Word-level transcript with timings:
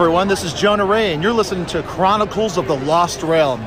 everyone, 0.00 0.28
this 0.28 0.44
is 0.44 0.52
Jonah 0.52 0.86
Ray, 0.86 1.12
and 1.12 1.24
you're 1.24 1.32
listening 1.32 1.66
to 1.66 1.82
Chronicles 1.82 2.56
of 2.56 2.68
the 2.68 2.76
Lost 2.76 3.20
Realm. 3.24 3.66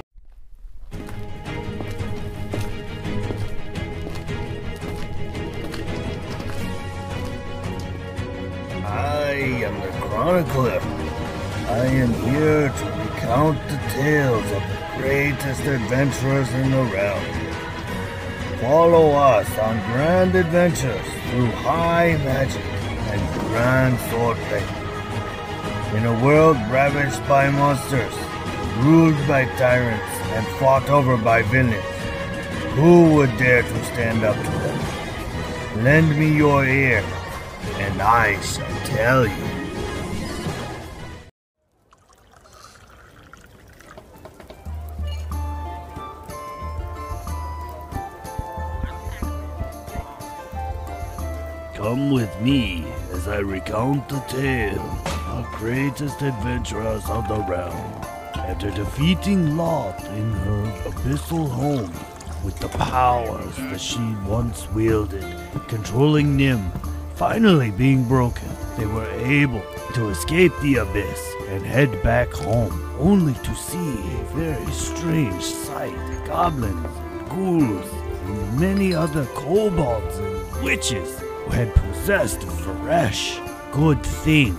I 8.85 9.33
am 9.65 9.81
the 9.81 9.89
Chronicler. 9.99 10.79
I 11.67 11.85
am 11.87 12.13
here 12.13 12.69
to 12.69 12.85
recount 12.85 13.57
the 13.67 13.77
tales 13.89 14.45
of 14.45 14.61
the 14.61 14.89
greatest 14.99 15.63
adventurers 15.63 16.49
in 16.53 16.71
the 16.71 16.83
realm. 16.93 17.25
Follow 18.61 19.11
us 19.11 19.49
on 19.57 19.75
grand 19.91 20.35
adventures 20.35 21.05
through 21.29 21.47
high 21.47 22.15
magic 22.23 22.63
and 22.63 23.39
grand 23.49 23.97
swordplay. 23.97 24.80
In 25.93 26.05
a 26.05 26.23
world 26.23 26.55
ravaged 26.69 27.19
by 27.27 27.49
monsters, 27.49 28.13
ruled 28.77 29.17
by 29.27 29.43
tyrants, 29.57 30.15
and 30.31 30.47
fought 30.57 30.89
over 30.89 31.17
by 31.17 31.41
villains, 31.41 31.83
who 32.75 33.13
would 33.13 33.37
dare 33.37 33.61
to 33.61 33.83
stand 33.83 34.23
up 34.23 34.37
to 34.37 34.51
them? 34.51 35.83
Lend 35.83 36.17
me 36.17 36.33
your 36.33 36.63
ear, 36.63 37.03
and 37.75 38.01
I 38.01 38.39
shall 38.39 38.85
tell 38.85 39.27
you. 39.27 39.61
Come 51.75 52.11
with 52.11 52.33
me 52.39 52.85
as 53.11 53.27
I 53.27 53.39
recount 53.39 54.07
the 54.07 54.21
tale 54.29 55.10
of 55.31 55.45
greatest 55.53 56.21
adventurers 56.21 57.09
of 57.09 57.25
the 57.29 57.39
realm. 57.49 58.01
After 58.35 58.69
defeating 58.71 59.55
Lloth 59.55 60.03
in 60.17 60.31
her 60.31 60.63
abyssal 60.89 61.49
home 61.49 61.93
with 62.43 62.59
the 62.59 62.67
powers 62.67 63.55
that 63.55 63.79
she 63.79 64.15
once 64.27 64.69
wielded, 64.71 65.25
controlling 65.69 66.35
Nim 66.35 66.69
finally 67.15 67.71
being 67.71 68.03
broken, 68.03 68.49
they 68.77 68.85
were 68.85 69.09
able 69.21 69.61
to 69.93 70.09
escape 70.09 70.51
the 70.61 70.75
abyss 70.77 71.33
and 71.47 71.65
head 71.65 72.03
back 72.03 72.29
home, 72.33 72.93
only 72.99 73.33
to 73.35 73.55
see 73.55 73.77
a 73.77 74.23
very 74.35 74.71
strange 74.71 75.43
sight 75.43 75.95
goblins, 76.25 76.85
ghouls, 77.29 77.89
and 78.25 78.59
many 78.59 78.93
other 78.93 79.25
kobolds 79.27 80.17
and 80.17 80.63
witches 80.63 81.19
who 81.19 81.51
had 81.51 81.73
possessed 81.73 82.39
Veresh. 82.39 83.39
Good 83.71 84.03
thing 84.03 84.57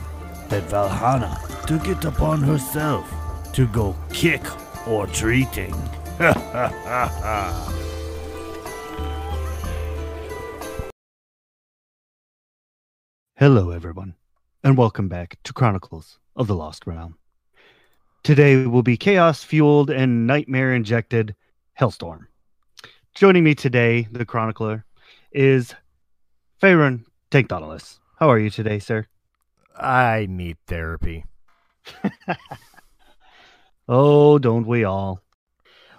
that 0.52 0.64
Valhalla 0.64 1.40
took 1.66 1.88
it 1.88 2.04
upon 2.04 2.42
herself 2.42 3.10
to 3.54 3.66
go 3.68 3.96
kick 4.12 4.42
or 4.86 5.06
treating. 5.06 5.72
Hello, 13.38 13.70
everyone, 13.70 14.14
and 14.62 14.76
welcome 14.76 15.08
back 15.08 15.38
to 15.44 15.54
Chronicles 15.54 16.18
of 16.36 16.48
the 16.48 16.54
Lost 16.54 16.86
Realm. 16.86 17.16
Today 18.22 18.66
will 18.66 18.82
be 18.82 18.98
chaos 18.98 19.42
fueled 19.42 19.88
and 19.88 20.26
nightmare 20.26 20.74
injected 20.74 21.34
Hellstorm. 21.80 22.26
Joining 23.14 23.42
me 23.42 23.54
today, 23.54 24.06
the 24.12 24.26
chronicler, 24.26 24.84
is 25.32 25.74
Faerun 26.62 27.06
Tankdonalis. 27.30 28.00
How 28.18 28.28
are 28.28 28.38
you 28.38 28.50
today, 28.50 28.80
sir? 28.80 29.06
I 29.76 30.26
need 30.28 30.56
therapy. 30.66 31.24
Oh, 33.88 34.38
don't 34.38 34.66
we 34.66 34.84
all? 34.84 35.20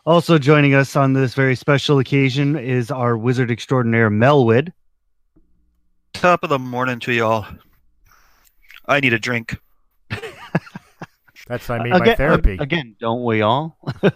Also 0.06 0.38
joining 0.38 0.74
us 0.74 0.96
on 0.96 1.14
this 1.14 1.34
very 1.34 1.56
special 1.56 2.00
occasion 2.00 2.58
is 2.58 2.90
our 2.90 3.18
wizard 3.18 3.52
extraordinaire, 3.52 4.10
Melwood. 4.10 4.72
Top 6.14 6.44
of 6.44 6.50
the 6.50 6.60
morning 6.60 7.00
to 7.02 7.14
y'all. 7.14 7.46
I 8.88 9.00
need 9.00 9.14
a 9.14 9.20
drink. 9.20 9.58
That's 11.48 11.68
what 11.70 11.82
I 11.82 11.84
mean 11.84 11.94
by 11.94 12.00
again, 12.00 12.18
therapy. 12.18 12.58
Again, 12.60 12.96
don't 13.00 13.24
we 13.24 13.42
all? 13.42 13.78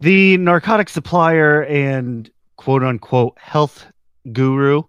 the 0.00 0.36
narcotic 0.36 0.88
supplier 0.88 1.64
and 1.64 2.28
quote 2.56 2.82
unquote 2.82 3.36
health 3.38 3.86
guru, 4.32 4.82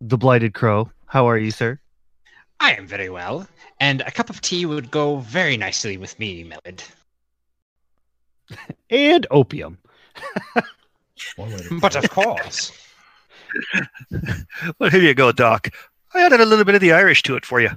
the 0.00 0.18
Blighted 0.18 0.54
Crow. 0.54 0.90
How 1.06 1.26
are 1.26 1.38
you, 1.38 1.50
sir? 1.50 1.78
I 2.60 2.72
am 2.72 2.86
very 2.86 3.08
well, 3.08 3.46
and 3.80 4.00
a 4.00 4.10
cup 4.10 4.30
of 4.30 4.40
tea 4.40 4.66
would 4.66 4.90
go 4.90 5.18
very 5.18 5.56
nicely 5.56 5.96
with 5.96 6.18
me, 6.18 6.44
Melid. 6.44 6.82
And 8.90 9.26
opium. 9.30 9.78
But 11.80 11.96
of 11.96 12.10
course. 12.10 12.72
Well, 14.78 14.90
here 14.90 15.00
you 15.00 15.14
go, 15.14 15.32
Doc. 15.32 15.68
I 16.14 16.24
added 16.24 16.40
a 16.40 16.46
little 16.46 16.64
bit 16.64 16.74
of 16.74 16.80
the 16.80 16.92
Irish 16.92 17.22
to 17.24 17.36
it 17.36 17.46
for 17.46 17.60
you. 17.60 17.70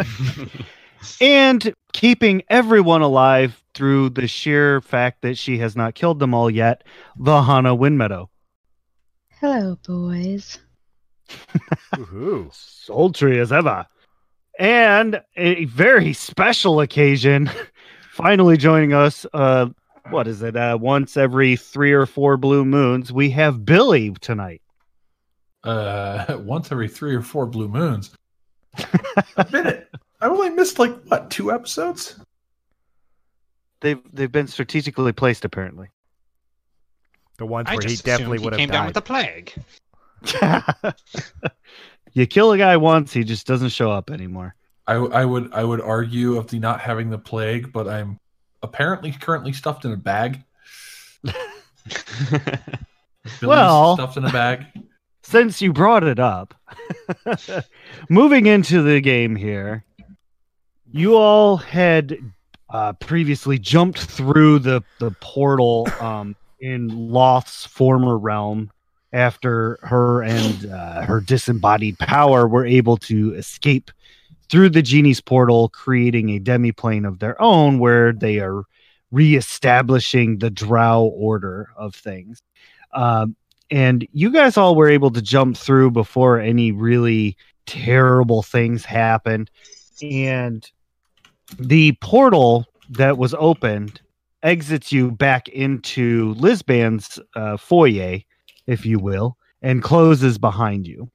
and 1.20 1.74
keeping 1.92 2.42
everyone 2.48 3.02
alive 3.02 3.62
through 3.74 4.10
the 4.10 4.26
sheer 4.26 4.80
fact 4.80 5.22
that 5.22 5.38
she 5.38 5.58
has 5.58 5.76
not 5.76 5.94
killed 5.94 6.18
them 6.18 6.34
all 6.34 6.50
yet, 6.50 6.84
Vahana 7.18 7.78
Windmeadow. 7.78 8.28
Hello, 9.40 9.76
boys. 9.86 10.58
Woohoo. 11.94 12.52
Sultry 12.54 13.38
as 13.40 13.52
ever. 13.52 13.86
And 14.58 15.22
a 15.36 15.64
very 15.66 16.12
special 16.12 16.80
occasion, 16.80 17.50
finally 18.10 18.56
joining 18.56 18.92
us, 18.92 19.24
uh, 19.32 19.68
what 20.10 20.26
is 20.26 20.42
it, 20.42 20.56
uh, 20.56 20.76
once 20.80 21.16
every 21.16 21.56
three 21.56 21.92
or 21.92 22.04
four 22.06 22.36
blue 22.36 22.64
moons, 22.64 23.12
we 23.12 23.30
have 23.30 23.64
Billy 23.64 24.12
tonight. 24.20 24.60
uh 25.64 26.36
once 26.40 26.70
every 26.72 26.88
three 26.88 27.14
or 27.14 27.22
four 27.22 27.46
blue 27.46 27.68
moons. 27.68 28.10
a 29.36 29.46
minute. 29.52 29.88
I've 30.20 30.32
only 30.32 30.50
missed 30.50 30.78
like 30.78 30.94
what 31.04 31.30
two 31.30 31.52
episodes? 31.52 32.16
They've 33.80 34.00
they've 34.12 34.30
been 34.30 34.46
strategically 34.46 35.12
placed 35.12 35.44
apparently. 35.44 35.88
The 37.38 37.46
ones 37.46 37.68
I 37.70 37.76
where 37.76 37.86
he 37.86 37.96
definitely 37.96 38.36
assumed 38.36 38.44
would 38.44 38.54
he 38.54 38.60
have 38.60 38.68
came 38.68 38.68
down 38.68 38.82
died. 38.82 38.86
with 38.86 38.94
the 38.94 39.02
plague. 39.02 39.54
you 42.12 42.26
kill 42.26 42.52
a 42.52 42.58
guy 42.58 42.76
once, 42.76 43.12
he 43.12 43.24
just 43.24 43.46
doesn't 43.46 43.70
show 43.70 43.90
up 43.90 44.10
anymore. 44.10 44.54
I 44.86 44.94
I 44.94 45.24
would 45.24 45.52
I 45.52 45.64
would 45.64 45.80
argue 45.80 46.36
of 46.36 46.48
the 46.48 46.58
not 46.58 46.80
having 46.80 47.10
the 47.10 47.18
plague, 47.18 47.72
but 47.72 47.88
I'm 47.88 48.18
apparently 48.62 49.12
currently 49.12 49.52
stuffed 49.52 49.84
in 49.84 49.92
a 49.92 49.96
bag. 49.96 50.42
Well- 53.42 53.96
stuffed 53.96 54.16
in 54.16 54.24
a 54.24 54.32
bag. 54.32 54.66
Since 55.22 55.60
you 55.60 55.72
brought 55.72 56.02
it 56.02 56.18
up, 56.18 56.54
moving 58.08 58.46
into 58.46 58.82
the 58.82 59.00
game 59.00 59.36
here, 59.36 59.84
you 60.90 61.14
all 61.14 61.58
had 61.58 62.16
uh, 62.70 62.94
previously 62.94 63.58
jumped 63.58 63.98
through 64.00 64.60
the 64.60 64.82
the 64.98 65.10
portal 65.20 65.86
um, 66.00 66.34
in 66.58 66.88
Lloth's 66.88 67.66
former 67.66 68.18
realm 68.18 68.70
after 69.12 69.78
her 69.82 70.22
and 70.22 70.70
uh, 70.70 71.02
her 71.02 71.20
disembodied 71.20 71.98
power 71.98 72.46
were 72.46 72.66
able 72.66 72.96
to 72.96 73.34
escape 73.34 73.90
through 74.48 74.70
the 74.70 74.82
genie's 74.82 75.20
portal, 75.20 75.68
creating 75.68 76.30
a 76.30 76.40
demiplane 76.40 77.06
of 77.06 77.18
their 77.18 77.40
own 77.40 77.78
where 77.78 78.12
they 78.12 78.40
are 78.40 78.64
reestablishing 79.10 80.38
the 80.38 80.50
Drow 80.50 81.02
order 81.02 81.68
of 81.76 81.94
things. 81.94 82.42
Um, 82.92 83.36
and 83.70 84.06
you 84.12 84.30
guys 84.30 84.56
all 84.56 84.74
were 84.74 84.88
able 84.88 85.10
to 85.12 85.22
jump 85.22 85.56
through 85.56 85.92
before 85.92 86.40
any 86.40 86.72
really 86.72 87.36
terrible 87.66 88.42
things 88.42 88.84
happened. 88.84 89.50
And 90.02 90.68
the 91.58 91.92
portal 92.00 92.66
that 92.90 93.18
was 93.18 93.34
opened 93.34 94.00
exits 94.42 94.90
you 94.90 95.12
back 95.12 95.48
into 95.48 96.34
Lisban's 96.34 97.20
uh, 97.36 97.56
foyer, 97.56 98.18
if 98.70 98.86
you 98.86 99.00
will, 99.00 99.36
and 99.62 99.82
closes 99.82 100.38
behind 100.38 100.86
you. 100.86 101.10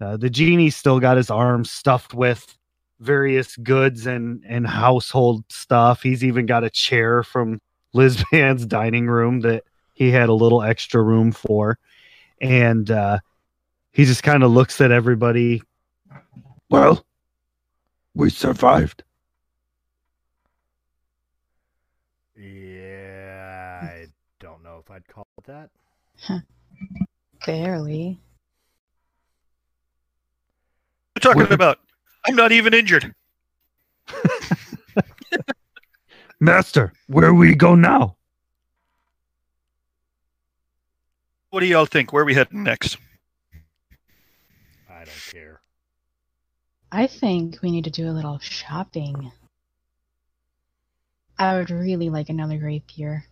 Uh, 0.00 0.16
the 0.16 0.30
genie 0.30 0.70
still 0.70 1.00
got 1.00 1.16
his 1.16 1.30
arms 1.30 1.70
stuffed 1.72 2.12
with 2.14 2.56
various 3.00 3.56
goods 3.56 4.06
and 4.06 4.44
and 4.46 4.66
household 4.66 5.44
stuff. 5.48 6.02
He's 6.02 6.22
even 6.22 6.46
got 6.46 6.64
a 6.64 6.70
chair 6.70 7.22
from 7.22 7.60
Lisban's 7.94 8.66
dining 8.78 9.06
room 9.06 9.40
that 9.40 9.64
he 9.94 10.10
had 10.10 10.28
a 10.28 10.34
little 10.34 10.62
extra 10.62 11.02
room 11.02 11.32
for, 11.32 11.78
and 12.40 12.90
uh, 12.90 13.18
he 13.90 14.04
just 14.04 14.22
kind 14.22 14.44
of 14.44 14.52
looks 14.52 14.80
at 14.80 14.92
everybody. 14.92 15.62
Well, 16.70 17.04
we 18.14 18.28
survived. 18.30 19.02
Yeah, 22.36 23.80
I 23.82 24.06
don't 24.38 24.62
know 24.62 24.78
if 24.80 24.90
I'd 24.90 25.08
call 25.08 25.26
it 25.38 25.44
that. 25.44 25.70
Barely. 27.46 28.18
What 31.14 31.24
are 31.24 31.28
you 31.28 31.34
talking 31.34 31.42
We're- 31.42 31.54
about? 31.54 31.78
I'm 32.26 32.36
not 32.36 32.52
even 32.52 32.74
injured. 32.74 33.14
Master, 36.40 36.92
where 37.06 37.32
we 37.34 37.54
go 37.54 37.74
now? 37.74 38.16
What 41.50 41.60
do 41.60 41.66
y'all 41.66 41.86
think? 41.86 42.12
Where 42.12 42.22
are 42.22 42.26
we 42.26 42.34
heading 42.34 42.62
next? 42.62 42.98
I 44.90 44.98
don't 45.04 45.32
care. 45.32 45.60
I 46.92 47.06
think 47.06 47.60
we 47.62 47.70
need 47.70 47.84
to 47.84 47.90
do 47.90 48.08
a 48.08 48.12
little 48.12 48.38
shopping. 48.40 49.32
I 51.38 51.56
would 51.56 51.70
really 51.70 52.10
like 52.10 52.28
another 52.28 52.58
rapier. 52.58 53.24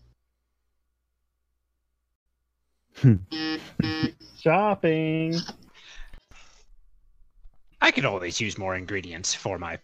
Shopping. 4.41 5.37
I 7.81 7.91
could 7.91 8.05
always 8.05 8.41
use 8.41 8.59
more 8.59 8.75
ingredients 8.75 9.35
for 9.35 9.59
my 9.59 9.79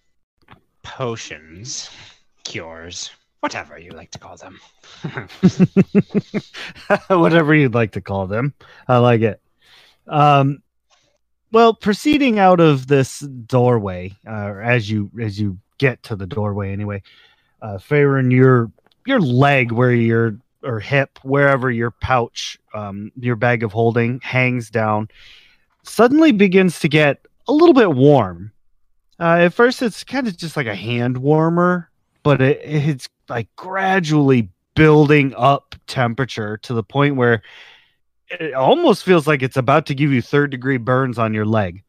potions, 0.82 1.91
cures, 2.44 3.11
whatever 3.41 3.79
you 3.79 3.91
like 3.91 4.11
to 4.12 4.19
call 4.19 4.37
them. 4.37 4.59
Whatever 7.09 7.55
you'd 7.55 7.75
like 7.75 7.93
to 7.93 8.00
call 8.00 8.26
them. 8.26 8.55
I 8.88 8.99
like 8.99 9.20
it. 9.20 9.41
Um 10.06 10.62
well, 11.53 11.75
proceeding 11.75 12.38
out 12.38 12.61
of 12.61 12.87
this 12.87 13.19
doorway, 13.20 14.17
uh, 14.26 14.55
as 14.62 14.91
you 14.91 15.11
as 15.20 15.38
you 15.38 15.58
get 15.79 16.03
to 16.05 16.17
the 16.17 16.26
doorway 16.26 16.73
anyway, 16.73 17.03
uh 17.61 17.79
Farron, 17.79 18.31
your 18.31 18.70
your 19.06 19.20
leg 19.20 19.70
where 19.70 19.93
your 19.93 20.38
or 20.62 20.81
hip, 20.81 21.19
wherever 21.23 21.70
your 21.70 21.91
pouch, 21.91 22.59
um, 22.75 23.12
your 23.17 23.37
bag 23.37 23.62
of 23.62 23.73
holding 23.73 24.20
hangs 24.23 24.70
down, 24.70 25.09
suddenly 25.82 26.32
begins 26.32 26.81
to 26.81 26.88
get 26.88 27.26
a 27.49 27.53
little 27.53 27.75
bit 27.75 27.93
warm. 27.93 28.53
Uh, 29.20 29.38
at 29.41 29.55
first, 29.55 29.82
it's 29.82 30.05
kind 30.05 30.26
of 30.26 30.37
just 30.37 30.56
like 30.56 30.67
a 30.67 30.75
hand 30.75 31.19
warmer, 31.19 31.91
but 32.23 32.41
it, 32.41 32.61
it's 32.64 33.09
like 33.29 33.49
gradually 33.56 34.49
building 34.75 35.35
up 35.37 35.75
temperature 35.87 36.56
to 36.59 36.75
the 36.75 36.82
point 36.82 37.17
where 37.17 37.43
it 38.29 38.55
almost 38.55 39.05
feels 39.05 39.26
like 39.26 39.43
it's 39.43 39.56
about 39.56 39.87
to 39.87 39.94
give 39.94 40.11
you 40.11 40.23
third 40.23 40.50
degree 40.50 40.79
burns 40.79 41.19
on 41.19 41.35
your 41.35 41.44
leg. 41.44 41.82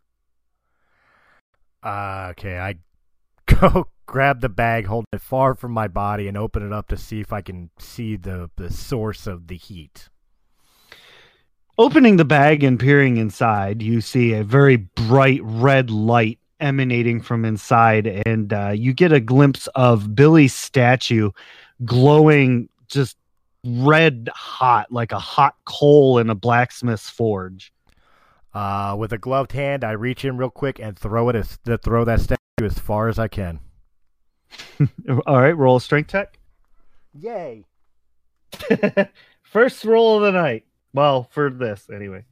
Uh, 1.82 2.28
okay, 2.32 2.60
I 2.60 2.76
go 3.62 3.88
grab 4.06 4.42
the 4.42 4.50
bag, 4.50 4.86
hold 4.86 5.06
it 5.12 5.22
far 5.22 5.56
from 5.56 5.72
my 5.72 5.88
body, 5.88 6.28
and 6.28 6.38
open 6.38 6.66
it 6.66 6.74
up 6.74 6.88
to 6.90 6.98
see 6.98 7.20
if 7.20 7.34
I 7.34 7.42
can 7.42 7.70
see 7.80 8.16
the, 8.16 8.50
the 8.56 8.72
source 8.72 9.28
of 9.28 9.48
the 9.48 9.58
heat. 9.58 10.10
Opening 11.78 12.18
the 12.18 12.26
bag 12.26 12.64
and 12.64 12.80
peering 12.80 13.18
inside, 13.18 13.82
you 13.82 14.00
see 14.00 14.34
a 14.34 14.44
very 14.44 14.76
bright 14.78 15.42
red 15.44 15.90
light 15.90 16.38
emanating 16.60 17.20
from 17.20 17.46
inside, 17.46 18.06
and 18.26 18.54
uh, 18.54 18.70
you 18.70 18.94
get 18.94 19.12
a 19.12 19.20
glimpse 19.20 19.68
of 19.76 20.16
Billy's 20.16 20.54
statue 20.54 21.32
glowing 21.84 22.70
just 22.88 23.18
red 23.66 24.30
hot, 24.34 24.92
like 24.92 25.12
a 25.12 25.20
hot 25.20 25.56
coal 25.66 26.20
in 26.20 26.30
a 26.30 26.36
blacksmith's 26.36 27.10
forge. 27.10 27.74
Uh, 28.54 28.96
with 28.98 29.12
a 29.12 29.18
gloved 29.18 29.52
hand, 29.54 29.84
I 29.84 29.92
reach 29.94 30.24
in 30.24 30.38
real 30.38 30.50
quick 30.52 30.80
and 30.80 30.98
throw 30.98 31.30
it 31.30 31.36
as 31.36 31.58
to 31.66 31.78
throw 31.78 32.06
that 32.06 32.22
statue 32.22 32.38
as 32.64 32.78
far 32.78 33.08
as 33.10 33.18
I 33.18 33.28
can. 33.28 33.60
All 35.26 35.42
right, 35.42 35.58
roll 35.58 35.78
a 35.78 35.82
strength 35.82 36.12
check. 36.12 36.38
Yay! 37.20 37.66
First 39.42 39.84
roll 39.86 40.18
of 40.18 40.22
the 40.24 40.32
night. 40.40 40.66
Well, 40.94 41.28
for 41.32 41.50
this 41.50 41.88
anyway. 41.92 42.26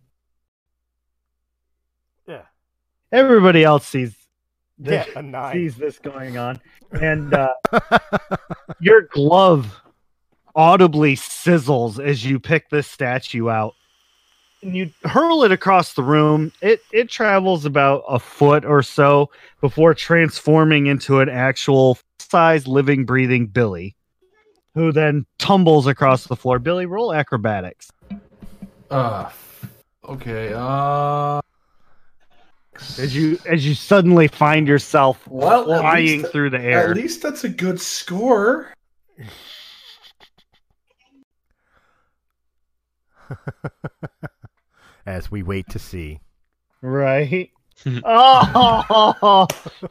Yeah. 2.27 2.43
Everybody 3.11 3.63
else 3.63 3.87
sees 3.87 4.15
this, 4.77 5.07
Yeah, 5.15 5.21
nine. 5.25 5.53
sees 5.53 5.75
this 5.75 5.97
going 5.97 6.37
on, 6.37 6.59
and 6.91 7.33
uh, 7.33 7.53
your 8.79 9.03
glove 9.11 9.81
audibly 10.55 11.15
sizzles 11.15 12.03
as 12.03 12.23
you 12.23 12.39
pick 12.39 12.69
this 12.69 12.87
statue 12.87 13.49
out. 13.49 13.73
And 14.63 14.75
you 14.75 14.91
hurl 15.05 15.43
it 15.43 15.51
across 15.51 15.93
the 15.93 16.03
room. 16.03 16.51
It 16.61 16.81
it 16.91 17.09
travels 17.09 17.65
about 17.65 18.03
a 18.07 18.19
foot 18.19 18.63
or 18.63 18.83
so 18.83 19.31
before 19.59 19.93
transforming 19.95 20.85
into 20.87 21.19
an 21.19 21.29
actual 21.29 21.97
size 22.19 22.67
living 22.67 23.05
breathing 23.05 23.47
Billy, 23.47 23.95
who 24.75 24.91
then 24.91 25.25
tumbles 25.39 25.87
across 25.87 26.25
the 26.27 26.35
floor. 26.35 26.59
Billy, 26.59 26.85
roll 26.85 27.11
acrobatics. 27.13 27.89
Uh, 28.91 29.29
okay. 30.07 30.53
Uh, 30.55 31.41
As 32.99 33.15
you 33.15 33.39
as 33.47 33.65
you 33.65 33.73
suddenly 33.73 34.27
find 34.27 34.67
yourself 34.67 35.27
Well, 35.27 35.65
flying 35.65 36.21
least- 36.21 36.31
through 36.31 36.51
the 36.51 36.61
air. 36.61 36.91
at 36.91 36.97
least 36.97 37.23
that's 37.23 37.43
a 37.43 37.49
good 37.49 37.81
score. 37.81 38.71
As 45.11 45.29
we 45.29 45.43
wait 45.43 45.67
to 45.71 45.77
see. 45.77 46.21
Right. 46.81 47.51
oh, 48.05 49.45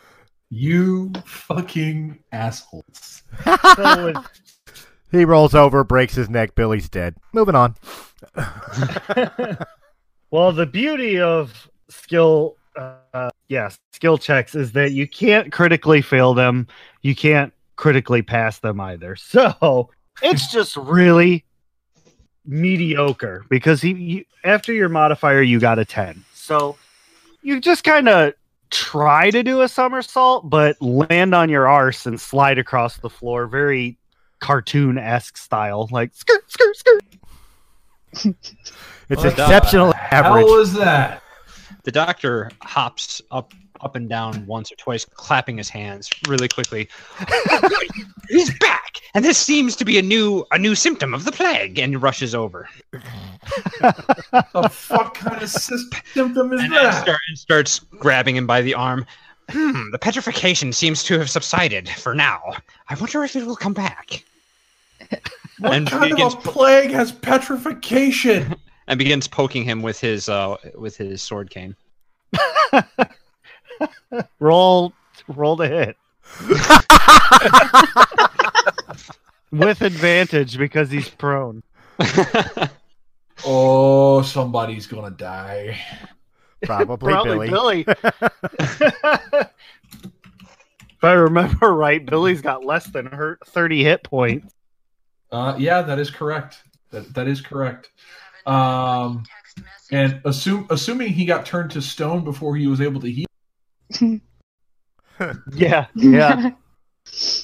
You 0.50 1.12
fucking 1.26 2.18
assholes. 2.32 3.22
so 3.44 4.08
it's- 4.08 4.24
He 5.12 5.24
rolls 5.26 5.54
over, 5.56 5.84
breaks 5.84 6.14
his 6.14 6.30
neck. 6.30 6.54
Billy's 6.54 6.88
dead. 6.88 7.16
Moving 7.34 7.56
on. 7.56 7.74
well, 10.30 10.52
the 10.52 10.66
beauty 10.66 11.20
of 11.20 11.68
skill, 11.88 12.56
uh, 12.76 13.28
yes, 13.48 13.76
skill 13.92 14.16
checks 14.18 14.54
is 14.54 14.72
that 14.72 14.92
you 14.92 15.06
can't 15.08 15.52
critically 15.52 16.00
fail 16.00 16.32
them. 16.32 16.68
You 17.02 17.14
can't 17.16 17.52
critically 17.76 18.22
pass 18.22 18.60
them 18.60 18.80
either. 18.80 19.14
So 19.16 19.90
it's 20.22 20.50
just 20.52 20.76
really 20.76 21.44
mediocre 22.50 23.44
because 23.48 23.80
he, 23.80 23.92
you, 23.92 24.24
after 24.44 24.72
your 24.72 24.88
modifier, 24.88 25.40
you 25.40 25.60
got 25.60 25.78
a 25.78 25.84
10. 25.84 26.24
So 26.34 26.76
you 27.42 27.60
just 27.60 27.84
kind 27.84 28.08
of 28.08 28.34
try 28.70 29.30
to 29.30 29.42
do 29.42 29.62
a 29.62 29.68
somersault, 29.68 30.50
but 30.50 30.80
land 30.82 31.34
on 31.34 31.48
your 31.48 31.68
arse 31.68 32.06
and 32.06 32.20
slide 32.20 32.58
across 32.58 32.96
the 32.98 33.08
floor. 33.10 33.46
Very 33.46 33.96
cartoon 34.40 34.98
esque 34.98 35.36
style, 35.36 35.88
like 35.90 36.12
skirt, 36.14 36.50
skirt, 36.50 36.76
skirt. 36.76 37.04
It's 39.08 39.24
What 39.24 39.36
the 39.36 39.42
exceptional 39.42 39.92
How 39.92 40.34
average. 40.34 40.46
was 40.46 40.72
that? 40.74 41.20
The 41.82 41.90
doctor 41.90 42.48
hops 42.62 43.20
up 43.32 43.52
up 43.82 43.96
and 43.96 44.08
down 44.08 44.44
once 44.46 44.70
or 44.70 44.76
twice, 44.76 45.04
clapping 45.04 45.56
his 45.58 45.68
hands 45.68 46.10
really 46.28 46.48
quickly. 46.48 46.88
"Oh. 47.20 47.84
He's 48.28 48.56
back, 48.58 48.98
and 49.14 49.24
this 49.24 49.38
seems 49.38 49.74
to 49.76 49.84
be 49.84 49.98
a 49.98 50.02
new 50.02 50.44
a 50.52 50.58
new 50.58 50.74
symptom 50.74 51.14
of 51.14 51.24
the 51.24 51.32
plague. 51.32 51.78
And 51.78 52.00
rushes 52.02 52.34
over 52.34 52.68
The 53.80 54.68
fuck 54.70 55.14
kind 55.14 55.42
of 55.42 55.48
sys- 55.48 56.02
symptom 56.14 56.52
is 56.52 56.60
and, 56.62 56.72
and 56.72 56.86
that? 56.86 57.02
start, 57.02 57.18
and 57.28 57.38
starts 57.38 57.78
grabbing 57.98 58.36
him 58.36 58.46
by 58.46 58.60
the 58.62 58.74
arm. 58.74 59.04
Hmm, 59.50 59.90
the 59.90 59.98
petrification 59.98 60.72
seems 60.72 61.02
to 61.04 61.18
have 61.18 61.28
subsided 61.28 61.88
for 61.88 62.14
now. 62.14 62.40
I 62.88 62.94
wonder 62.94 63.24
if 63.24 63.34
it 63.34 63.44
will 63.44 63.56
come 63.56 63.74
back. 63.74 64.24
What 65.58 65.72
and 65.72 65.88
kind 65.88 66.10
begins- 66.14 66.34
of 66.34 66.46
a 66.46 66.50
plague 66.52 66.90
has 66.90 67.12
petrification? 67.12 68.54
And 68.86 68.98
begins 68.98 69.28
poking 69.28 69.62
him 69.62 69.82
with 69.82 70.00
his 70.00 70.28
uh 70.28 70.56
with 70.74 70.96
his 70.96 71.22
sword 71.22 71.48
cane. 71.50 71.76
Roll 74.38 74.92
roll 75.28 75.56
to 75.56 75.66
hit 75.68 75.96
with 79.52 79.80
advantage 79.82 80.56
because 80.58 80.90
he's 80.90 81.08
prone 81.08 81.62
oh, 83.44 84.22
somebody's 84.22 84.86
gonna 84.86 85.10
die. 85.10 85.78
Probably, 86.62 87.12
probably 87.12 87.48
Billy. 87.50 87.84
billy, 87.84 87.86
if 90.92 91.02
i 91.02 91.12
remember 91.12 91.74
right 91.74 92.04
billy's 92.04 92.42
got 92.42 92.64
less 92.64 92.86
than 92.86 93.06
her 93.06 93.38
30 93.46 93.84
hit 93.84 94.02
points 94.04 94.52
Uh, 95.32 95.54
yeah, 95.58 95.82
that 95.82 95.98
is 95.98 96.10
correct. 96.10 96.62
That 96.90 97.12
that 97.14 97.28
is 97.28 97.40
correct. 97.40 97.90
Um, 98.46 99.22
and 99.92 100.20
assume 100.24 100.66
assuming 100.70 101.12
he 101.12 101.24
got 101.24 101.46
turned 101.46 101.70
to 101.72 101.82
stone 101.82 102.24
before 102.24 102.56
he 102.56 102.66
was 102.66 102.80
able 102.80 103.00
to 103.02 103.10
heal. 103.10 103.26
yeah 105.54 105.86
yeah 105.94 106.50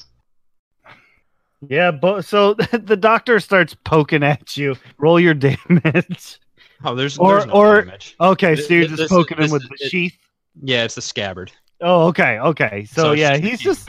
yeah 1.69 1.91
but 1.91 2.23
so 2.25 2.55
the 2.73 2.97
doctor 2.97 3.41
starts 3.41 3.75
poking 3.85 4.23
at 4.23 4.57
you 4.57 4.75
roll 4.99 5.19
your 5.21 5.35
damage 5.35 6.39
Oh, 6.85 6.95
there's 6.95 7.17
Or- 7.17 7.37
there's 7.37 7.47
no 7.47 7.53
or- 7.55 7.83
damage. 7.83 8.17
okay 8.21 8.55
Th- 8.55 8.69
so 8.69 8.75
you're 8.75 8.83
th- 8.87 8.91
just 8.91 9.03
this- 9.05 9.09
poking 9.11 9.39
him 9.39 9.45
this 9.45 9.53
with 9.53 9.63
the 9.63 9.77
it- 9.81 9.91
sheath 9.91 10.17
Yeah, 10.63 10.85
it's 10.85 10.95
the 10.95 11.03
scabbard. 11.03 11.51
oh 11.81 12.07
okay 12.09 12.39
okay 12.39 12.85
so, 12.85 13.03
So 13.03 13.13
yeah 13.13 13.37
he's 13.39 13.61
just 13.61 13.89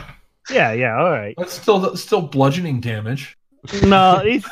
yeah 0.49 0.71
yeah 0.71 0.97
all 0.97 1.11
right 1.11 1.35
That's 1.37 1.53
still 1.53 1.95
still 1.97 2.21
bludgeoning 2.21 2.79
damage. 2.79 3.37
no, 3.83 4.21
he's 4.23 4.45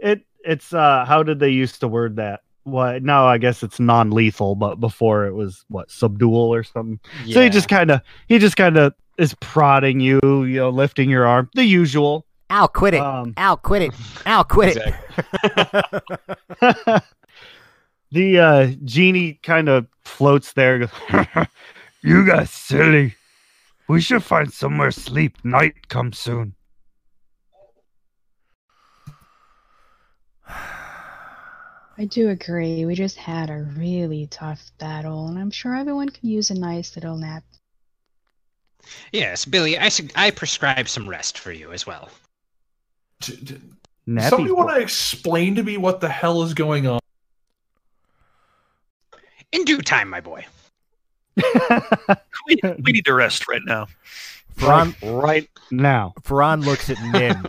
it. 0.00 0.22
It's 0.44 0.72
uh, 0.72 1.04
how 1.04 1.22
did 1.22 1.38
they 1.38 1.50
used 1.50 1.80
to 1.80 1.88
word 1.88 2.16
that? 2.16 2.40
What? 2.70 3.02
No, 3.02 3.26
I 3.26 3.38
guess 3.38 3.62
it's 3.62 3.80
non-lethal, 3.80 4.54
but 4.54 4.80
before 4.80 5.26
it 5.26 5.34
was 5.34 5.64
what 5.68 5.90
subdual 5.90 6.54
or 6.54 6.62
something. 6.62 7.00
So 7.30 7.42
he 7.42 7.48
just 7.48 7.68
kind 7.68 7.90
of 7.90 8.00
he 8.28 8.38
just 8.38 8.56
kind 8.56 8.76
of 8.76 8.94
is 9.18 9.34
prodding 9.40 10.00
you, 10.00 10.20
you 10.22 10.56
know, 10.56 10.70
lifting 10.70 11.10
your 11.10 11.26
arm, 11.26 11.50
the 11.54 11.64
usual. 11.64 12.24
Al, 12.50 12.68
quit 12.68 12.94
it. 12.94 13.00
Um, 13.00 13.34
Al, 13.36 13.58
quit 13.58 13.82
it. 13.82 13.92
Al, 14.24 14.44
quit 14.44 14.76
it. 14.78 14.94
the 18.10 18.38
uh, 18.38 18.70
genie 18.84 19.34
kind 19.42 19.68
of 19.68 19.86
floats 20.04 20.54
there. 20.54 20.78
Goes, 20.78 20.90
You 22.02 22.26
guys 22.26 22.50
silly. 22.50 23.14
We 23.88 24.00
should 24.00 24.22
find 24.22 24.52
somewhere 24.52 24.90
to 24.90 25.00
sleep. 25.00 25.44
Night 25.44 25.88
comes 25.88 26.18
soon. 26.18 26.54
I 31.98 32.04
do 32.04 32.28
agree. 32.28 32.84
We 32.84 32.94
just 32.94 33.16
had 33.16 33.50
a 33.50 33.66
really 33.76 34.28
tough 34.30 34.70
battle, 34.78 35.26
and 35.26 35.36
I'm 35.36 35.50
sure 35.50 35.74
everyone 35.74 36.08
could 36.08 36.22
use 36.22 36.50
a 36.50 36.54
nice 36.54 36.94
little 36.94 37.16
nap. 37.16 37.42
Yes, 39.10 39.44
Billy, 39.44 39.76
I 39.76 39.88
sug- 39.88 40.12
I 40.14 40.30
prescribe 40.30 40.88
some 40.88 41.08
rest 41.08 41.38
for 41.38 41.50
you 41.50 41.72
as 41.72 41.86
well. 41.86 42.08
D- 43.20 43.36
d- 43.42 43.60
Nappy 44.08 44.30
Somebody 44.30 44.52
want 44.52 44.70
to 44.70 44.80
explain 44.80 45.56
to 45.56 45.62
me 45.64 45.76
what 45.76 46.00
the 46.00 46.08
hell 46.08 46.42
is 46.44 46.54
going 46.54 46.86
on? 46.86 47.00
In 49.50 49.64
due 49.64 49.82
time, 49.82 50.08
my 50.08 50.20
boy. 50.20 50.46
We, 52.46 52.58
we 52.82 52.92
need 52.92 53.04
to 53.04 53.12
rest 53.12 53.46
right 53.46 53.60
now. 53.66 53.88
Ferran, 54.56 54.94
right 55.20 55.50
now. 55.70 56.14
Ferran 56.22 56.64
looks 56.64 56.88
at 56.88 56.96
Nim. 57.12 57.44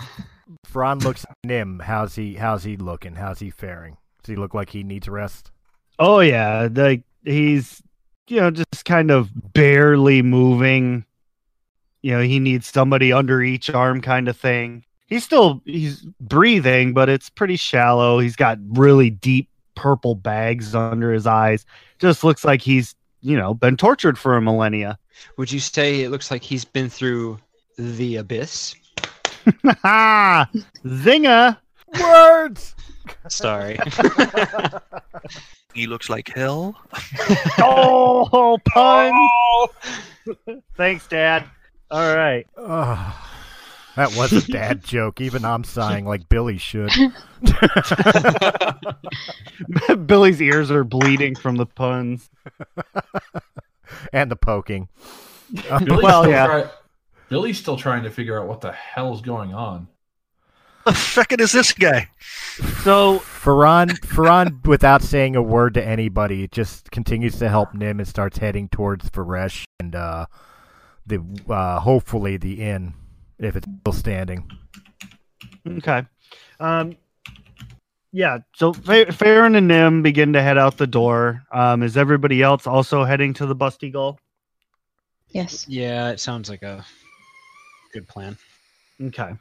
Ferran 0.72 1.02
looks 1.02 1.26
Nim. 1.44 1.80
How's 1.80 2.14
he? 2.14 2.34
How's 2.34 2.64
he 2.64 2.76
looking? 2.76 3.14
How's 3.14 3.40
he 3.40 3.50
faring? 3.50 3.96
Does 4.22 4.30
he 4.30 4.36
look 4.36 4.54
like 4.54 4.70
he 4.70 4.82
needs 4.82 5.08
rest? 5.08 5.50
Oh 5.98 6.20
yeah, 6.20 6.68
like 6.72 7.02
he's 7.24 7.82
you 8.28 8.40
know 8.40 8.50
just 8.50 8.84
kind 8.84 9.10
of 9.10 9.30
barely 9.52 10.22
moving. 10.22 11.04
You 12.00 12.12
know, 12.12 12.22
he 12.22 12.40
needs 12.40 12.66
somebody 12.66 13.12
under 13.12 13.42
each 13.42 13.70
arm 13.70 14.00
kind 14.00 14.28
of 14.28 14.36
thing. 14.36 14.84
He's 15.06 15.24
still 15.24 15.62
he's 15.64 16.04
breathing, 16.20 16.94
but 16.94 17.08
it's 17.08 17.28
pretty 17.28 17.56
shallow. 17.56 18.18
He's 18.18 18.36
got 18.36 18.58
really 18.70 19.10
deep 19.10 19.48
purple 19.74 20.14
bags 20.14 20.74
under 20.74 21.12
his 21.12 21.26
eyes. 21.26 21.64
Just 21.98 22.24
looks 22.24 22.44
like 22.44 22.62
he's, 22.62 22.94
you 23.20 23.36
know, 23.36 23.54
been 23.54 23.76
tortured 23.76 24.18
for 24.18 24.36
a 24.36 24.42
millennia. 24.42 24.98
Would 25.36 25.52
you 25.52 25.60
say 25.60 26.02
it 26.02 26.10
looks 26.10 26.30
like 26.30 26.42
he's 26.42 26.64
been 26.64 26.88
through 26.88 27.38
the 27.76 28.16
abyss? 28.16 28.74
Ha! 29.82 30.48
Zinga! 30.84 31.58
Words. 32.00 32.74
Sorry. 33.28 33.78
He 35.74 35.86
looks 35.86 36.10
like 36.10 36.28
hell. 36.34 36.76
Oh, 37.58 38.58
pun! 38.66 39.14
Thanks, 40.76 41.06
Dad. 41.06 41.44
All 41.90 42.14
right. 42.14 42.46
Ugh. 42.58 43.14
that 43.96 44.14
was 44.14 44.32
a 44.34 44.46
dad 44.52 44.84
joke. 44.84 45.22
Even 45.22 45.46
I'm 45.46 45.64
sighing 45.64 46.04
like 46.04 46.28
Billy 46.28 46.58
should. 46.58 46.90
Billy's 50.06 50.40
ears 50.42 50.70
are 50.70 50.84
bleeding 50.84 51.34
from 51.34 51.56
the 51.56 51.66
puns. 51.66 52.28
and 54.12 54.30
the 54.30 54.36
poking. 54.36 54.88
Billy's 55.52 56.02
Well, 56.02 56.28
yeah. 56.28 56.46
try- 56.46 56.70
Billy's 57.32 57.58
still 57.58 57.78
trying 57.78 58.02
to 58.02 58.10
figure 58.10 58.38
out 58.38 58.46
what 58.46 58.60
the 58.60 58.72
hell's 58.72 59.22
going 59.22 59.54
on. 59.54 59.88
The 60.84 60.92
fuck 60.92 61.32
is 61.32 61.52
this 61.52 61.72
guy? 61.72 62.08
So 62.82 63.20
Ferran, 63.20 63.90
Ferran, 64.00 64.66
without 64.66 65.00
saying 65.00 65.36
a 65.36 65.42
word 65.42 65.74
to 65.74 65.82
anybody, 65.82 66.48
just 66.48 66.90
continues 66.90 67.38
to 67.38 67.48
help 67.48 67.72
Nim 67.72 68.00
and 68.00 68.08
starts 68.08 68.36
heading 68.36 68.68
towards 68.68 69.08
Veresh 69.08 69.62
and 69.78 69.94
uh, 69.94 70.26
the 71.06 71.24
uh, 71.48 71.78
hopefully 71.78 72.36
the 72.36 72.60
inn 72.60 72.94
if 73.38 73.54
it's 73.54 73.68
still 73.80 73.92
standing. 73.92 74.50
Okay. 75.66 76.04
Um, 76.58 76.96
yeah. 78.10 78.38
So 78.56 78.72
Fa- 78.72 79.12
Farron 79.12 79.54
and 79.54 79.68
Nim 79.68 80.02
begin 80.02 80.32
to 80.32 80.42
head 80.42 80.58
out 80.58 80.76
the 80.76 80.88
door. 80.88 81.44
Um, 81.52 81.84
is 81.84 81.96
everybody 81.96 82.42
else 82.42 82.66
also 82.66 83.04
heading 83.04 83.32
to 83.34 83.46
the 83.46 83.56
Busty 83.56 83.90
Gull? 83.92 84.18
Yes. 85.28 85.66
yeah, 85.66 86.10
it 86.10 86.20
sounds 86.20 86.50
like 86.50 86.62
a 86.62 86.84
good 87.92 88.08
plan. 88.08 88.36
Okay. 89.00 89.32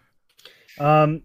Um, 0.79 1.21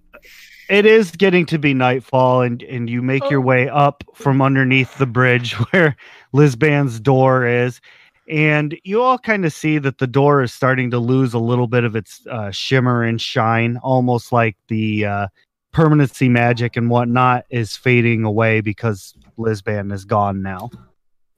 it 0.68 0.85
is 0.85 1.12
getting 1.12 1.47
to 1.47 1.59
be 1.59 1.75
nightfall, 1.75 2.42
and 2.42 2.62
and 2.62 2.90
you 2.90 3.02
make 3.02 3.28
your 3.30 3.40
way 3.40 3.68
up 3.68 4.04
from 4.14 4.42
underneath 4.42 4.99
the 4.99 5.06
bridge 5.06 5.52
where 5.71 5.97
Lisban's 6.35 6.99
door 6.99 7.47
is, 7.47 7.80
and 8.28 8.76
you 8.85 9.02
all 9.02 9.18
kind 9.18 9.45
of 9.45 9.52
see 9.52 9.78
that 9.78 9.99
the 9.99 10.06
door 10.06 10.42
is 10.42 10.52
starting 10.52 10.90
to 10.90 10.99
lose 10.99 11.35
a 11.35 11.38
little 11.38 11.68
bit 11.68 11.85
of 11.85 11.95
its 11.95 12.26
uh, 12.26 12.50
shimmer 12.50 13.02
and 13.02 13.21
shine, 13.21 13.76
almost 13.78 14.33
like 14.33 14.56
the 14.68 15.06
uh, 15.06 15.26
permanency 15.73 16.28
magic 16.28 16.76
and 16.76 16.90
whatnot 16.90 17.45
is 17.50 17.76
fading 17.76 18.25
away 18.25 18.61
because 18.61 19.14
Lisban 19.38 19.92
is 19.92 20.04
gone 20.04 20.42
now. 20.42 20.71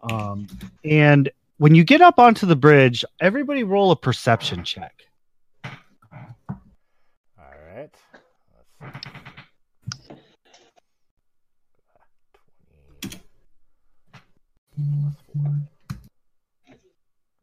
Um, 0.00 0.46
and 0.84 1.28
when 1.58 1.74
you 1.74 1.84
get 1.84 2.00
up 2.00 2.18
onto 2.18 2.46
the 2.46 2.56
bridge, 2.56 3.04
everybody 3.20 3.64
roll 3.64 3.90
a 3.90 3.96
perception 3.96 4.64
check. 4.64 4.94
All 5.64 5.72
right. 7.36 7.90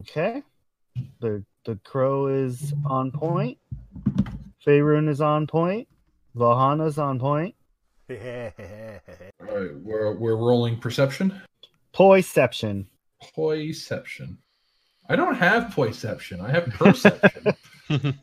Okay. 0.02 0.44
The 1.20 1.44
the 1.66 1.78
crow 1.84 2.28
is 2.28 2.74
on 2.86 3.12
point. 3.12 3.58
Faerun 4.66 5.10
is 5.10 5.20
on 5.20 5.48
point. 5.48 5.88
Vahana's 6.36 6.98
on 6.98 7.20
point. 7.20 7.56
All 8.10 8.16
right, 8.18 9.76
we're 9.84 10.14
we're 10.16 10.36
rolling 10.36 10.78
perception. 10.78 11.42
Poiception. 11.92 12.88
Poiception. 13.34 14.38
I 15.10 15.16
don't 15.16 15.36
have 15.36 15.72
poiception. 15.72 16.40
I 16.42 16.52
have 16.52 16.68
perception. 16.68 17.56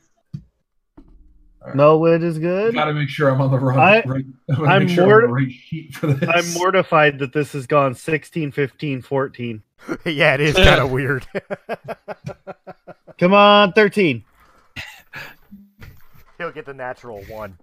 No 1.75 1.99
wit 1.99 2.23
is 2.23 2.39
good. 2.39 2.75
Got 2.75 2.87
to 2.87 2.95
make 2.95 3.09
sure 3.09 3.29
I'm 3.31 3.41
on 3.41 3.51
the 3.51 3.59
right. 3.59 4.05
I- 4.05 4.09
right 4.09 4.25
I 4.51 4.55
gotta 4.55 4.67
I'm 4.67 4.87
make 4.87 4.95
sure 4.95 5.07
more- 5.07 5.19
I'm 5.19 5.25
on 5.25 5.31
the 5.31 5.35
right 5.47 5.53
sheet 5.53 5.95
for 5.95 6.07
this. 6.09 6.29
I'm 6.29 6.53
mortified 6.55 7.19
that 7.21 7.33
this 7.33 7.53
has 7.53 7.67
gone 7.67 7.95
16, 7.95 8.51
15, 8.53 9.03
14. 9.03 9.63
yeah, 10.05 10.35
it 10.35 10.41
is 10.41 10.55
kind 10.57 10.81
of 10.81 10.91
weird. 10.91 11.27
Come 13.19 13.35
on, 13.35 13.73
13. 13.73 14.25
He'll 16.39 16.51
get 16.53 16.67
the 16.67 16.75
natural 16.75 17.23
one. 17.25 17.57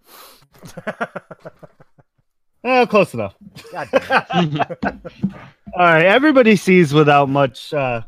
Oh, 2.63 2.85
close 2.87 3.13
enough. 3.13 3.35
God 3.71 3.87
damn 3.91 4.57
it. 4.57 4.77
All 4.83 5.85
right, 5.85 6.05
everybody 6.05 6.55
sees 6.55 6.93
without 6.93 7.29
much 7.29 7.73
uh, 7.73 8.01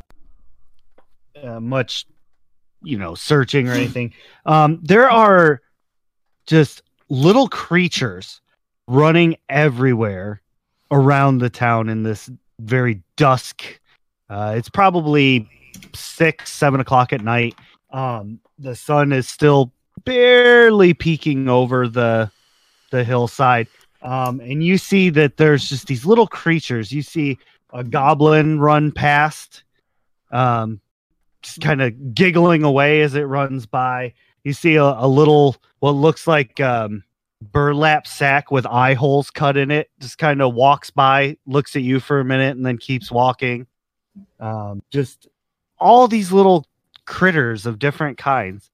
uh 1.41 1.59
much 1.59 2.05
you 2.83 2.97
know, 2.97 3.15
searching 3.15 3.69
or 3.69 3.73
anything. 3.73 4.13
Um 4.45 4.79
there 4.83 5.09
are 5.09 5.61
just 6.51 6.81
little 7.07 7.47
creatures 7.47 8.41
running 8.87 9.37
everywhere 9.47 10.41
around 10.91 11.37
the 11.37 11.49
town 11.49 11.87
in 11.87 12.03
this 12.03 12.29
very 12.59 13.01
dusk. 13.15 13.79
Uh 14.29 14.53
it's 14.57 14.69
probably 14.69 15.49
six, 15.93 16.51
seven 16.51 16.81
o'clock 16.81 17.13
at 17.13 17.21
night. 17.21 17.55
Um 17.91 18.41
the 18.59 18.75
sun 18.75 19.13
is 19.13 19.27
still 19.29 19.71
barely 20.03 20.93
peeking 20.93 21.47
over 21.47 21.87
the 21.87 22.29
the 22.91 23.05
hillside 23.05 23.67
um, 24.01 24.39
and 24.39 24.63
you 24.63 24.77
see 24.77 25.09
that 25.11 25.37
there's 25.37 25.69
just 25.69 25.87
these 25.87 26.05
little 26.05 26.27
creatures. 26.27 26.91
You 26.91 27.03
see 27.03 27.37
a 27.71 27.83
goblin 27.83 28.59
run 28.59 28.91
past, 28.91 29.63
um, 30.31 30.81
just 31.43 31.61
kind 31.61 31.81
of 31.81 32.15
giggling 32.15 32.63
away 32.63 33.01
as 33.01 33.15
it 33.15 33.23
runs 33.23 33.65
by. 33.65 34.13
You 34.43 34.53
see 34.53 34.75
a, 34.75 34.83
a 34.83 35.07
little 35.07 35.55
what 35.79 35.91
looks 35.91 36.27
like 36.27 36.59
um, 36.59 37.03
burlap 37.41 38.07
sack 38.07 38.51
with 38.51 38.65
eye 38.65 38.93
holes 38.93 39.29
cut 39.31 39.57
in 39.57 39.71
it. 39.71 39.89
Just 39.99 40.17
kind 40.17 40.41
of 40.41 40.53
walks 40.53 40.89
by, 40.91 41.37
looks 41.45 41.75
at 41.75 41.81
you 41.83 41.99
for 41.99 42.19
a 42.19 42.25
minute, 42.25 42.55
and 42.57 42.65
then 42.65 42.77
keeps 42.77 43.11
walking. 43.11 43.67
Um, 44.39 44.81
just 44.91 45.27
all 45.79 46.07
these 46.07 46.31
little 46.31 46.65
critters 47.05 47.65
of 47.65 47.79
different 47.79 48.17
kinds 48.17 48.69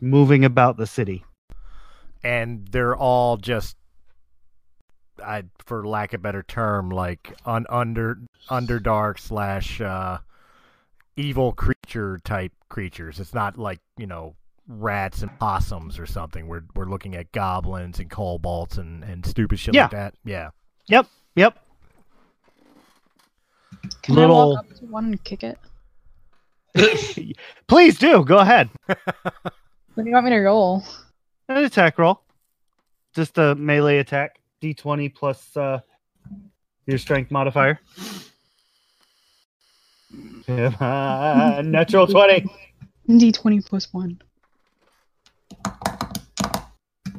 moving 0.00 0.44
about 0.44 0.76
the 0.76 0.86
city. 0.86 1.24
and 2.24 2.66
they're 2.68 2.96
all 2.96 3.36
just 3.36 3.76
I 5.24 5.44
for 5.58 5.86
lack 5.86 6.12
of 6.12 6.20
a 6.20 6.22
better 6.22 6.42
term, 6.42 6.90
like 6.90 7.32
un, 7.46 7.66
under 7.68 8.18
underdark 8.50 9.20
slash 9.20 9.80
uh, 9.80 10.18
evil 11.16 11.52
creature 11.52 12.20
type 12.24 12.52
creatures. 12.68 13.20
It's 13.20 13.34
not 13.34 13.58
like 13.58 13.80
you 13.96 14.06
know 14.06 14.34
rats 14.66 15.22
and 15.22 15.38
possums 15.38 15.98
or 15.98 16.06
something. 16.06 16.46
We're 16.46 16.64
we're 16.74 16.86
looking 16.88 17.14
at 17.16 17.32
goblins 17.32 17.98
and 17.98 18.10
kobolds 18.10 18.78
and 18.78 19.04
and 19.04 19.24
stupid 19.26 19.58
shit 19.58 19.74
Yeah. 19.74 19.82
like 19.82 19.90
that. 19.92 20.14
Yeah. 20.24 20.50
Yep, 20.86 21.06
yep. 21.36 21.58
Can 24.02 24.14
Little- 24.14 24.36
I 24.36 24.44
walk 24.46 24.58
up 24.70 24.76
to 24.78 24.86
one 24.86 25.04
and 25.06 25.24
kick 25.24 25.42
it? 25.44 25.58
Please 27.68 27.98
do. 27.98 28.24
Go 28.24 28.38
ahead. 28.38 28.68
What 28.86 30.02
do 30.02 30.04
you 30.06 30.12
want 30.12 30.24
me 30.24 30.30
to 30.32 30.40
roll? 30.40 30.82
An 31.48 31.58
attack 31.64 31.98
roll. 31.98 32.20
Just 33.14 33.38
a 33.38 33.54
melee 33.54 33.98
attack. 33.98 34.40
D20 34.62 35.14
plus 35.14 35.56
uh, 35.56 35.80
your 36.86 36.98
strength 36.98 37.30
modifier. 37.30 37.78
Come 40.46 41.70
Natural 41.70 42.06
20. 42.06 42.46
D20 43.08 43.66
plus 43.66 43.92
one. 43.92 44.20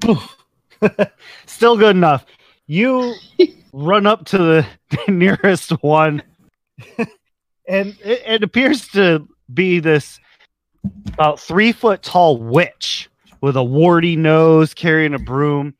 Still 1.45 1.77
good 1.77 1.95
enough. 1.95 2.25
You 2.67 3.13
run 3.73 4.05
up 4.05 4.25
to 4.25 4.37
the 4.37 4.67
nearest 5.07 5.71
one, 5.83 6.23
and 7.67 7.95
it, 8.03 8.21
it 8.25 8.43
appears 8.43 8.87
to 8.89 9.27
be 9.53 9.79
this 9.79 10.19
about 11.13 11.39
three 11.39 11.71
foot 11.71 12.01
tall 12.03 12.37
witch 12.37 13.09
with 13.41 13.55
a 13.55 13.63
warty 13.63 14.15
nose 14.15 14.73
carrying 14.73 15.13
a 15.13 15.19
broom. 15.19 15.73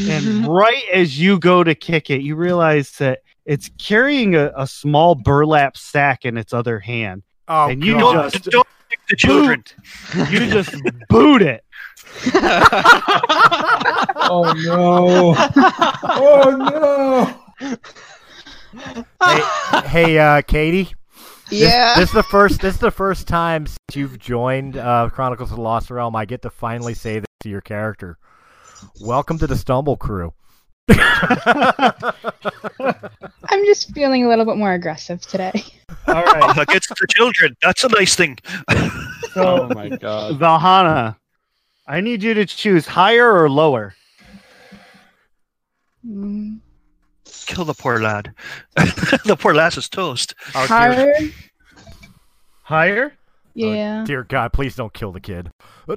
And 0.00 0.24
mm-hmm. 0.24 0.46
right 0.46 0.82
as 0.92 1.20
you 1.20 1.38
go 1.38 1.62
to 1.62 1.74
kick 1.74 2.10
it, 2.10 2.22
you 2.22 2.34
realize 2.34 2.92
that 2.98 3.20
it's 3.48 3.70
carrying 3.78 4.36
a, 4.36 4.52
a 4.54 4.66
small 4.66 5.14
burlap 5.14 5.76
sack 5.76 6.24
in 6.26 6.36
its 6.36 6.52
other 6.52 6.78
hand. 6.78 7.22
Oh, 7.48 7.68
and 7.68 7.82
you 7.82 7.94
God. 7.94 8.30
just 8.30 8.44
Don't 8.44 8.68
pick 8.90 9.00
the 9.08 9.16
children. 9.16 9.64
you 10.30 10.50
just 10.50 10.76
boot 11.08 11.42
it. 11.42 11.64
Oh 14.30 14.52
no! 14.58 15.34
Oh 16.04 17.34
no! 17.62 17.74
hey, 19.22 19.88
hey 19.88 20.18
uh, 20.18 20.42
Katie. 20.42 20.94
This- 21.48 21.60
Yeah. 21.62 21.94
This, 21.98 22.10
is 22.10 22.14
the 22.14 22.22
first. 22.24 22.60
This 22.60 22.74
is 22.74 22.80
the 22.80 22.90
first 22.90 23.26
time 23.26 23.66
since 23.66 23.78
you've 23.94 24.18
joined 24.18 24.76
uh, 24.76 25.08
Chronicles 25.10 25.50
of 25.50 25.56
the 25.56 25.62
Lost 25.62 25.90
Realm. 25.90 26.14
I 26.14 26.26
get 26.26 26.42
to 26.42 26.50
finally 26.50 26.92
say 26.92 27.20
this 27.20 27.26
to 27.40 27.48
your 27.48 27.62
character. 27.62 28.18
Welcome 29.00 29.38
to 29.38 29.46
the 29.46 29.56
Stumble 29.56 29.96
Crew. 29.96 30.34
I'm 33.50 33.64
just 33.66 33.92
feeling 33.94 34.24
a 34.24 34.28
little 34.28 34.44
bit 34.44 34.56
more 34.56 34.72
aggressive 34.72 35.20
today. 35.22 35.64
All 36.06 36.24
right. 36.24 36.58
Against 36.58 36.88
the 36.88 37.06
children. 37.10 37.56
That's 37.62 37.84
a 37.84 37.88
nice 37.88 38.14
thing. 38.14 38.38
So, 39.32 39.68
my 39.74 39.90
god. 39.90 40.38
Valhana, 40.38 41.16
I 41.86 42.00
need 42.00 42.22
you 42.22 42.34
to 42.34 42.46
choose 42.46 42.86
higher 42.86 43.30
or 43.30 43.50
lower. 43.50 43.94
Mm, 46.06 46.60
Kill 47.46 47.64
the 47.64 47.74
poor 47.74 48.00
lad. 48.00 48.32
the 48.76 49.36
poor 49.38 49.54
lass 49.54 49.76
is 49.76 49.88
toast. 49.88 50.34
Higher. 50.38 51.12
dear, 51.18 51.30
Higher? 52.62 53.17
Higher? 53.60 53.74
Yeah. 53.74 54.04
dear 54.06 54.24
God, 54.24 54.52
please 54.52 54.76
don't 54.76 54.92
kill 54.92 55.12
the 55.12 55.20
kid. 55.20 55.50
All 55.88 55.96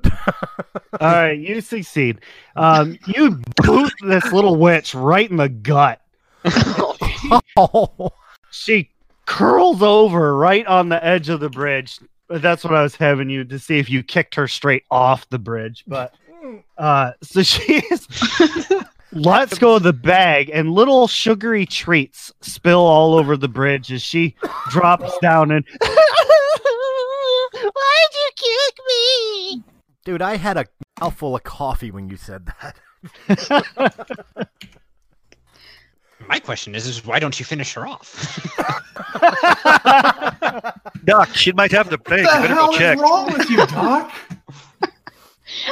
right, 1.00 1.38
you 1.38 1.62
succeed. 1.62 2.20
Um, 2.56 2.98
you 3.08 3.42
boot 3.64 3.94
this 4.02 4.32
little 4.32 4.56
witch 4.56 4.94
right 4.96 5.30
in 5.30 5.38
the 5.38 5.50
gut. 5.50 6.02
oh, 7.58 8.12
She 8.52 8.90
curls 9.26 9.82
over 9.82 10.36
right 10.36 10.66
on 10.68 10.90
the 10.90 11.04
edge 11.04 11.30
of 11.30 11.40
the 11.40 11.50
bridge. 11.50 12.00
That's 12.30 12.64
what 12.64 12.74
I 12.74 12.84
was 12.84 12.96
having 12.96 13.30
you 13.30 13.44
to 13.46 13.60
see 13.60 13.80
if 13.80 13.90
you 13.90 14.04
kicked 14.04 14.36
her 14.36 14.48
straight 14.48 14.84
off 14.92 15.30
the 15.30 15.40
bridge. 15.40 15.84
But 15.88 16.14
uh, 16.78 17.12
so 17.22 17.44
she 17.44 17.76
is. 17.92 18.08
Let's 19.14 19.58
go 19.58 19.76
of 19.76 19.84
the 19.84 19.92
bag, 19.92 20.50
and 20.54 20.72
little 20.72 21.08
sugary 21.08 21.66
treats 21.66 22.32
spill 22.42 22.80
all 22.80 23.14
over 23.16 23.36
the 23.36 23.50
bridge 23.50 23.92
as 23.92 24.02
she 24.02 24.36
drops 24.70 25.18
down 25.20 25.52
and. 25.52 25.66
Why'd 28.52 28.60
you 28.60 28.72
kick 28.76 28.80
me? 28.88 29.64
dude, 30.06 30.22
I 30.22 30.36
had 30.38 30.58
a 30.58 30.66
mouthful 31.00 31.36
of 31.36 31.44
coffee 31.44 31.92
when 31.92 32.10
you 32.10 32.18
said 32.18 32.48
that. 32.62 32.76
My 36.28 36.40
question 36.40 36.76
is, 36.76 36.86
is 36.88 37.04
why 37.06 37.20
don't 37.20 37.38
you 37.40 37.46
finish 37.46 37.74
her 37.74 37.86
off? 37.88 38.40
Doc, 41.06 41.30
she 41.34 41.52
might 41.52 41.72
have 41.72 41.90
the 41.90 41.98
plague. 41.98 42.26
What 42.26 42.36
You 42.36 42.42
the 42.42 42.48
better 42.48 42.54
hell 42.54 42.72
go 42.78 42.92
is 42.92 43.00
wrong 43.02 43.34
with 43.34 43.50
you, 43.50 43.58
Doc? 43.58 44.12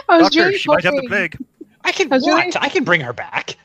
I 0.09 0.17
was 0.17 0.23
Doctor, 0.23 0.39
really 0.47 0.57
she 0.57 0.67
might 0.69 0.83
have 0.83 0.93
the 0.95 0.97
hoping, 0.97 1.09
plague. 1.09 1.37
I 1.83 1.91
can 1.91 2.11
I 2.11 2.17
what? 2.17 2.45
really- 2.45 2.51
I 2.59 2.69
can 2.69 2.83
bring 2.83 3.01
her 3.01 3.13
back. 3.13 3.57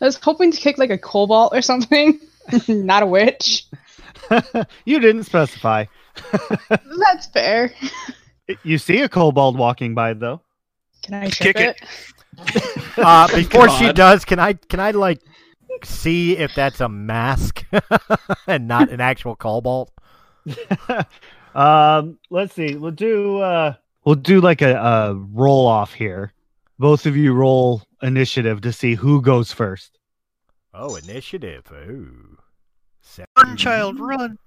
I 0.00 0.04
was 0.04 0.16
hoping 0.16 0.50
to 0.52 0.58
kick 0.58 0.76
like 0.78 0.90
a 0.90 0.98
kobold 0.98 1.50
or 1.52 1.62
something, 1.62 2.20
not 2.68 3.02
a 3.04 3.06
witch. 3.06 3.64
you 4.84 4.98
didn't 5.00 5.24
specify. 5.24 5.84
That's 6.68 7.26
fair. 7.26 7.72
You 8.62 8.78
see 8.78 9.02
a 9.02 9.08
kobold 9.08 9.58
walking 9.58 9.94
by, 9.94 10.14
though. 10.14 10.40
Can 11.02 11.14
I 11.14 11.28
trip 11.28 11.56
Kick 11.56 11.60
it. 11.60 11.76
it? 11.80 11.88
Uh, 12.98 13.28
before 13.28 13.68
she 13.68 13.92
does, 13.92 14.24
can 14.24 14.40
I 14.40 14.54
can 14.54 14.80
I 14.80 14.90
like 14.90 15.20
see 15.84 16.36
if 16.36 16.52
that's 16.54 16.80
a 16.80 16.88
mask 16.88 17.64
and 18.48 18.66
not 18.66 18.90
an 18.90 19.00
actual 19.00 19.36
kobold? 19.36 19.90
um, 21.54 22.18
let's 22.30 22.54
see. 22.54 22.74
We'll 22.76 22.90
do. 22.90 23.38
Uh, 23.38 23.74
we'll 24.04 24.16
do 24.16 24.40
like 24.40 24.62
a, 24.62 24.74
a 24.74 25.14
roll 25.14 25.66
off 25.66 25.94
here. 25.94 26.32
Both 26.78 27.06
of 27.06 27.16
you 27.16 27.32
roll 27.32 27.82
initiative 28.02 28.60
to 28.62 28.72
see 28.72 28.94
who 28.94 29.20
goes 29.22 29.52
first. 29.52 29.98
Oh, 30.74 30.96
initiative. 30.96 31.64
Ooh. 31.72 32.38
Seven. 33.00 33.28
Run, 33.36 33.56
child, 33.56 33.98
run. 34.00 34.38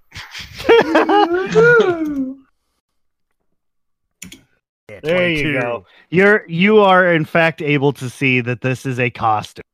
There 5.02 5.30
you 5.30 5.60
go. 5.60 5.86
You're 6.10 6.44
you 6.48 6.80
are 6.80 7.12
in 7.12 7.24
fact 7.24 7.62
able 7.62 7.92
to 7.94 8.10
see 8.10 8.40
that 8.40 8.60
this 8.60 8.86
is 8.86 9.00
a 9.00 9.10
costume, 9.10 9.64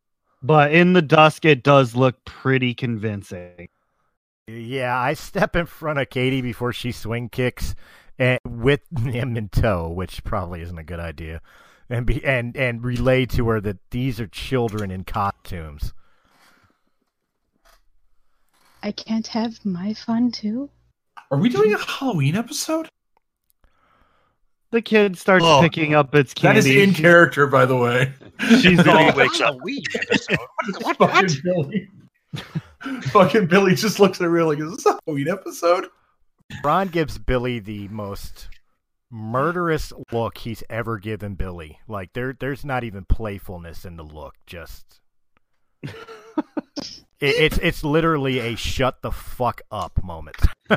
but 0.42 0.72
in 0.72 0.92
the 0.92 1.02
dusk 1.02 1.44
it 1.44 1.62
does 1.62 1.94
look 1.94 2.24
pretty 2.24 2.74
convincing. 2.74 3.68
Yeah, 4.46 4.98
I 4.98 5.14
step 5.14 5.56
in 5.56 5.66
front 5.66 5.98
of 5.98 6.08
Katie 6.08 6.40
before 6.40 6.72
she 6.72 6.92
swing 6.92 7.28
kicks, 7.28 7.74
and 8.18 8.38
with 8.46 8.80
him 8.98 9.36
in 9.36 9.48
tow, 9.50 9.88
which 9.88 10.24
probably 10.24 10.62
isn't 10.62 10.78
a 10.78 10.84
good 10.84 11.00
idea, 11.00 11.42
and 11.90 12.06
be 12.06 12.24
and 12.24 12.56
and 12.56 12.82
relay 12.82 13.26
to 13.26 13.48
her 13.48 13.60
that 13.60 13.78
these 13.90 14.20
are 14.20 14.26
children 14.26 14.90
in 14.90 15.04
costumes. 15.04 15.92
I 18.82 18.92
can't 18.92 19.26
have 19.28 19.64
my 19.64 19.94
fun 19.94 20.30
too. 20.30 20.70
Are 21.30 21.38
we 21.38 21.48
doing 21.48 21.74
a 21.74 21.78
Halloween 21.78 22.36
episode? 22.36 22.88
The 24.70 24.82
kid 24.82 25.16
starts 25.18 25.44
Oh. 25.46 25.60
picking 25.62 25.94
up 25.94 26.14
its 26.14 26.34
candy. 26.34 26.60
That 26.60 26.68
is 26.68 26.88
in 26.88 26.94
character, 26.94 27.46
by 27.46 27.64
the 27.66 27.76
way. 27.76 28.12
She's 28.60 28.82
Billy 28.82 29.04
all, 29.04 29.16
wakes 29.16 29.40
up. 29.40 29.54
Halloween 29.54 29.82
episode. 29.94 30.38
What? 30.82 30.96
Fucking 30.98 31.08
what? 31.08 31.36
Billy. 31.42 31.88
Fucking 33.10 33.46
Billy 33.46 33.74
just 33.74 33.98
looks 33.98 34.20
at 34.20 34.24
her 34.24 34.44
like, 34.44 34.58
is 34.60 34.70
this 34.76 34.86
a 34.86 34.98
Halloween 35.06 35.28
episode? 35.28 35.86
Ron 36.62 36.88
gives 36.88 37.18
Billy 37.18 37.58
the 37.58 37.88
most 37.88 38.48
murderous 39.10 39.92
look 40.12 40.38
he's 40.38 40.62
ever 40.68 40.98
given 40.98 41.34
Billy. 41.34 41.78
Like 41.88 42.12
there, 42.12 42.34
there's 42.38 42.64
not 42.64 42.84
even 42.84 43.04
playfulness 43.06 43.84
in 43.86 43.96
the 43.96 44.04
look. 44.04 44.34
Just 44.46 45.00
it, 47.20 47.36
it's 47.36 47.58
it's 47.58 47.84
literally 47.84 48.38
a 48.40 48.54
shut 48.56 49.02
the 49.02 49.10
fuck 49.12 49.62
up 49.70 50.02
moment. 50.02 50.36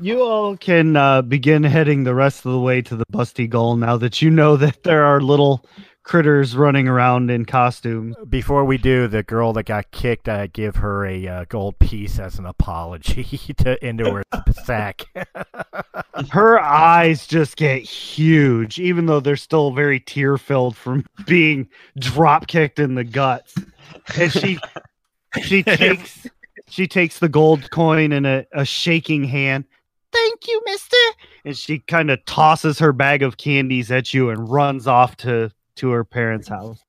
You 0.00 0.22
all 0.22 0.56
can 0.56 0.96
uh, 0.96 1.22
begin 1.22 1.62
heading 1.62 2.02
the 2.02 2.14
rest 2.14 2.44
of 2.44 2.52
the 2.52 2.58
way 2.58 2.82
to 2.82 2.96
the 2.96 3.06
Busty 3.12 3.48
Gull 3.48 3.76
now 3.76 3.96
that 3.98 4.20
you 4.20 4.30
know 4.30 4.56
that 4.56 4.82
there 4.82 5.04
are 5.04 5.20
little 5.20 5.64
critters 6.04 6.54
running 6.54 6.86
around 6.86 7.30
in 7.30 7.44
costumes. 7.46 8.14
Before 8.28 8.64
we 8.64 8.78
do, 8.78 9.08
the 9.08 9.22
girl 9.22 9.52
that 9.54 9.64
got 9.64 9.90
kicked, 9.90 10.28
I 10.28 10.46
give 10.46 10.76
her 10.76 11.04
a 11.06 11.26
uh, 11.26 11.44
gold 11.48 11.78
piece 11.78 12.18
as 12.18 12.38
an 12.38 12.46
apology 12.46 13.24
to 13.58 13.84
into 13.84 14.10
her 14.12 14.22
sack. 14.64 15.04
Her 16.30 16.60
eyes 16.60 17.26
just 17.26 17.56
get 17.56 17.82
huge, 17.82 18.78
even 18.78 19.06
though 19.06 19.18
they're 19.18 19.34
still 19.34 19.72
very 19.72 19.98
tear 19.98 20.38
filled 20.38 20.76
from 20.76 21.04
being 21.26 21.68
drop 21.98 22.46
kicked 22.46 22.78
in 22.78 22.94
the 22.94 23.02
guts. 23.02 23.56
And 24.16 24.32
she 24.32 24.60
she 25.42 25.64
takes 25.64 26.28
she 26.68 26.86
takes 26.86 27.18
the 27.18 27.28
gold 27.28 27.68
coin 27.72 28.12
in 28.12 28.26
a, 28.26 28.46
a 28.52 28.64
shaking 28.64 29.24
hand. 29.24 29.64
Thank 30.12 30.46
you, 30.46 30.62
mister. 30.64 30.96
And 31.44 31.58
she 31.58 31.80
kind 31.80 32.12
of 32.12 32.24
tosses 32.26 32.78
her 32.78 32.92
bag 32.92 33.24
of 33.24 33.36
candies 33.36 33.90
at 33.90 34.14
you 34.14 34.30
and 34.30 34.48
runs 34.48 34.86
off 34.86 35.16
to 35.18 35.50
to 35.76 35.90
her 35.90 36.04
parents' 36.04 36.48
house. 36.48 36.80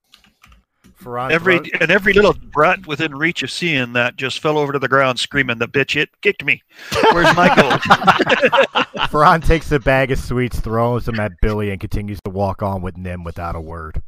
Ferran 1.01 1.31
Every 1.31 1.57
throws- 1.59 1.69
and 1.81 1.91
every 1.91 2.13
little 2.13 2.33
brat 2.33 2.87
within 2.87 3.13
reach 3.15 3.43
of 3.43 3.51
seeing 3.51 3.93
that 3.93 4.15
just 4.15 4.39
fell 4.39 4.57
over 4.57 4.71
to 4.73 4.79
the 4.79 4.87
ground 4.87 5.19
screaming, 5.19 5.57
"The 5.59 5.67
bitch 5.67 5.95
it 5.99 6.09
kicked 6.21 6.43
me! 6.43 6.63
Where's 7.11 7.35
my 7.35 7.53
gold?" 7.55 7.81
Ferran 9.09 9.45
takes 9.45 9.67
the 9.69 9.79
bag 9.79 10.11
of 10.11 10.19
sweets, 10.19 10.59
throws 10.59 11.05
them 11.05 11.19
at 11.19 11.33
Billy, 11.41 11.69
and 11.69 11.79
continues 11.79 12.19
to 12.23 12.31
walk 12.31 12.63
on 12.63 12.81
with 12.81 12.97
Nim 12.97 13.23
without 13.23 13.55
a 13.55 13.61
word. 13.61 14.01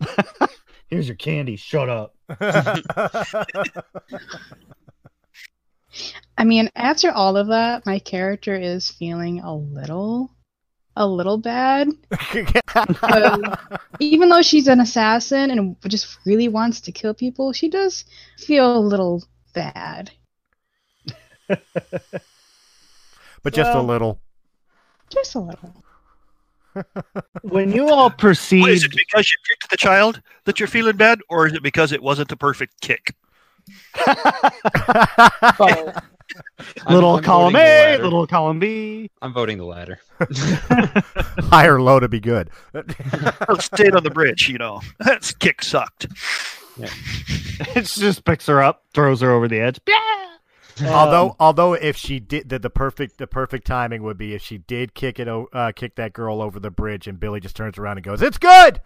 Here's 0.88 1.06
your 1.06 1.16
candy. 1.16 1.56
Shut 1.56 1.88
up. 1.88 2.14
I 6.38 6.44
mean, 6.44 6.70
after 6.74 7.10
all 7.10 7.36
of 7.36 7.48
that, 7.48 7.84
my 7.84 7.98
character 7.98 8.54
is 8.54 8.90
feeling 8.90 9.40
a 9.40 9.54
little, 9.54 10.30
a 10.98 11.06
little 11.06 11.38
bad. 11.38 11.88
Um, 13.02 13.42
even 13.98 14.28
though 14.28 14.42
she's 14.42 14.68
an 14.68 14.80
assassin 14.80 15.50
and 15.50 15.74
just 15.88 16.18
really 16.24 16.48
wants 16.48 16.80
to 16.82 16.92
kill 16.92 17.14
people, 17.14 17.52
she 17.52 17.68
does 17.68 18.04
feel 18.38 18.76
a 18.76 18.78
little 18.78 19.24
bad. 19.54 20.12
but 21.48 21.62
just 23.52 23.72
a 23.72 23.80
little. 23.80 24.20
Just 25.10 25.34
a 25.34 25.40
little. 25.40 25.74
When 27.42 27.72
you 27.72 27.88
all 27.88 28.10
proceed, 28.10 28.60
What, 28.60 28.70
is 28.70 28.84
it 28.84 28.92
because 28.92 29.32
you 29.32 29.38
kicked 29.48 29.70
the 29.70 29.76
child 29.76 30.22
that 30.44 30.60
you're 30.60 30.68
feeling 30.68 30.96
bad, 30.96 31.18
or 31.28 31.48
is 31.48 31.54
it 31.54 31.62
because 31.62 31.90
it 31.90 32.02
wasn't 32.02 32.28
the 32.28 32.36
perfect 32.36 32.80
kick? 32.80 33.16
I'm- 36.58 36.94
little 36.94 37.16
I'm 37.16 37.22
column 37.22 37.56
A, 37.56 37.98
little 37.98 38.26
column 38.26 38.58
B. 38.58 39.10
I'm 39.22 39.32
voting 39.32 39.58
the 39.58 39.64
latter. 39.64 40.00
High 41.50 41.66
or 41.66 41.80
low 41.80 42.00
to 42.00 42.08
be 42.08 42.20
good. 42.20 42.50
Let's 42.74 43.64
stay 43.64 43.90
on 43.90 44.02
the 44.04 44.10
bridge, 44.12 44.48
you 44.48 44.58
know. 44.58 44.80
That 45.00 45.32
kick 45.38 45.62
sucked. 45.62 46.06
It 46.78 47.84
just 47.84 48.24
picks 48.24 48.46
her 48.46 48.62
up, 48.62 48.84
throws 48.94 49.20
her 49.20 49.32
over 49.32 49.48
the 49.48 49.58
edge. 49.60 49.80
although, 50.86 51.30
Um, 51.30 51.36
although 51.40 51.72
if 51.74 51.96
she 51.96 52.20
did, 52.20 52.48
the, 52.48 52.58
the 52.60 52.70
perfect, 52.70 53.18
the 53.18 53.26
perfect 53.26 53.66
timing 53.66 54.02
would 54.04 54.16
be 54.18 54.34
if 54.34 54.42
she 54.42 54.58
did 54.58 54.94
kick 54.94 55.18
it, 55.18 55.26
uh, 55.28 55.72
kick 55.74 55.96
that 55.96 56.12
girl 56.12 56.40
over 56.40 56.60
the 56.60 56.70
bridge, 56.70 57.06
and 57.08 57.18
Billy 57.18 57.40
just 57.40 57.56
turns 57.56 57.78
around 57.78 57.96
and 57.98 58.04
goes, 58.04 58.22
"It's 58.22 58.38
good." 58.38 58.80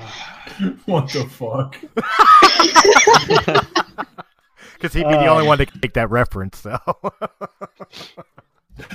What 0.86 1.12
the 1.12 1.24
fuck? 1.24 1.76
Because 4.74 4.92
he'd 4.92 5.02
be 5.08 5.10
the 5.10 5.26
Uh, 5.26 5.34
only 5.34 5.46
one 5.46 5.58
to 5.58 5.66
make 5.82 5.94
that 5.94 6.08
reference. 6.08 6.60
So, 6.60 6.78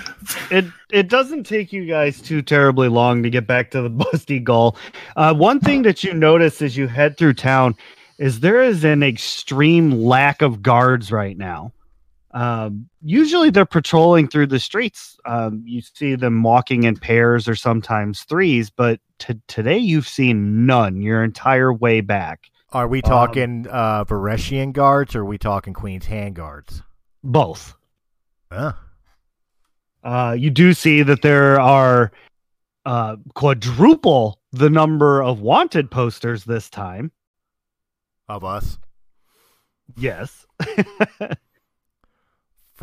it 0.50 0.64
it 0.92 1.10
doesn't 1.10 1.44
take 1.44 1.74
you 1.74 1.86
guys 1.86 2.22
too 2.22 2.42
terribly 2.42 2.88
long 2.88 3.22
to 3.24 3.30
get 3.30 3.46
back 3.46 3.70
to 3.72 3.82
the 3.82 3.90
Busty 3.90 4.42
Gull. 4.42 4.78
Uh, 5.18 5.34
one 5.34 5.60
thing 5.60 5.82
that 5.82 6.02
you 6.02 6.14
notice 6.14 6.62
as 6.62 6.78
you 6.78 6.88
head 6.88 7.18
through 7.18 7.34
town 7.34 7.76
is 8.18 8.40
there 8.40 8.62
is 8.62 8.86
an 8.86 9.04
extreme 9.04 9.92
lack 9.92 10.42
of 10.42 10.62
guards 10.62 11.12
right 11.12 11.38
now. 11.38 11.74
Um, 12.34 12.90
usually 13.04 13.52
they're 13.52 13.66
patrolling 13.66 14.28
through 14.28 14.48
the 14.48 14.60
streets. 14.60 15.18
Um, 15.26 15.64
you 15.66 15.82
see 15.82 16.16
them 16.16 16.42
walking 16.42 16.84
in 16.84 16.98
pairs 16.98 17.48
or 17.48 17.56
sometimes 17.56 18.24
threes, 18.24 18.70
but 18.72 19.00
t- 19.20 19.40
today 19.48 19.78
you've 19.78 20.08
seen 20.08 20.66
none 20.66 21.02
your 21.02 21.24
entire 21.24 21.72
way 21.72 22.02
back. 22.02 22.50
are 22.72 22.88
we 22.88 23.02
talking 23.04 23.68
uh, 23.70 24.04
Vereshian 24.06 24.72
guards 24.74 25.16
or 25.16 25.22
are 25.22 25.26
we 25.26 25.38
talking 25.38 25.74
Queen's 25.74 26.08
Hand 26.08 26.36
guards? 26.36 26.82
Both. 27.24 27.76
Huh. 28.52 28.74
Uh, 30.04 30.36
you 30.38 30.50
do 30.50 30.74
see 30.74 31.04
that 31.04 31.22
there 31.22 31.62
are 31.62 32.12
uh, 32.86 33.16
quadruple 33.36 34.40
the 34.52 34.70
number 34.70 35.22
of 35.22 35.40
wanted 35.40 35.90
posters 35.92 36.44
this 36.46 36.70
time. 36.70 37.12
Of 38.28 38.44
us, 38.44 38.78
Yes. 39.96 40.46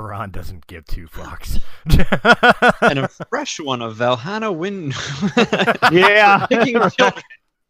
Ferran 0.01 0.33
doesn't 0.33 0.67
give 0.67 0.87
two 0.87 1.07
fucks. 1.13 1.61
and 2.83 2.99
a 2.99 3.09
fresh 3.31 3.61
one 3.61 3.83
of 3.83 3.97
Valhalla 3.97 4.53
Win. 4.53 4.93
Yeah. 5.93 6.47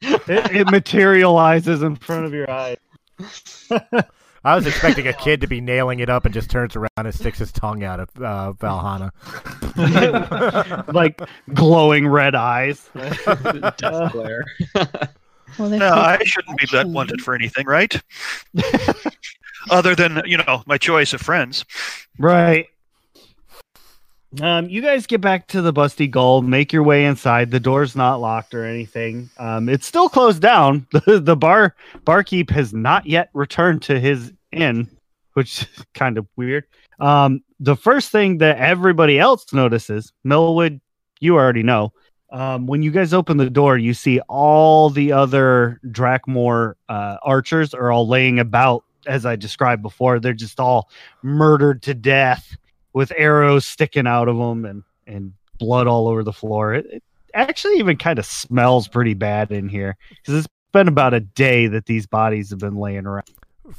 It, 0.03 0.23
it 0.57 0.71
materializes 0.71 1.83
in 1.83 1.97
front 1.97 2.25
of 2.25 2.33
your 2.33 2.51
eyes. 2.51 2.79
I 4.43 4.55
was 4.57 4.67
expecting 4.67 5.07
a 5.07 5.13
kid 5.13 5.43
to 5.43 5.47
be 5.47 5.61
nailing 5.61 6.01
it 6.01 6.09
up 6.09 6.25
and 6.25 6.33
just 6.33 6.51
turns 6.51 6.75
around 6.75 6.89
and 6.97 7.15
sticks 7.15 7.39
his 7.39 7.53
tongue 7.53 7.85
out 7.85 8.01
of 8.01 8.09
uh, 8.23 8.53
Valhalla. 8.53 9.13
like 10.93 11.21
glowing 11.53 12.09
red 12.09 12.35
eyes. 12.35 12.89
Death 12.95 14.13
glare. 14.13 14.47
Well, 15.59 15.69
No, 15.69 15.79
feel 15.79 15.83
I 15.83 16.19
shouldn't 16.25 16.59
be 16.59 16.67
that 16.73 16.87
wanted 16.87 17.21
for 17.21 17.35
anything, 17.35 17.67
right? 17.67 17.95
Other 19.71 19.95
than, 19.95 20.23
you 20.25 20.39
know, 20.39 20.63
my 20.67 20.79
choice 20.79 21.13
of 21.13 21.21
friends. 21.21 21.67
Right. 22.21 22.67
Um, 24.41 24.69
you 24.69 24.83
guys 24.83 25.07
get 25.07 25.21
back 25.23 25.49
to 25.49 25.63
the 25.63 25.73
Busty 25.73 26.09
Gull, 26.09 26.43
make 26.43 26.73
your 26.73 26.83
way 26.83 27.07
inside. 27.07 27.51
The 27.51 27.59
door's 27.59 27.97
not 27.97 28.21
locked 28.21 28.55
or 28.55 28.65
anything. 28.65 29.31
Um, 29.39 29.69
it's 29.69 29.87
still 29.87 30.09
closed 30.09 30.43
down. 30.43 30.87
The, 31.07 31.19
the 31.19 31.35
bar 31.35 31.75
barkeep 32.05 32.51
has 32.51 32.75
not 32.75 33.07
yet 33.07 33.31
returned 33.33 33.83
to 33.83 33.99
his 33.99 34.33
inn, 34.53 34.89
which 35.33 35.63
is 35.63 35.85
kind 35.95 36.19
of 36.19 36.27
weird. 36.37 36.65
Um, 37.01 37.43
the 37.59 37.75
first 37.75 38.11
thing 38.11 38.39
that 38.39 38.59
everybody 38.59 39.19
else 39.19 39.53
notices, 39.53 40.13
Millwood, 40.23 40.81
you 41.21 41.35
already 41.37 41.63
know. 41.63 41.93
Um, 42.31 42.67
when 42.67 42.83
you 42.83 42.91
guys 42.91 43.15
open 43.15 43.39
the 43.39 43.51
door, 43.51 43.79
you 43.79 43.95
see 43.95 44.21
all 44.29 44.91
the 44.91 45.13
other 45.13 45.81
Drakmore 45.87 46.75
uh, 46.89 47.17
archers 47.23 47.73
are 47.75 47.91
all 47.91 48.07
laying 48.07 48.39
about, 48.39 48.85
as 49.11 49.27
I 49.27 49.37
described 49.37 49.83
before. 49.83 50.21
They're 50.21 50.33
just 50.33 50.61
all 50.61 50.89
murdered 51.23 51.83
to 51.83 51.95
death 51.95 52.57
with 52.93 53.13
arrows 53.17 53.67
sticking 53.67 54.07
out 54.07 54.29
of 54.29 54.37
them 54.37 54.65
and 54.65 54.83
and 55.07 55.33
blood 55.59 55.87
all 55.87 56.09
over 56.09 56.23
the 56.23 56.33
floor. 56.33 56.75
It, 56.75 56.87
it 56.87 57.03
actually 57.35 57.79
even 57.79 57.97
kind 57.97 58.19
of 58.19 58.25
smells 58.25 58.89
pretty 58.89 59.15
bad 59.15 59.51
in 59.51 59.69
here 59.69 59.97
because 60.09 60.35
it's 60.35 60.49
been 60.73 60.89
about 60.89 61.13
a 61.13 61.21
day 61.21 61.67
that 61.67 61.87
these 61.87 62.07
bodies 62.07 62.51
have 62.51 62.61
been 62.61 62.77
laying 62.77 63.07
around. 63.07 63.29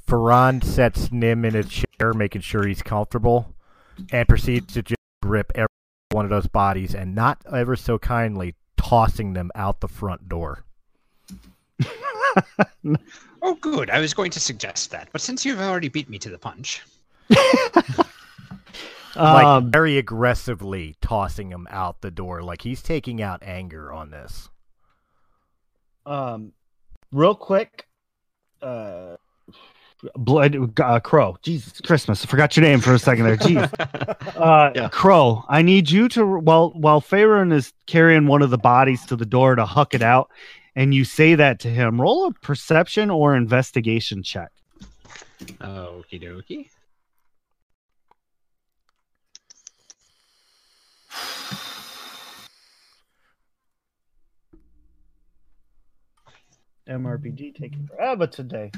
Ferran 0.08 0.64
sets 0.64 1.12
Nim 1.12 1.46
in 1.46 1.56
a 1.56 1.64
chair, 1.64 2.14
making 2.14 2.42
sure 2.42 2.66
he's 2.66 2.82
comfortable, 2.82 3.54
and 4.12 4.28
proceeds 4.28 4.74
to 4.74 4.84
just 4.84 5.00
grip 5.22 5.52
every 5.56 5.68
one 6.12 6.26
of 6.26 6.32
those 6.32 6.48
bodies 6.48 6.94
and 6.94 7.16
not 7.16 7.42
ever 7.52 7.76
so 7.76 7.98
kindly 7.98 8.56
tossing 8.78 9.34
them 9.34 9.52
out 9.56 9.80
the 9.80 9.88
front 9.88 10.28
door. 10.28 10.64
Oh, 13.42 13.56
good. 13.56 13.90
I 13.90 14.00
was 14.00 14.14
going 14.14 14.32
to 14.32 14.40
suggest 14.40 14.92
that, 14.92 15.10
but 15.12 15.22
since 15.22 15.44
you've 15.46 15.60
already 15.60 15.90
beat 15.90 16.10
me 16.10 16.20
to 16.20 16.30
the 16.30 16.38
punch, 16.38 16.84
Like 19.14 19.46
Um, 19.46 19.72
very 19.72 19.98
aggressively 19.98 20.96
tossing 21.02 21.52
him 21.52 21.68
out 21.70 22.00
the 22.02 22.12
door, 22.12 22.42
like 22.44 22.62
he's 22.62 22.82
taking 22.82 23.22
out 23.22 23.44
anger 23.44 23.92
on 23.92 24.10
this. 24.10 24.50
um, 26.06 26.54
real 27.12 27.36
quick, 27.36 27.88
uh, 28.62 29.18
blood 30.16 30.80
uh, 30.80 31.00
crow. 31.02 31.38
Jesus 31.42 31.82
Christmas, 31.82 32.24
I 32.24 32.28
forgot 32.28 32.56
your 32.56 32.64
name 32.64 32.80
for 32.80 32.94
a 32.94 33.00
second 33.00 33.26
there. 33.26 33.38
Jeez. 33.38 33.70
Uh, 34.38 34.72
Yeah. 34.74 34.90
Crow, 34.90 35.44
I 35.50 35.62
need 35.62 35.90
you 35.92 36.08
to 36.10 36.26
while 36.26 36.70
while 36.72 37.02
Faerun 37.02 37.52
is 37.54 37.74
carrying 37.88 38.28
one 38.28 38.42
of 38.42 38.50
the 38.50 38.58
bodies 38.58 39.06
to 39.08 39.16
the 39.18 39.26
door 39.26 39.56
to 39.56 39.66
huck 39.66 39.94
it 39.94 40.02
out, 40.02 40.32
and 40.76 40.94
you 40.94 41.04
say 41.04 41.36
that 41.36 41.60
to 41.62 41.70
him. 41.70 42.00
Roll 42.00 42.28
a 42.28 42.34
perception 42.34 43.10
or 43.10 43.36
investigation 43.36 44.24
check. 44.24 44.52
okie 45.60 46.22
dokie. 46.22 46.70
MRPG 56.88 57.56
taking 57.56 57.88
forever 57.88 58.28
today. 58.28 58.72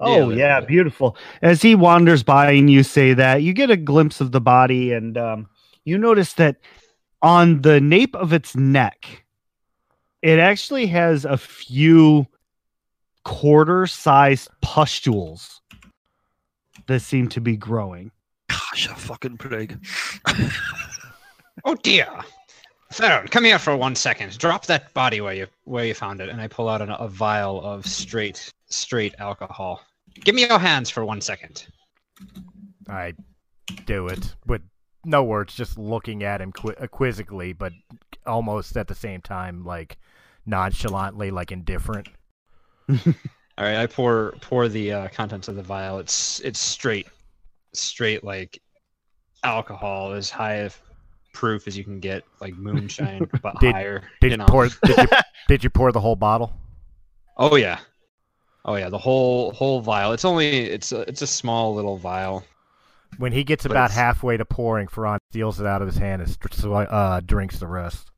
Oh 0.00 0.30
Yeah, 0.30 0.36
yeah, 0.36 0.60
yeah. 0.60 0.66
beautiful. 0.66 1.16
As 1.42 1.62
he 1.62 1.74
wanders 1.74 2.22
by 2.22 2.52
and 2.52 2.70
you 2.70 2.82
say 2.82 3.14
that, 3.14 3.42
you 3.42 3.52
get 3.52 3.70
a 3.70 3.76
glimpse 3.76 4.20
of 4.20 4.32
the 4.32 4.40
body, 4.40 4.92
and 4.92 5.16
um, 5.16 5.48
you 5.84 5.98
notice 5.98 6.32
that 6.34 6.56
on 7.20 7.62
the 7.62 7.80
nape 7.80 8.16
of 8.16 8.32
its 8.32 8.56
neck, 8.56 9.21
it 10.22 10.38
actually 10.38 10.86
has 10.86 11.24
a 11.24 11.36
few 11.36 12.26
quarter-sized 13.24 14.48
pustules 14.60 15.60
that 16.86 17.00
seem 17.00 17.28
to 17.28 17.40
be 17.40 17.56
growing. 17.56 18.10
Gosh, 18.48 18.88
a 18.88 18.94
fucking 18.94 19.38
pig. 19.38 19.84
Oh 21.64 21.74
dear. 21.76 22.08
Theron, 22.92 23.28
come 23.28 23.44
here 23.44 23.58
for 23.58 23.76
one 23.76 23.94
second. 23.94 24.36
Drop 24.38 24.66
that 24.66 24.92
body 24.94 25.20
where 25.20 25.34
you 25.34 25.46
where 25.64 25.84
you 25.84 25.94
found 25.94 26.20
it, 26.20 26.28
and 26.28 26.40
I 26.40 26.48
pull 26.48 26.68
out 26.68 26.82
an, 26.82 26.90
a 26.90 27.08
vial 27.08 27.62
of 27.62 27.86
straight 27.86 28.52
straight 28.66 29.14
alcohol. 29.18 29.82
Give 30.24 30.34
me 30.34 30.46
your 30.46 30.58
hands 30.58 30.90
for 30.90 31.04
one 31.04 31.20
second. 31.20 31.66
I 32.88 33.14
do 33.86 34.08
it 34.08 34.34
with 34.46 34.62
no 35.04 35.24
words, 35.24 35.54
just 35.54 35.78
looking 35.78 36.22
at 36.22 36.40
him 36.40 36.52
qui- 36.52 36.74
quizzically, 36.88 37.56
but 37.56 37.72
almost 38.26 38.76
at 38.76 38.88
the 38.88 38.94
same 38.94 39.20
time, 39.20 39.64
like 39.64 39.96
nonchalantly, 40.46 41.30
like 41.30 41.52
indifferent. 41.52 42.08
All 42.88 42.96
right, 43.66 43.76
I 43.76 43.86
pour 43.86 44.32
pour 44.40 44.68
the 44.68 44.92
uh, 44.92 45.08
contents 45.08 45.48
of 45.48 45.56
the 45.56 45.62
vial. 45.62 45.98
It's 45.98 46.40
it's 46.40 46.58
straight 46.58 47.06
straight 47.74 48.24
like 48.24 48.60
alcohol 49.44 50.12
as 50.12 50.30
high 50.30 50.54
of 50.56 50.78
proof 51.34 51.66
as 51.66 51.76
you 51.76 51.84
can 51.84 52.00
get, 52.00 52.24
like 52.40 52.54
moonshine, 52.56 53.28
but 53.42 53.58
Did- 53.60 53.74
higher. 53.74 54.02
Did 54.20 54.32
you 54.32 54.36
know. 54.38 54.46
pour? 54.46 54.68
Did 54.68 54.96
you, 54.98 55.06
did 55.48 55.64
you 55.64 55.70
pour 55.70 55.92
the 55.92 56.00
whole 56.00 56.16
bottle? 56.16 56.52
Oh 57.36 57.56
yeah. 57.56 57.78
Oh 58.64 58.76
yeah, 58.76 58.88
the 58.88 58.98
whole 58.98 59.50
whole 59.52 59.80
vial. 59.80 60.12
It's 60.12 60.24
only 60.24 60.48
it's 60.66 60.92
a, 60.92 61.00
it's 61.02 61.22
a 61.22 61.26
small 61.26 61.74
little 61.74 61.96
vial. 61.96 62.44
When 63.18 63.32
he 63.32 63.44
gets 63.44 63.64
But 63.64 63.72
about 63.72 63.84
it's- 63.90 63.98
halfway 63.98 64.36
to 64.38 64.44
pouring, 64.44 64.86
Ferran 64.86 65.18
steals 65.30 65.60
it 65.60 65.66
out 65.66 65.82
of 65.82 65.88
his 65.88 65.96
hand 65.98 66.22
and 66.22 66.72
uh, 66.72 67.20
drinks 67.20 67.58
the 67.58 67.66
rest. 67.66 68.10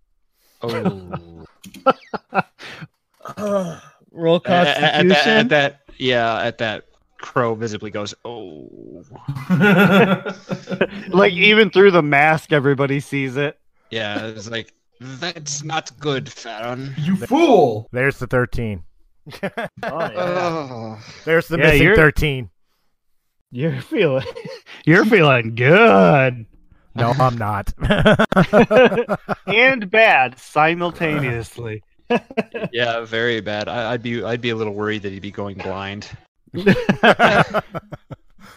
Oh. 3.39 3.81
Roll 4.13 4.37
at, 4.45 4.67
at- 4.67 4.77
at 4.77 4.93
constitution. 4.95 5.09
that, 5.09 5.27
at 5.27 5.49
that 5.49 5.81
yeah, 5.99 6.41
at 6.43 6.59
that 6.59 6.85
crow 7.19 7.55
visibly 7.55 7.91
goes, 7.91 8.15
"Oh." 8.25 9.03
like 11.09 11.33
even 11.33 11.71
through 11.71 11.91
the 11.91 12.03
mask, 12.03 12.53
everybody 12.53 13.01
sees 13.01 13.37
it. 13.37 13.59
Yeah, 13.91 14.27
it's 14.27 14.49
like 14.51 14.73
that's 15.01 15.65
not 15.65 15.91
good, 15.99 16.31
Farron. 16.31 16.95
you 16.99 17.17
fool! 17.17 17.89
There's 17.93 18.19
the 18.19 18.27
13. 18.27 18.83
Oh, 19.43 19.49
yeah. 19.83 20.11
Oh. 20.21 20.99
There's 21.25 21.49
the 21.49 21.57
Yeah, 21.59 21.65
missing 21.65 21.83
you're- 21.83 21.97
13. 21.97 22.51
You're 23.51 23.81
feeling, 23.81 24.27
you're 24.85 25.05
feeling 25.05 25.55
good 25.55 26.45
No, 26.95 27.11
I'm 27.19 27.37
not. 27.37 27.73
and 29.47 29.91
bad 29.91 30.39
simultaneously. 30.39 31.83
Yeah, 32.71 33.01
very 33.07 33.41
bad. 33.41 33.67
I, 33.67 33.93
I'd 33.93 34.03
be 34.03 34.23
I'd 34.23 34.43
be 34.43 34.51
a 34.51 34.55
little 34.57 34.75
worried 34.75 35.03
that 35.03 35.13
he'd 35.13 35.23
be 35.23 35.31
going 35.31 35.57
blind. 35.57 36.07
no, 36.53 36.63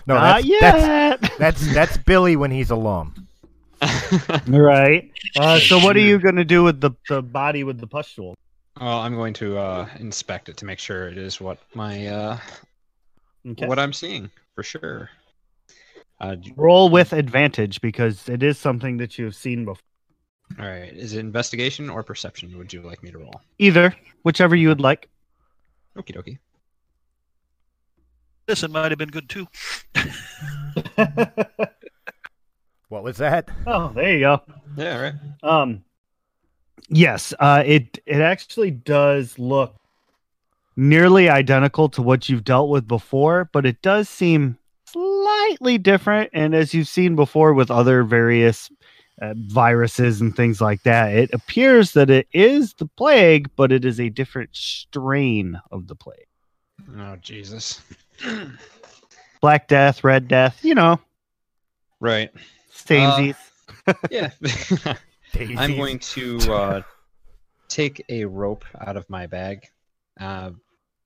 Not 0.05 0.43
that's, 0.43 0.45
yet. 0.45 1.21
that's 1.21 1.37
that's 1.37 1.73
that's 1.73 1.97
Billy 1.97 2.35
when 2.35 2.51
he's 2.51 2.69
alone. 2.71 3.13
right. 4.47 5.09
Uh, 5.37 5.59
so 5.59 5.79
what 5.79 5.95
are 5.95 6.01
you 6.01 6.19
gonna 6.19 6.43
do 6.43 6.61
with 6.63 6.81
the, 6.81 6.91
the 7.07 7.21
body 7.21 7.63
with 7.63 7.79
the 7.79 7.87
pustule? 7.87 8.35
Well, 8.79 8.99
I'm 8.99 9.15
going 9.15 9.33
to 9.35 9.57
uh, 9.57 9.87
inspect 9.97 10.49
it 10.49 10.57
to 10.57 10.65
make 10.65 10.77
sure 10.77 11.07
it 11.07 11.17
is 11.17 11.39
what 11.41 11.57
my 11.73 12.05
uh, 12.07 12.37
Okay. 13.47 13.65
what 13.65 13.79
I'm 13.79 13.93
seeing 13.93 14.29
for 14.55 14.63
sure. 14.63 15.09
Uh, 16.19 16.35
d- 16.35 16.53
Roll 16.55 16.89
with 16.89 17.13
advantage 17.13 17.79
because 17.81 18.27
it 18.27 18.41
is 18.43 18.57
something 18.57 18.97
that 18.97 19.17
you 19.19 19.25
have 19.25 19.35
seen 19.35 19.65
before. 19.65 19.83
all 20.59 20.65
right, 20.65 20.93
is 20.95 21.13
it 21.13 21.19
investigation 21.19 21.89
or 21.89 22.01
perception? 22.03 22.57
Would 22.57 22.73
you 22.73 22.81
like 22.81 23.03
me 23.03 23.11
to 23.11 23.19
roll? 23.19 23.41
Either, 23.59 23.95
whichever 24.23 24.55
you 24.55 24.69
would 24.69 24.81
like. 24.81 25.09
Okie 25.97 26.15
dokie. 26.15 26.39
Listen, 28.47 28.71
might 28.71 28.91
have 28.91 28.97
been 28.97 29.09
good 29.09 29.29
too. 29.29 29.47
What 32.89 33.03
was 33.03 33.17
that? 33.17 33.49
oh, 33.65 33.89
there 33.93 34.13
you 34.13 34.19
go. 34.21 34.41
Yeah, 34.77 35.01
right. 35.01 35.13
Um, 35.43 35.83
yes, 36.87 37.33
uh, 37.37 37.61
it 37.65 37.99
it 38.05 38.21
actually 38.21 38.71
does 38.71 39.37
look 39.37 39.75
nearly 40.77 41.27
identical 41.27 41.89
to 41.89 42.01
what 42.01 42.29
you've 42.29 42.45
dealt 42.45 42.69
with 42.69 42.87
before, 42.87 43.49
but 43.51 43.65
it 43.65 43.81
does 43.81 44.07
seem 44.07 44.57
slightly 45.47 45.77
different. 45.77 46.29
And 46.33 46.53
as 46.53 46.73
you've 46.73 46.87
seen 46.87 47.15
before 47.15 47.53
with 47.53 47.71
other 47.71 48.03
various 48.03 48.69
uh, 49.21 49.33
viruses 49.35 50.21
and 50.21 50.35
things 50.35 50.61
like 50.61 50.83
that, 50.83 51.13
it 51.13 51.29
appears 51.33 51.93
that 51.93 52.09
it 52.09 52.27
is 52.33 52.73
the 52.73 52.85
plague, 52.85 53.49
but 53.55 53.71
it 53.71 53.85
is 53.85 53.99
a 53.99 54.09
different 54.09 54.55
strain 54.55 55.59
of 55.71 55.87
the 55.87 55.95
plague. 55.95 56.27
Oh 56.97 57.15
Jesus. 57.17 57.81
Black 59.41 59.67
Death, 59.67 60.03
Red 60.03 60.27
Death, 60.27 60.63
you 60.63 60.75
know, 60.75 60.99
right. 61.99 62.31
samesies. 62.73 63.35
Yeah. 64.11 64.31
I'm 65.57 65.77
going 65.77 65.99
to 65.99 66.37
uh, 66.51 66.81
take 67.69 68.03
a 68.09 68.25
rope 68.25 68.65
out 68.81 68.97
of 68.97 69.09
my 69.09 69.27
bag, 69.27 69.65
uh, 70.19 70.51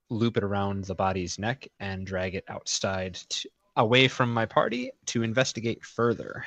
loop 0.10 0.38
it 0.38 0.44
around 0.44 0.86
the 0.86 0.96
body's 0.96 1.38
neck, 1.38 1.68
and 1.80 2.08
drag 2.08 2.34
it 2.34 2.44
outside 2.48 3.16
to, 3.30 3.50
away 3.76 4.08
from 4.08 4.34
my 4.34 4.46
party 4.46 4.92
to 5.08 5.24
investigate 5.24 5.84
further. 5.84 6.46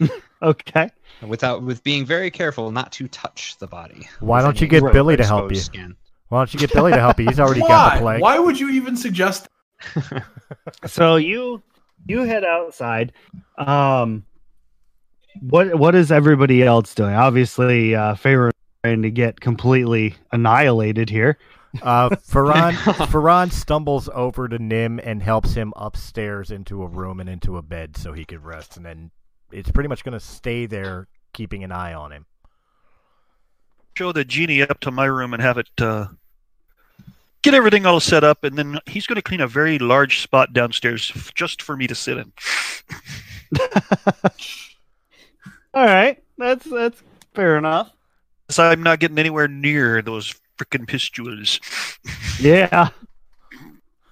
okay. 0.42 0.90
Without 1.26 1.62
with 1.62 1.82
being 1.82 2.04
very 2.04 2.30
careful 2.30 2.70
not 2.70 2.92
to 2.92 3.08
touch 3.08 3.56
the 3.58 3.66
body. 3.66 4.08
Why 4.20 4.42
don't 4.42 4.60
you 4.60 4.66
any 4.66 4.80
get 4.80 4.92
Billy 4.92 5.16
to 5.16 5.24
help 5.24 5.50
you? 5.50 5.58
Skin. 5.58 5.96
Why 6.28 6.40
don't 6.40 6.52
you 6.52 6.60
get 6.60 6.72
Billy 6.72 6.92
to 6.92 7.00
help 7.00 7.18
you? 7.18 7.26
He's 7.26 7.40
already 7.40 7.60
got 7.60 7.94
the 7.94 8.00
plague. 8.00 8.20
Why 8.20 8.38
would 8.38 8.58
you 8.58 8.70
even 8.70 8.96
suggest? 8.96 9.48
so 10.86 11.16
you 11.16 11.62
you 12.06 12.22
head 12.22 12.44
outside 12.44 13.12
um 13.58 14.24
what 15.40 15.74
what 15.74 15.94
is 15.94 16.10
everybody 16.10 16.62
else 16.62 16.94
doing 16.94 17.14
obviously 17.14 17.94
uh 17.94 18.14
Pharaoh 18.14 18.52
trying 18.82 19.02
to 19.02 19.10
get 19.10 19.40
completely 19.40 20.14
annihilated 20.32 21.10
here 21.10 21.38
Uh, 21.82 22.10
Ferran, 22.28 22.72
Ferran 23.08 23.52
stumbles 23.52 24.08
over 24.12 24.48
to 24.48 24.58
Nim 24.58 25.00
and 25.02 25.22
helps 25.22 25.54
him 25.54 25.72
upstairs 25.76 26.50
into 26.50 26.82
a 26.82 26.86
room 26.86 27.20
and 27.20 27.28
into 27.28 27.56
a 27.56 27.62
bed 27.62 27.96
so 27.96 28.12
he 28.12 28.24
could 28.24 28.44
rest. 28.44 28.76
And 28.76 28.84
then 28.84 29.10
it's 29.52 29.70
pretty 29.70 29.88
much 29.88 30.04
going 30.04 30.18
to 30.18 30.24
stay 30.24 30.66
there, 30.66 31.08
keeping 31.32 31.64
an 31.64 31.72
eye 31.72 31.94
on 31.94 32.12
him. 32.12 32.26
Show 33.96 34.12
the 34.12 34.24
genie 34.24 34.62
up 34.62 34.80
to 34.80 34.90
my 34.90 35.06
room 35.06 35.32
and 35.32 35.42
have 35.42 35.58
it 35.58 35.70
uh, 35.80 36.08
get 37.42 37.54
everything 37.54 37.86
all 37.86 38.00
set 38.00 38.24
up, 38.24 38.44
and 38.44 38.58
then 38.58 38.78
he's 38.86 39.06
going 39.06 39.16
to 39.16 39.22
clean 39.22 39.40
a 39.40 39.46
very 39.46 39.78
large 39.78 40.20
spot 40.20 40.52
downstairs 40.52 41.12
f- 41.14 41.32
just 41.34 41.62
for 41.62 41.76
me 41.76 41.86
to 41.86 41.94
sit 41.94 42.18
in. 42.18 42.32
all 45.74 45.84
right 45.84 46.22
that's 46.36 46.68
that's 46.68 47.00
fair 47.34 47.56
enough 47.56 47.92
So 48.50 48.64
I'm 48.64 48.82
not 48.82 48.98
getting 48.98 49.18
anywhere 49.18 49.46
near 49.46 50.02
those 50.02 50.34
freaking 50.58 50.86
pustules. 50.86 51.60
yeah 52.40 52.88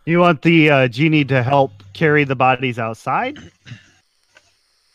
you 0.06 0.18
want 0.18 0.42
the 0.42 0.70
uh, 0.70 0.88
genie 0.88 1.24
to 1.24 1.42
help 1.42 1.72
carry 1.94 2.24
the 2.24 2.36
bodies 2.36 2.78
outside 2.78 3.38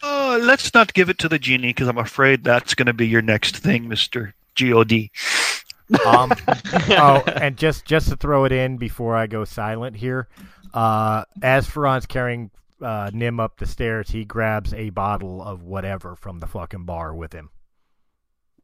Uh, 0.02 0.40
let's 0.42 0.74
not 0.74 0.94
give 0.94 1.10
it 1.10 1.18
to 1.20 1.28
the 1.28 1.38
genie 1.40 1.70
because 1.70 1.88
I'm 1.90 1.98
afraid 1.98 2.44
that's 2.44 2.74
going 2.74 2.86
to 2.86 2.94
be 2.94 3.08
your 3.08 3.22
next 3.22 3.58
thing, 3.58 3.90
Mister 3.90 4.34
God. 4.58 4.94
Um, 6.06 6.32
oh, 6.90 7.24
and 7.36 7.58
just 7.58 7.86
just 7.86 8.08
to 8.10 8.16
throw 8.16 8.46
it 8.46 8.52
in 8.54 8.78
before 8.78 9.18
I 9.18 9.28
go 9.28 9.44
silent 9.44 9.98
here, 9.98 10.30
uh, 10.74 11.26
as 11.44 11.68
Ferran's 11.68 12.06
carrying 12.06 12.50
uh, 12.82 13.12
Nim 13.14 13.42
up 13.42 13.58
the 13.58 13.66
stairs, 13.66 14.10
he 14.10 14.24
grabs 14.24 14.74
a 14.74 14.90
bottle 14.92 15.42
of 15.44 15.64
whatever 15.64 16.16
from 16.16 16.40
the 16.40 16.48
fucking 16.48 16.86
bar 16.86 17.14
with 17.14 17.34
him. 17.34 17.50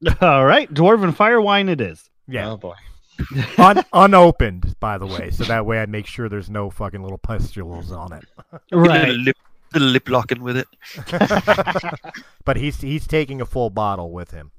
all 0.22 0.46
right 0.46 0.74
dwarven 0.74 1.14
fire 1.16 1.42
wine 1.42 1.70
it 1.70 1.80
is 1.80 2.10
Yeah, 2.28 2.52
Oh 2.52 2.58
boy. 2.58 2.74
Un- 3.58 3.86
unopened, 3.94 4.76
by 4.80 4.98
the 4.98 5.06
way, 5.06 5.32
so 5.32 5.46
that 5.46 5.66
way 5.66 5.80
I 5.80 5.86
make 5.86 6.06
sure 6.06 6.28
there's 6.28 6.50
no 6.50 6.70
fucking 6.70 7.02
little 7.02 7.18
pustules 7.18 7.92
on 7.92 8.12
it. 8.12 8.26
Little 8.72 9.16
lip, 9.16 9.38
little 9.74 9.88
lip 9.88 10.10
locking 10.10 10.44
with 10.44 10.58
it. 10.58 10.68
but 12.46 12.58
he's 12.58 12.82
he's 12.82 13.08
taking 13.08 13.40
a 13.40 13.46
full 13.46 13.70
bottle 13.70 14.12
with 14.12 14.32
him. 14.32 14.52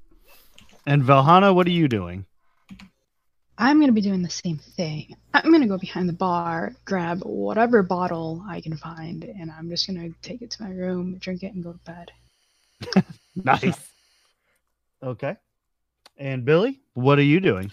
and 0.87 1.03
Velhana 1.03 1.55
what 1.55 1.67
are 1.67 1.71
you 1.71 1.87
doing 1.89 2.25
I'm 3.59 3.81
gonna 3.81 3.93
be 3.93 4.03
doing 4.03 4.23
the 4.23 4.31
same 4.31 4.59
thing. 4.59 5.17
I'm 5.33 5.51
gonna 5.51 5.67
go 5.67 5.79
behind 5.79 6.09
the 6.09 6.15
bar, 6.15 6.75
grab 6.85 7.23
whatever 7.25 7.83
bottle 7.83 8.45
I 8.49 8.61
can 8.61 8.77
find, 8.77 9.25
and 9.25 9.51
I'm 9.51 9.69
just 9.71 9.87
gonna 9.87 10.11
take 10.23 10.43
it 10.43 10.51
to 10.53 10.63
my 10.63 10.71
room, 10.71 11.17
drink 11.19 11.43
it, 11.43 11.55
and 11.55 11.65
go 11.65 11.73
to 11.73 11.79
bed. 11.79 13.05
nice 13.37 13.91
okay 15.03 15.37
and 16.19 16.45
billy 16.45 16.81
what 16.95 17.19
are 17.19 17.23
you 17.23 17.41
doing 17.41 17.71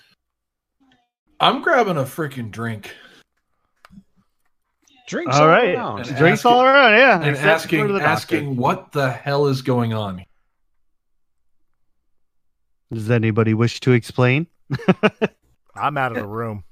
I'm 1.39 1.61
grabbing 1.61 1.97
a 1.97 2.03
freaking 2.03 2.51
drink 2.51 2.93
Drinks 5.07 5.35
all 5.35 5.43
all 5.43 5.47
right 5.49 5.75
around. 5.75 6.03
Drinks 6.05 6.39
asking- 6.39 6.51
all 6.51 6.63
around 6.63 6.93
yeah 6.97 7.15
and 7.15 7.25
except 7.31 7.45
asking 7.47 7.99
asking 8.01 8.55
what 8.55 8.91
the 8.93 9.11
hell 9.11 9.47
is 9.47 9.61
going 9.61 9.93
on. 9.93 10.23
Does 12.91 13.11
anybody 13.11 13.53
wish 13.53 13.79
to 13.81 13.91
explain? 13.91 14.47
I'm 15.75 15.97
out 15.97 16.11
of 16.11 16.19
the 16.19 16.27
room. 16.27 16.63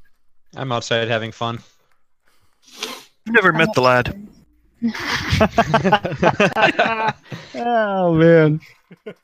I'm 0.55 0.71
outside 0.71 1.07
having 1.07 1.31
fun. 1.31 1.59
I've 2.83 3.33
never 3.33 3.51
met 3.51 3.73
the 3.73 3.81
lad. 3.81 4.27
Oh 7.55 8.13
man. 8.13 8.59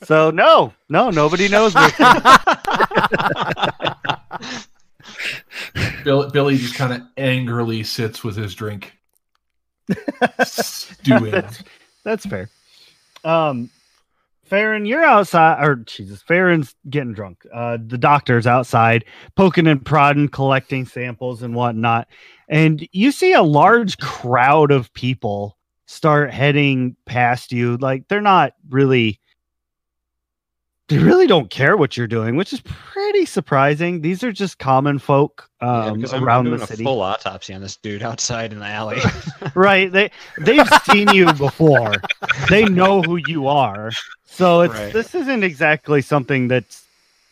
So 0.04 0.30
no, 0.32 0.74
no, 0.90 1.10
nobody 1.10 1.48
knows. 1.48 1.74
Bill, 6.04 6.30
Billy 6.30 6.58
just 6.58 6.76
kind 6.76 6.94
of 6.94 7.02
angrily 7.18 7.84
sits 7.84 8.24
with 8.24 8.36
his 8.36 8.54
drink, 8.56 8.94
stewing. 10.44 11.44
That's 12.04 12.26
fair. 12.26 12.50
Um, 13.24 13.70
Farron, 14.48 14.86
you're 14.86 15.04
outside, 15.04 15.64
or 15.64 15.76
Jesus, 15.76 16.22
Farron's 16.22 16.76
getting 16.90 17.14
drunk. 17.14 17.46
Uh, 17.54 17.78
the 17.86 17.98
doctor's 17.98 18.48
outside, 18.48 19.04
poking 19.36 19.68
and 19.68 19.86
prodding, 19.86 20.30
collecting 20.30 20.86
samples 20.86 21.44
and 21.44 21.54
whatnot, 21.54 22.08
and 22.48 22.88
you 22.92 23.12
see 23.12 23.34
a 23.34 23.44
large 23.44 23.98
crowd 23.98 24.72
of 24.72 24.94
people 24.94 25.58
start 25.86 26.32
heading 26.32 26.96
past 27.06 27.52
you. 27.52 27.78
Like 27.78 28.08
they're 28.08 28.22
not 28.22 28.54
really 28.70 29.20
they 30.90 30.98
really 30.98 31.28
don't 31.28 31.50
care 31.50 31.76
what 31.76 31.98
you're 31.98 32.08
doing, 32.08 32.36
which 32.38 32.54
is 32.54 32.62
pretty 32.62 33.26
surprising. 33.26 34.02
These 34.02 34.24
are 34.24 34.32
just 34.32 34.58
common 34.58 35.00
folk 35.00 35.50
Yeah, 35.62 35.86
um, 35.88 36.06
I'm 36.14 36.24
around 36.24 36.46
doing 36.46 36.58
the 36.60 36.64
a 36.64 36.68
city, 36.68 36.84
full 36.84 37.02
autopsy 37.02 37.54
on 37.54 37.62
this 37.62 37.76
dude 37.76 38.04
outside 38.04 38.54
in 38.54 38.60
the 38.60 38.66
alley. 38.68 39.00
right? 39.56 39.92
They 39.92 40.12
they've 40.40 40.68
seen 40.90 41.10
you 41.10 41.34
before. 41.34 41.94
They 42.50 42.66
know 42.66 43.02
who 43.02 43.18
you 43.18 43.48
are, 43.48 43.92
so 44.26 44.62
it's 44.62 44.74
Right. 44.74 44.94
this 44.94 45.14
isn't 45.14 45.44
exactly 45.44 46.02
something 46.02 46.48
that's 46.48 46.86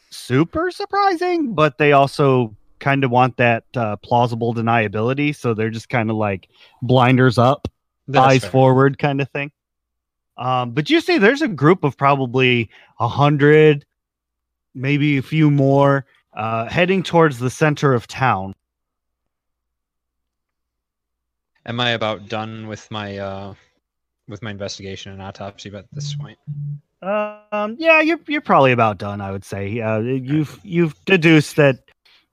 super 0.09 0.69
surprising, 0.71 1.53
but 1.53 1.77
they 1.77 1.93
also 1.93 2.55
kind 2.79 3.03
of 3.05 3.11
want 3.11 3.37
that 3.37 3.63
uh, 3.75 3.95
plausible 3.97 4.53
deniability, 4.53 5.33
so 5.35 5.53
they're 5.53 5.69
just 5.69 5.87
kind 5.89 6.09
of 6.09 6.17
like 6.17 6.49
blinders 6.81 7.37
up. 7.37 7.67
That's 8.07 8.25
eyes 8.25 8.41
fair. 8.41 8.51
forward 8.51 8.99
kind 8.99 9.21
of 9.21 9.29
thing. 9.29 9.51
Um, 10.37 10.71
but 10.71 10.89
you 10.89 11.01
see, 11.01 11.17
there's 11.17 11.41
a 11.41 11.47
group 11.47 11.83
of 11.83 11.97
probably 11.97 12.69
a 12.99 13.07
hundred, 13.07 13.85
maybe 14.73 15.17
a 15.17 15.21
few 15.21 15.49
more, 15.49 16.05
uh, 16.33 16.67
heading 16.67 17.03
towards 17.03 17.39
the 17.39 17.49
center 17.49 17.93
of 17.93 18.07
town. 18.07 18.53
Am 21.65 21.79
I 21.79 21.91
about 21.91 22.27
done 22.27 22.67
with 22.67 22.89
my 22.91 23.17
uh 23.17 23.53
with 24.27 24.41
my 24.43 24.51
investigation 24.51 25.11
and 25.11 25.21
autopsy 25.21 25.73
at 25.73 25.85
this 25.91 26.15
point? 26.15 26.37
Um, 27.01 27.75
yeah, 27.79 28.01
you're 28.01 28.19
you're 28.27 28.41
probably 28.41 28.71
about 28.71 28.97
done. 28.97 29.21
I 29.21 29.31
would 29.31 29.45
say. 29.45 29.79
Uh, 29.79 29.99
you've 29.99 30.59
you've 30.63 30.93
deduced 31.05 31.55
that 31.55 31.79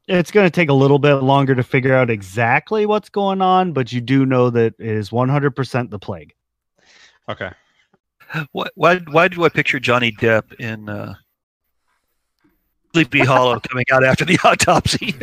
it's 0.08 0.30
going 0.30 0.46
to 0.46 0.50
take 0.50 0.68
a 0.68 0.74
little 0.74 0.98
bit 0.98 1.14
longer 1.16 1.54
to 1.54 1.62
figure 1.62 1.94
out 1.94 2.10
exactly 2.10 2.86
what's 2.86 3.08
going 3.08 3.40
on, 3.40 3.72
but 3.72 3.92
you 3.92 4.00
do 4.00 4.26
know 4.26 4.50
that 4.50 4.74
it 4.78 4.86
is 4.86 5.10
100% 5.10 5.90
the 5.90 5.98
plague. 5.98 6.34
Okay. 7.28 7.50
Why, 8.52 8.66
why, 8.74 8.98
why 9.10 9.28
do 9.28 9.44
I 9.44 9.48
picture 9.48 9.78
Johnny 9.80 10.12
Depp 10.12 10.54
in 10.54 10.88
uh, 10.88 11.14
Sleepy 12.92 13.20
Hollow 13.20 13.60
coming 13.60 13.84
out 13.92 14.04
after 14.04 14.24
the 14.24 14.38
autopsy? 14.44 15.14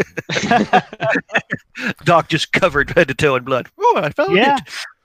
Doc 2.04 2.30
just 2.30 2.52
covered 2.52 2.91
head 2.91 3.08
to 3.08 3.13
toe 3.13 3.36
in 3.36 3.43
blood. 3.43 3.67
Oh, 3.80 3.93
I 3.98 4.10
found 4.12 4.36
Yeah. 4.36 4.58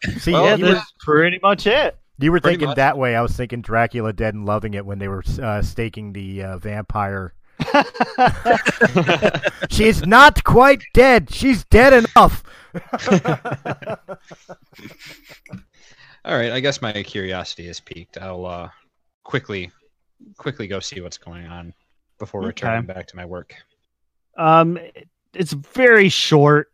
it. 0.04 0.20
See, 0.20 0.32
Well, 0.32 0.44
yeah, 0.44 0.54
you, 0.56 0.64
were, 0.66 0.72
that's 0.74 0.92
pretty 1.00 1.38
much 1.42 1.66
it. 1.66 1.96
you 2.18 2.30
were 2.30 2.40
pretty 2.40 2.54
thinking 2.56 2.68
much. 2.68 2.76
that 2.76 2.98
way. 2.98 3.16
I 3.16 3.22
was 3.22 3.32
thinking 3.36 3.62
Dracula 3.62 4.12
Dead 4.12 4.34
and 4.34 4.44
Loving 4.44 4.74
It 4.74 4.84
when 4.84 4.98
they 4.98 5.08
were 5.08 5.24
uh, 5.42 5.62
staking 5.62 6.12
the 6.12 6.42
uh, 6.42 6.58
vampire. 6.58 7.32
She's 9.70 10.04
not 10.06 10.44
quite 10.44 10.82
dead. 10.92 11.30
She's 11.32 11.64
dead 11.64 11.92
enough. 12.04 12.42
All 16.24 16.36
right, 16.36 16.52
I 16.52 16.60
guess 16.60 16.80
my 16.80 17.02
curiosity 17.02 17.68
is 17.68 17.80
piqued. 17.80 18.18
I'll 18.18 18.46
uh 18.46 18.70
quickly 19.24 19.70
quickly 20.36 20.66
go 20.66 20.80
see 20.80 21.00
what's 21.00 21.18
going 21.18 21.46
on 21.46 21.74
before 22.18 22.40
Okay. 22.42 22.48
returning 22.48 22.86
back 22.86 23.06
to 23.08 23.16
my 23.16 23.26
work. 23.26 23.54
Um, 24.36 24.78
it's 25.34 25.52
very 25.52 26.08
short 26.08 26.68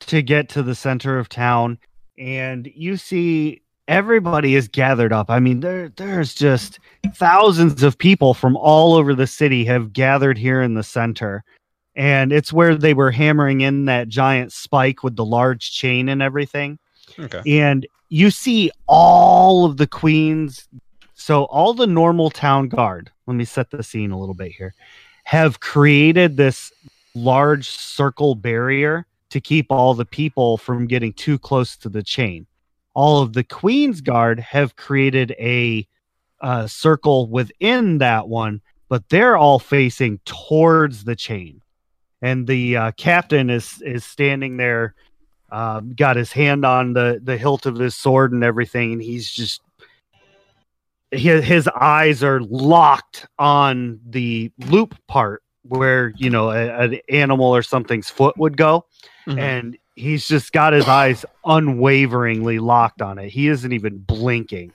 to 0.00 0.22
get 0.22 0.48
to 0.50 0.62
the 0.62 0.74
center 0.74 1.18
of 1.18 1.28
town, 1.28 1.78
and 2.18 2.66
you 2.74 2.96
see 2.96 3.62
everybody 3.88 4.54
is 4.54 4.68
gathered 4.68 5.12
up. 5.12 5.30
I 5.30 5.38
mean, 5.38 5.60
there 5.60 5.90
there's 5.90 6.34
just 6.34 6.78
thousands 7.14 7.82
of 7.82 7.98
people 7.98 8.32
from 8.32 8.56
all 8.56 8.94
over 8.94 9.14
the 9.14 9.26
city 9.26 9.64
have 9.66 9.92
gathered 9.92 10.38
here 10.38 10.62
in 10.62 10.74
the 10.74 10.82
center, 10.82 11.44
and 11.94 12.32
it's 12.32 12.52
where 12.52 12.74
they 12.74 12.94
were 12.94 13.10
hammering 13.10 13.60
in 13.60 13.84
that 13.84 14.08
giant 14.08 14.52
spike 14.52 15.02
with 15.02 15.16
the 15.16 15.24
large 15.26 15.72
chain 15.72 16.08
and 16.08 16.22
everything 16.22 16.78
Okay. 17.18 17.42
and 17.60 17.86
you 18.08 18.30
see 18.30 18.70
all 18.86 19.64
of 19.64 19.76
the 19.76 19.86
queens. 19.86 20.68
So 21.14 21.44
all 21.44 21.74
the 21.74 21.86
normal 21.86 22.30
town 22.30 22.68
guard 22.68 23.10
let 23.26 23.34
me 23.34 23.44
set 23.44 23.70
the 23.70 23.82
scene 23.82 24.10
a 24.10 24.18
little 24.18 24.34
bit 24.34 24.52
here 24.52 24.74
have 25.24 25.60
created 25.60 26.36
this 26.36 26.70
large 27.14 27.68
circle 27.68 28.34
barrier 28.34 29.06
to 29.30 29.40
keep 29.40 29.66
all 29.70 29.94
the 29.94 30.04
people 30.04 30.58
from 30.58 30.86
getting 30.86 31.12
too 31.12 31.38
close 31.38 31.76
to 31.78 31.88
the 31.88 32.02
chain. 32.02 32.46
All 32.92 33.22
of 33.22 33.32
the 33.32 33.42
queens 33.42 34.00
guard 34.00 34.38
have 34.38 34.76
created 34.76 35.34
a 35.38 35.86
uh, 36.40 36.66
circle 36.66 37.28
within 37.28 37.98
that 37.98 38.28
one 38.28 38.60
but 38.88 39.08
they're 39.08 39.36
all 39.36 39.58
facing 39.58 40.20
towards 40.24 41.02
the 41.02 41.16
chain. 41.16 41.60
And 42.22 42.46
the 42.46 42.76
uh, 42.76 42.92
captain 42.92 43.50
is 43.50 43.82
is 43.82 44.04
standing 44.04 44.56
there 44.56 44.94
um, 45.54 45.92
got 45.94 46.16
his 46.16 46.32
hand 46.32 46.64
on 46.64 46.94
the 46.94 47.20
the 47.22 47.36
hilt 47.36 47.64
of 47.64 47.76
his 47.76 47.94
sword 47.94 48.32
and 48.32 48.42
everything, 48.42 48.92
and 48.92 49.00
he's 49.02 49.30
just 49.30 49.62
his, 51.12 51.44
his 51.44 51.68
eyes 51.68 52.24
are 52.24 52.40
locked 52.40 53.26
on 53.38 54.00
the 54.04 54.50
loop 54.66 54.96
part 55.06 55.42
where 55.62 56.12
you 56.16 56.28
know 56.28 56.50
a, 56.50 56.84
an 56.84 56.98
animal 57.08 57.46
or 57.54 57.62
something's 57.62 58.10
foot 58.10 58.36
would 58.36 58.56
go, 58.56 58.84
Mhm. 59.28 59.38
and 59.38 59.78
he's 59.94 60.26
just 60.26 60.52
got 60.52 60.72
his 60.72 60.88
eyes 60.88 61.24
unwaveringly 61.44 62.58
locked 62.58 63.00
on 63.00 63.18
it. 63.18 63.28
He 63.30 63.46
isn't 63.48 63.72
even 63.72 63.98
blinking. 63.98 64.72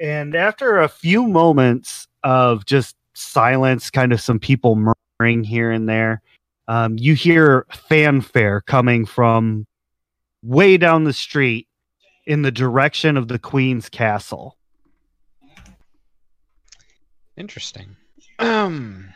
And 0.00 0.36
after 0.36 0.78
a 0.78 0.88
few 0.88 1.26
moments 1.26 2.06
of 2.22 2.64
just 2.64 2.94
silence, 3.14 3.90
kind 3.90 4.12
of 4.12 4.20
some 4.20 4.38
people 4.38 4.76
murmuring 4.76 5.42
here 5.42 5.72
and 5.72 5.88
there, 5.88 6.22
um, 6.68 6.96
you 6.96 7.14
hear 7.14 7.66
fanfare 7.88 8.60
coming 8.60 9.04
from 9.04 9.66
way 10.46 10.76
down 10.76 11.04
the 11.04 11.12
street 11.12 11.66
in 12.26 12.42
the 12.42 12.50
direction 12.50 13.16
of 13.16 13.28
the 13.28 13.38
Queen's 13.38 13.88
castle. 13.88 14.56
Interesting. 17.36 17.96
Um 18.38 19.08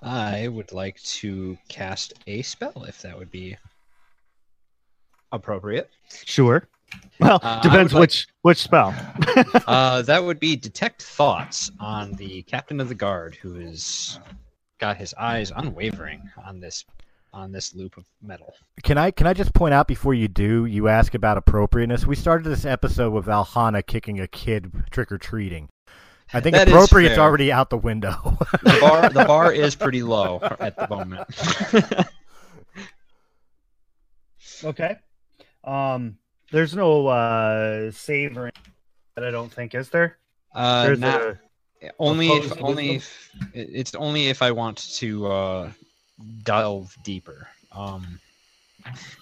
I 0.00 0.46
would 0.48 0.70
like 0.72 1.02
to 1.02 1.58
cast 1.68 2.12
a 2.28 2.42
spell 2.42 2.84
if 2.86 3.02
that 3.02 3.18
would 3.18 3.30
be 3.32 3.56
appropriate. 5.32 5.90
Sure. 6.24 6.66
Well, 7.20 7.40
Uh, 7.42 7.60
depends 7.60 7.92
would 7.92 7.98
like- 7.98 8.08
which 8.08 8.26
which 8.42 8.58
spell. 8.58 8.94
Uh, 9.66 10.02
that 10.02 10.22
would 10.24 10.40
be 10.40 10.56
detect 10.56 11.02
thoughts 11.02 11.70
on 11.78 12.12
the 12.14 12.42
captain 12.44 12.80
of 12.80 12.88
the 12.88 12.94
guard 12.94 13.34
who 13.36 13.54
has 13.54 14.18
got 14.78 14.96
his 14.96 15.12
eyes 15.14 15.52
unwavering 15.54 16.22
on 16.46 16.60
this 16.60 16.84
on 17.32 17.52
this 17.52 17.74
loop 17.74 17.96
of 17.96 18.04
metal. 18.22 18.54
Can 18.82 18.98
I 18.98 19.10
can 19.10 19.26
I 19.26 19.32
just 19.32 19.54
point 19.54 19.74
out 19.74 19.86
before 19.88 20.14
you 20.14 20.28
do, 20.28 20.64
you 20.64 20.88
ask 20.88 21.14
about 21.14 21.36
appropriateness. 21.36 22.06
We 22.06 22.16
started 22.16 22.44
this 22.48 22.64
episode 22.64 23.12
with 23.12 23.26
Valhana 23.26 23.82
kicking 23.82 24.20
a 24.20 24.26
kid 24.26 24.72
trick 24.90 25.12
or 25.12 25.18
treating. 25.18 25.68
I 26.32 26.40
think 26.40 26.54
That 26.56 26.68
is 26.68 26.74
appropriate's 26.74 27.18
already 27.18 27.50
out 27.50 27.70
the 27.70 27.78
window. 27.78 28.36
The 28.62 28.78
bar 28.80 29.08
the 29.08 29.24
bar 29.24 29.52
is 29.54 29.74
pretty 29.74 30.02
low 30.02 30.40
at 30.60 30.76
the 30.76 30.88
moment. 30.88 31.26
okay. 34.64 34.96
Um 35.64 36.18
there's 36.50 36.74
no 36.74 37.06
uh 37.06 37.90
save 37.90 38.36
or 38.36 38.50
that 39.14 39.24
I 39.24 39.30
don't 39.30 39.52
think 39.52 39.74
is 39.74 39.88
there. 39.90 40.18
Uh, 40.54 40.94
not- 40.98 41.20
a 41.22 41.38
only 41.98 42.28
if 42.28 42.62
only 42.62 42.96
if 42.96 43.30
it's 43.54 43.94
only 43.94 44.28
if 44.28 44.42
I 44.42 44.50
want 44.50 44.78
to 44.96 45.26
uh, 45.26 45.70
delve 46.42 46.96
deeper. 47.02 47.48
Um, 47.72 48.20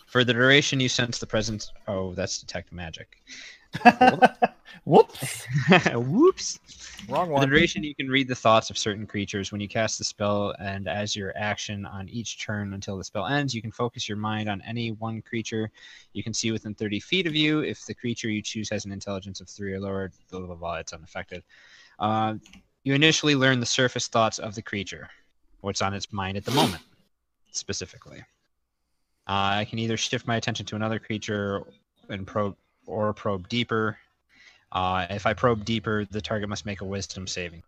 for 0.07 0.25
the 0.25 0.33
duration 0.33 0.81
you 0.81 0.89
sense 0.89 1.19
the 1.19 1.27
presence. 1.27 1.73
Oh, 1.89 2.15
that's 2.15 2.39
detect 2.39 2.73
magic. 2.73 3.23
Whoops. 4.85 5.47
Whoops. 5.95 6.61
Wrong 7.09 7.29
For 7.29 7.41
the 7.41 7.47
duration, 7.47 7.83
you 7.83 7.95
can 7.95 8.09
read 8.09 8.29
the 8.29 8.35
thoughts 8.35 8.71
of 8.71 8.79
certain 8.79 9.07
creatures. 9.07 9.53
When 9.53 9.61
you 9.61 9.69
cast 9.69 9.99
the 9.99 10.05
spell, 10.05 10.55
and 10.59 10.89
as 10.89 11.15
your 11.15 11.33
action 11.37 11.85
on 11.87 12.09
each 12.09 12.45
turn 12.45 12.73
until 12.75 12.97
the 12.97 13.05
spell 13.05 13.27
ends, 13.27 13.55
you 13.55 13.63
can 13.63 13.73
focus 13.73 14.09
your 14.09 14.19
mind 14.19 14.49
on 14.49 14.63
any 14.63 14.93
one 14.93 15.23
creature 15.23 15.71
you 16.13 16.23
can 16.23 16.33
see 16.33 16.53
within 16.53 16.75
30 16.75 17.01
feet 17.01 17.27
of 17.27 17.35
you. 17.35 17.61
If 17.61 17.85
the 17.85 17.95
creature 17.95 18.31
you 18.31 18.43
choose 18.43 18.71
has 18.71 18.85
an 18.85 18.93
intelligence 18.93 19.41
of 19.41 19.49
three 19.49 19.73
or 19.73 19.81
lower, 19.81 20.11
blah 20.31 20.41
blah 20.41 20.55
blah, 20.55 20.77
it's 20.77 20.93
unaffected. 20.93 21.43
Uh, 21.99 22.35
you 22.85 22.95
initially 22.95 23.35
learn 23.35 23.61
the 23.61 23.67
surface 23.67 24.09
thoughts 24.09 24.39
of 24.39 24.55
the 24.55 24.63
creature, 24.63 25.09
what's 25.61 25.83
on 25.83 25.95
its 25.95 26.13
mind 26.13 26.37
at 26.37 26.45
the 26.45 26.51
moment, 26.53 26.83
specifically. 27.53 28.19
Uh, 29.29 29.61
I 29.61 29.65
can 29.65 29.79
either 29.79 29.97
shift 29.97 30.27
my 30.27 30.37
attention 30.37 30.67
to 30.67 30.77
another 30.77 30.99
creature 30.99 31.63
and 32.09 32.27
probe 32.27 32.57
or 32.87 33.13
probe 33.13 33.49
deeper. 33.49 33.99
Uh, 34.73 35.07
if 35.11 35.27
I 35.27 35.35
probe 35.35 35.65
deeper, 35.65 36.05
the 36.11 36.21
target 36.21 36.49
must 36.49 36.67
make 36.67 36.81
a 36.81 36.85
Wisdom 36.85 37.27
saving. 37.27 37.63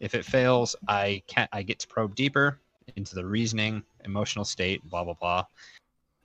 If 0.00 0.14
it 0.14 0.24
fails, 0.24 0.74
I 0.88 1.22
can 1.26 1.48
I 1.52 1.62
get 1.62 1.78
to 1.80 1.88
probe 1.88 2.14
deeper 2.14 2.58
into 2.96 3.14
the 3.14 3.24
reasoning, 3.24 3.82
emotional 4.04 4.44
state, 4.44 4.82
blah 4.88 5.04
blah 5.04 5.14
blah. 5.14 5.44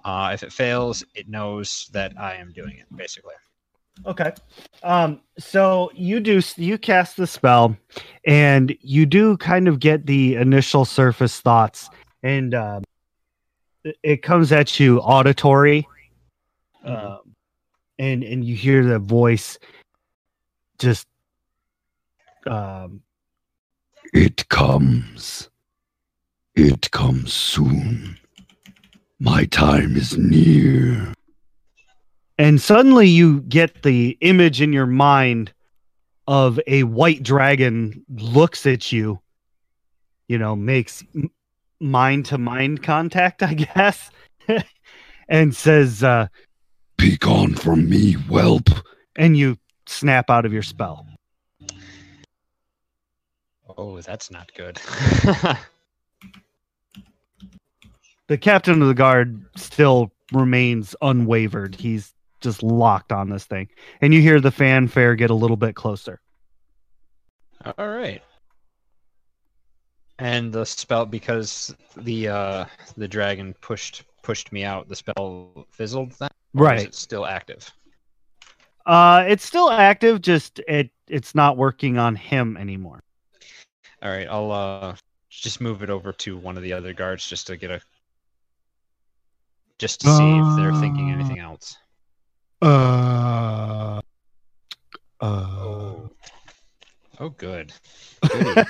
Uh, 0.05 0.31
if 0.33 0.43
it 0.43 0.53
fails, 0.53 1.03
it 1.15 1.27
knows 1.27 1.89
that 1.91 2.13
I 2.17 2.35
am 2.35 2.51
doing 2.53 2.77
it. 2.77 2.85
Basically, 2.95 3.35
Okay. 4.05 4.31
Um, 4.83 5.21
so 5.37 5.91
you 5.93 6.19
do 6.19 6.41
you 6.55 6.77
cast 6.77 7.17
the 7.17 7.27
spell, 7.27 7.75
and 8.25 8.75
you 8.81 9.05
do 9.05 9.37
kind 9.37 9.67
of 9.67 9.79
get 9.79 10.05
the 10.05 10.35
initial 10.35 10.85
surface 10.85 11.39
thoughts, 11.41 11.89
and 12.23 12.53
um, 12.55 12.83
it- 13.83 13.97
it 14.03 14.21
comes 14.23 14.51
at 14.51 14.79
you 14.79 14.99
auditory, 14.99 15.87
um, 16.83 17.19
and 17.99 18.23
and 18.23 18.45
you 18.45 18.55
hear 18.55 18.85
the 18.85 18.99
voice 18.99 19.57
just 20.79 21.07
um, 22.45 23.01
It 24.13 24.47
comes. 24.49 25.49
It 26.55 26.89
comes 26.91 27.33
soon. 27.33 28.17
My 29.19 29.45
time 29.45 29.95
is 29.97 30.17
near. 30.17 31.13
And 32.37 32.61
suddenly 32.61 33.07
you 33.07 33.41
get 33.41 33.83
the 33.83 34.17
image 34.21 34.61
in 34.61 34.71
your 34.71 34.85
mind 34.85 35.53
of 36.27 36.59
a 36.67 36.83
white 36.83 37.23
dragon 37.23 38.05
looks 38.09 38.65
at 38.65 38.91
you, 38.91 39.19
you 40.27 40.37
know, 40.37 40.55
makes 40.55 41.03
mind 41.79 42.25
to 42.27 42.37
mind 42.37 42.83
contact, 42.83 43.41
I 43.41 43.53
guess, 43.75 44.11
and 45.27 45.55
says, 45.55 46.03
uh, 46.03 46.27
Be 46.97 47.17
gone 47.17 47.55
from 47.55 47.89
me, 47.89 48.13
whelp. 48.13 48.69
and 49.15 49.35
you 49.37 49.57
snap 49.87 50.29
out 50.29 50.45
of 50.45 50.53
your 50.53 50.63
spell. 50.63 51.07
Oh, 53.77 53.99
that's 54.01 54.29
not 54.29 54.51
good. 54.53 54.79
The 58.27 58.37
captain 58.37 58.81
of 58.81 58.87
the 58.89 58.93
guard 58.93 59.45
still 59.55 60.11
remains 60.33 60.95
unwavered. 61.01 61.75
He's 61.75 62.13
just 62.41 62.63
locked 62.63 63.11
on 63.11 63.29
this 63.29 63.45
thing. 63.45 63.69
And 64.01 64.13
you 64.13 64.21
hear 64.21 64.39
the 64.39 64.51
fanfare 64.51 65.15
get 65.15 65.29
a 65.29 65.35
little 65.35 65.57
bit 65.57 65.75
closer. 65.75 66.19
All 67.77 67.87
right. 67.87 68.21
And 70.19 70.51
the 70.51 70.65
spell 70.65 71.05
because 71.05 71.75
the 71.95 72.27
uh 72.27 72.65
the 72.95 73.07
dragon 73.07 73.53
pushed 73.61 74.03
pushed 74.23 74.51
me 74.51 74.63
out, 74.63 74.87
the 74.89 74.95
spell 74.95 75.67
fizzled 75.71 76.11
then? 76.13 76.29
Right. 76.53 76.87
it 76.87 76.95
still 76.95 77.25
active? 77.25 77.71
Uh 78.85 79.25
it's 79.27 79.45
still 79.45 79.69
active, 79.69 80.21
just 80.21 80.59
it 80.67 80.89
it's 81.07 81.35
not 81.35 81.57
working 81.57 81.97
on 81.97 82.15
him 82.15 82.57
anymore. 82.57 83.03
All 84.01 84.09
right, 84.09 84.27
I'll 84.27 84.51
uh 84.51 84.95
just 85.29 85.61
move 85.61 85.83
it 85.83 85.89
over 85.89 86.11
to 86.11 86.37
one 86.37 86.57
of 86.57 86.63
the 86.63 86.73
other 86.73 86.93
guards 86.93 87.27
just 87.27 87.47
to 87.47 87.57
get 87.57 87.69
a 87.69 87.81
just 89.77 90.01
to 90.01 90.07
see 90.15 90.37
if 90.37 90.57
they're 90.57 90.73
thinking 90.81 91.11
anything 91.11 91.37
else. 91.37 91.77
Uh 92.61 92.65
uh 92.65 94.01
Oh. 95.21 96.09
Oh 97.19 97.29
good. 97.29 97.73
Goody. 98.29 98.63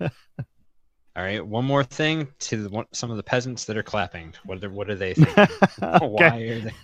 All 0.00 1.24
right, 1.24 1.44
one 1.44 1.64
more 1.64 1.82
thing 1.82 2.28
to 2.38 2.62
the, 2.62 2.68
one, 2.68 2.86
some 2.92 3.10
of 3.10 3.16
the 3.16 3.22
peasants 3.22 3.64
that 3.64 3.76
are 3.76 3.82
clapping. 3.82 4.32
What 4.44 4.62
are 4.62 4.70
what 4.70 4.88
are 4.88 4.94
they 4.94 5.14
thinking? 5.14 5.46
Why 6.00 6.38
are 6.38 6.60
they? 6.60 6.74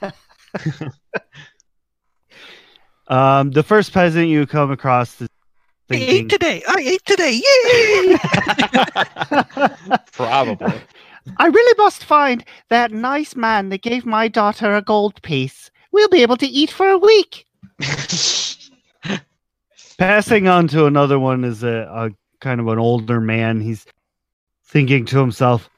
Um 3.06 3.50
the 3.50 3.62
first 3.62 3.92
peasant 3.92 4.28
you 4.28 4.46
come 4.46 4.70
across 4.70 5.20
is 5.20 5.28
I 5.90 5.96
ate 5.96 6.30
today. 6.30 6.62
I 6.66 6.80
ate 6.80 7.04
today. 7.04 7.42
Yay! 7.44 8.16
Probably. 10.12 10.80
I 11.36 11.46
really 11.46 11.74
must 11.76 12.04
find 12.04 12.42
that 12.70 12.92
nice 12.92 13.36
man 13.36 13.68
that 13.68 13.82
gave 13.82 14.06
my 14.06 14.28
daughter 14.28 14.74
a 14.74 14.80
gold 14.80 15.20
piece. 15.22 15.70
We'll 15.94 16.08
be 16.08 16.22
able 16.22 16.36
to 16.38 16.46
eat 16.46 16.72
for 16.72 16.88
a 16.88 16.98
week. 16.98 17.46
Passing 19.96 20.48
on 20.48 20.66
to 20.68 20.86
another 20.86 21.20
one 21.20 21.44
is 21.44 21.62
a, 21.62 21.88
a 21.88 22.10
kind 22.40 22.58
of 22.60 22.66
an 22.66 22.80
older 22.80 23.20
man. 23.20 23.60
He's 23.60 23.86
thinking 24.66 25.04
to 25.04 25.20
himself, 25.20 25.70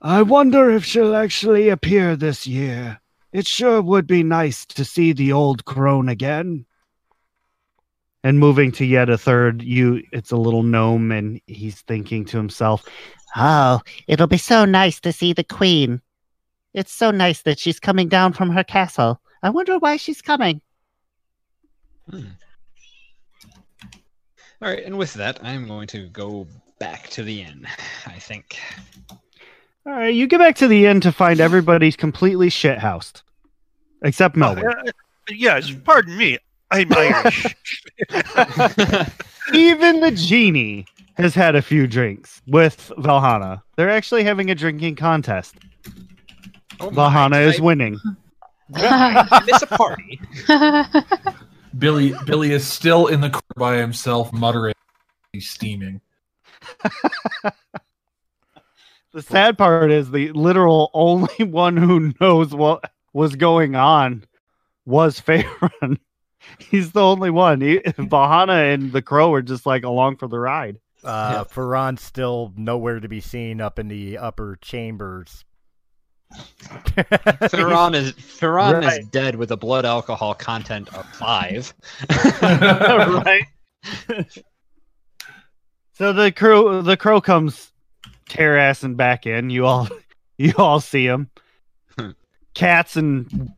I 0.00 0.22
wonder 0.22 0.70
if 0.70 0.86
she'll 0.86 1.14
actually 1.14 1.68
appear 1.68 2.16
this 2.16 2.46
year. 2.46 3.02
It 3.34 3.46
sure 3.46 3.82
would 3.82 4.06
be 4.06 4.22
nice 4.22 4.64
to 4.64 4.82
see 4.82 5.12
the 5.12 5.32
old 5.32 5.66
crone 5.66 6.08
again. 6.08 6.64
And 8.24 8.38
moving 8.38 8.72
to 8.72 8.86
yet 8.86 9.10
a 9.10 9.18
third, 9.18 9.60
you 9.60 10.02
it's 10.10 10.30
a 10.30 10.38
little 10.38 10.62
gnome, 10.62 11.12
and 11.12 11.38
he's 11.46 11.82
thinking 11.82 12.24
to 12.26 12.38
himself, 12.38 12.88
Oh, 13.36 13.82
it'll 14.08 14.26
be 14.26 14.38
so 14.38 14.64
nice 14.64 15.00
to 15.00 15.12
see 15.12 15.34
the 15.34 15.44
queen. 15.44 16.00
It's 16.72 16.94
so 16.94 17.10
nice 17.10 17.42
that 17.42 17.58
she's 17.58 17.78
coming 17.78 18.08
down 18.08 18.32
from 18.32 18.48
her 18.48 18.64
castle. 18.64 19.19
I 19.42 19.50
wonder 19.50 19.78
why 19.78 19.96
she's 19.96 20.20
coming. 20.22 20.60
Hmm. 22.08 22.24
All 24.62 24.68
right, 24.68 24.84
and 24.84 24.98
with 24.98 25.14
that, 25.14 25.42
I'm 25.42 25.66
going 25.66 25.86
to 25.88 26.08
go 26.08 26.46
back 26.78 27.08
to 27.10 27.22
the 27.22 27.40
inn. 27.42 27.66
I 28.06 28.18
think. 28.18 28.58
All 29.86 29.92
right, 29.92 30.14
you 30.14 30.26
get 30.26 30.38
back 30.38 30.56
to 30.56 30.68
the 30.68 30.84
inn 30.86 31.00
to 31.00 31.12
find 31.12 31.40
everybody's 31.40 31.96
completely 31.96 32.50
shithoused. 32.50 33.22
Except 34.02 34.36
Melvin. 34.36 34.66
Uh, 34.66 34.92
yes, 35.30 35.70
pardon 35.84 36.16
me. 36.16 36.38
I'm 36.70 36.92
Irish. 36.96 37.46
Even 39.54 40.00
the 40.00 40.12
genie 40.14 40.86
has 41.14 41.34
had 41.34 41.56
a 41.56 41.62
few 41.62 41.86
drinks 41.86 42.40
with 42.46 42.92
Valhana. 42.98 43.62
They're 43.76 43.90
actually 43.90 44.24
having 44.24 44.50
a 44.50 44.54
drinking 44.54 44.96
contest. 44.96 45.54
Oh 46.80 46.90
Valhana 46.90 47.38
did 47.38 47.54
is 47.54 47.60
I- 47.60 47.64
winning. 47.64 47.98
did 48.72 48.84
I 48.84 49.44
miss 49.46 49.62
a 49.62 49.66
party. 49.66 50.20
Billy 51.78 52.14
Billy 52.26 52.52
is 52.52 52.66
still 52.66 53.06
in 53.06 53.20
the 53.20 53.30
corner 53.30 53.42
by 53.56 53.76
himself, 53.76 54.32
muttering. 54.32 54.74
He's 55.32 55.48
steaming. 55.48 56.00
The 59.12 59.22
sad 59.22 59.58
part 59.58 59.90
is 59.90 60.10
the 60.10 60.30
literal 60.32 60.90
only 60.94 61.34
one 61.44 61.76
who 61.76 62.12
knows 62.20 62.54
what 62.54 62.92
was 63.12 63.34
going 63.34 63.74
on 63.74 64.24
was 64.84 65.20
Ferran. 65.20 65.98
He's 66.58 66.92
the 66.92 67.02
only 67.02 67.30
one. 67.30 67.60
He, 67.60 67.80
Valhana 67.98 68.52
and 68.52 68.92
the 68.92 69.02
Crow 69.02 69.32
are 69.34 69.42
just 69.42 69.66
like 69.66 69.82
along 69.82 70.16
for 70.16 70.28
the 70.28 70.38
ride. 70.38 70.78
Uh, 71.02 71.44
Ferran's 71.44 72.02
still 72.02 72.52
nowhere 72.56 73.00
to 73.00 73.08
be 73.08 73.20
seen 73.20 73.60
up 73.60 73.78
in 73.78 73.88
the 73.88 74.18
upper 74.18 74.58
chambers. 74.60 75.44
Ferran 76.32 77.94
is 77.94 78.12
Ferran 78.12 78.82
Right. 78.82 79.00
is 79.00 79.06
dead 79.08 79.36
with 79.36 79.50
a 79.50 79.56
blood 79.56 79.84
alcohol 79.84 80.34
content 80.34 80.92
of 80.94 81.06
five. 81.14 81.74
right. 82.42 83.46
so 85.92 86.12
the 86.12 86.32
crow 86.32 86.82
the 86.82 86.96
crow 86.96 87.20
comes 87.20 87.72
tear 88.28 88.56
assing 88.56 88.96
back 88.96 89.26
in. 89.26 89.50
You 89.50 89.66
all 89.66 89.88
you 90.38 90.52
all 90.56 90.80
see 90.80 91.04
him. 91.06 91.30
Hmm. 91.98 92.10
Cats 92.54 92.96
and 92.96 93.52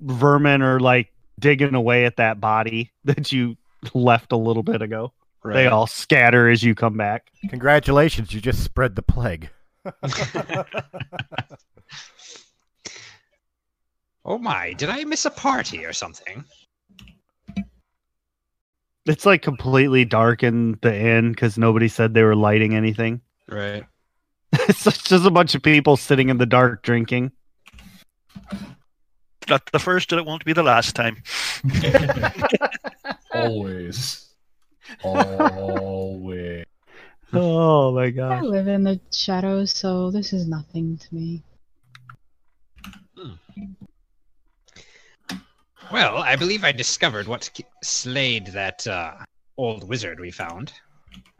vermin 0.00 0.62
are 0.62 0.80
like 0.80 1.12
digging 1.38 1.74
away 1.74 2.04
at 2.04 2.16
that 2.16 2.40
body 2.40 2.92
that 3.04 3.32
you 3.32 3.56
left 3.94 4.32
a 4.32 4.36
little 4.36 4.62
bit 4.62 4.82
ago. 4.82 5.12
They 5.42 5.68
all 5.68 5.86
scatter 5.86 6.50
as 6.50 6.62
you 6.62 6.74
come 6.74 6.98
back. 6.98 7.30
Congratulations, 7.48 8.34
you 8.34 8.42
just 8.42 8.62
spread 8.62 8.94
the 8.94 9.00
plague. 9.00 9.48
Oh 14.24 14.38
my! 14.38 14.72
Did 14.74 14.90
I 14.90 15.04
miss 15.04 15.24
a 15.24 15.30
party 15.30 15.84
or 15.84 15.92
something? 15.92 16.44
It's 19.06 19.24
like 19.26 19.42
completely 19.42 20.04
dark 20.04 20.42
in 20.42 20.78
the 20.82 20.94
inn 20.94 21.32
because 21.32 21.56
nobody 21.56 21.88
said 21.88 22.12
they 22.12 22.22
were 22.22 22.36
lighting 22.36 22.74
anything. 22.74 23.22
Right. 23.48 23.84
it's 24.52 24.84
just 24.84 25.26
a 25.26 25.30
bunch 25.30 25.54
of 25.54 25.62
people 25.62 25.96
sitting 25.96 26.28
in 26.28 26.38
the 26.38 26.46
dark 26.46 26.82
drinking. 26.82 27.32
Not 29.48 29.68
the 29.72 29.78
first, 29.78 30.12
and 30.12 30.20
it 30.20 30.26
won't 30.26 30.44
be 30.44 30.52
the 30.52 30.62
last 30.62 30.94
time. 30.94 31.22
Always. 33.34 34.28
Always. 35.02 36.66
Oh 37.32 37.92
my 37.92 38.10
god. 38.10 38.32
I 38.32 38.40
live 38.42 38.68
in 38.68 38.84
the 38.84 39.00
shadows, 39.12 39.72
so 39.72 40.10
this 40.10 40.32
is 40.32 40.46
nothing 40.46 40.98
to 40.98 41.14
me. 41.14 41.42
Hmm. 43.16 43.32
Well, 45.92 46.18
I 46.18 46.36
believe 46.36 46.62
I 46.62 46.70
discovered 46.70 47.26
what 47.26 47.50
ki- 47.52 47.64
slayed 47.82 48.46
that 48.48 48.86
uh, 48.86 49.14
old 49.56 49.88
wizard 49.88 50.20
we 50.20 50.30
found, 50.30 50.72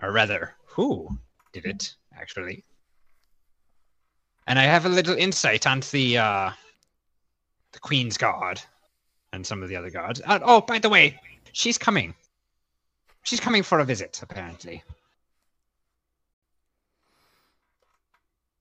or 0.03 0.11
rather, 0.11 0.55
who 0.67 1.09
did 1.53 1.67
it 1.67 1.95
actually. 2.17 2.65
And 4.49 4.59
I 4.59 4.65
have 4.65 4.87
a 4.87 4.89
little 4.89 5.15
insight 5.15 5.69
onto 5.69 5.89
the 5.91 6.19
uh, 6.19 6.51
the 7.73 7.79
Queen's 7.79 8.19
Guard 8.19 8.61
and 9.33 9.47
some 9.47 9.63
of 9.63 9.69
the 9.69 9.77
other 9.77 9.91
guards. 9.91 10.21
Uh, 10.27 10.41
oh, 10.43 10.61
by 10.63 10.81
the 10.81 10.89
way, 10.89 11.21
she's 11.53 11.79
coming. 11.79 12.13
She's 13.23 13.39
coming 13.39 13.63
for 13.63 13.79
a 13.79 13.85
visit, 13.85 14.21
apparently. 14.21 14.83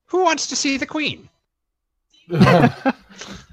Who 0.06 0.24
wants 0.24 0.46
to 0.48 0.56
see 0.56 0.78
the 0.78 0.86
Queen? 0.86 1.30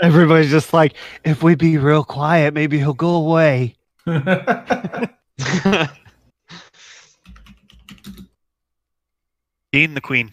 Everybody's 0.00 0.50
just 0.50 0.72
like, 0.72 0.94
if 1.24 1.42
we 1.42 1.54
be 1.54 1.78
real 1.78 2.04
quiet, 2.04 2.52
maybe 2.54 2.78
he'll 2.78 2.92
go 2.92 3.14
away. 3.16 3.76
Gain 9.72 9.94
the 9.94 10.00
queen. 10.02 10.32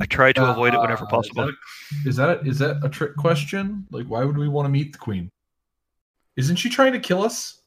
I 0.00 0.06
try 0.06 0.32
to 0.32 0.50
avoid 0.50 0.72
it 0.74 0.80
whenever 0.80 1.04
Uh, 1.04 1.08
possible. 1.08 1.50
Is 2.06 2.16
that, 2.16 2.30
a, 2.30 2.40
is 2.40 2.58
that 2.58 2.70
a, 2.76 2.76
is 2.76 2.80
that 2.80 2.84
a 2.84 2.88
trick 2.88 3.16
question? 3.16 3.86
Like, 3.90 4.06
why 4.06 4.24
would 4.24 4.38
we 4.38 4.48
want 4.48 4.64
to 4.66 4.70
meet 4.70 4.92
the 4.92 4.98
queen? 4.98 5.30
Isn't 6.36 6.56
she 6.56 6.70
trying 6.70 6.92
to 6.92 7.00
kill 7.00 7.22
us? 7.22 7.60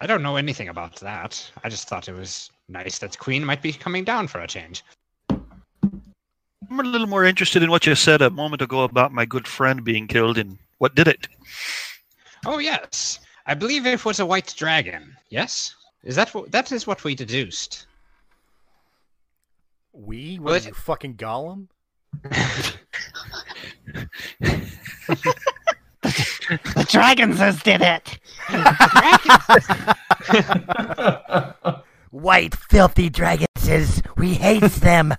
I 0.00 0.06
don't 0.06 0.22
know 0.22 0.36
anything 0.36 0.68
about 0.68 0.96
that. 0.96 1.50
I 1.64 1.68
just 1.68 1.88
thought 1.88 2.08
it 2.08 2.14
was 2.14 2.50
nice 2.68 2.98
that 2.98 3.12
the 3.12 3.18
queen 3.18 3.44
might 3.44 3.62
be 3.62 3.72
coming 3.72 4.04
down 4.04 4.28
for 4.28 4.40
a 4.40 4.46
change. 4.46 4.84
I'm 6.70 6.80
a 6.80 6.82
little 6.82 7.06
more 7.06 7.24
interested 7.24 7.62
in 7.62 7.70
what 7.70 7.86
you 7.86 7.94
said 7.94 8.22
a 8.22 8.30
moment 8.30 8.62
ago 8.62 8.82
about 8.82 9.12
my 9.12 9.24
good 9.24 9.46
friend 9.46 9.84
being 9.84 10.06
killed 10.06 10.38
and 10.38 10.58
what 10.78 10.94
did 10.94 11.08
it. 11.08 11.28
Oh 12.46 12.58
yes, 12.58 13.20
I 13.46 13.54
believe 13.54 13.86
it 13.86 14.04
was 14.04 14.20
a 14.20 14.26
white 14.26 14.54
dragon. 14.56 15.16
Yes, 15.30 15.74
is 16.02 16.16
that 16.16 16.34
what, 16.34 16.50
that 16.52 16.72
is 16.72 16.86
what 16.86 17.04
we 17.04 17.14
deduced? 17.14 17.86
We? 19.92 20.38
Well, 20.40 20.54
What 20.54 20.66
you 20.66 20.74
fucking 20.74 21.14
Gollum? 21.14 21.68
The 26.04 26.86
dragons 26.88 27.62
did 27.62 27.80
it. 27.80 28.18
White 32.10 32.54
filthy 32.54 33.08
dragons, 33.08 34.02
we 34.16 34.34
hates 34.34 34.80
them 34.80 35.14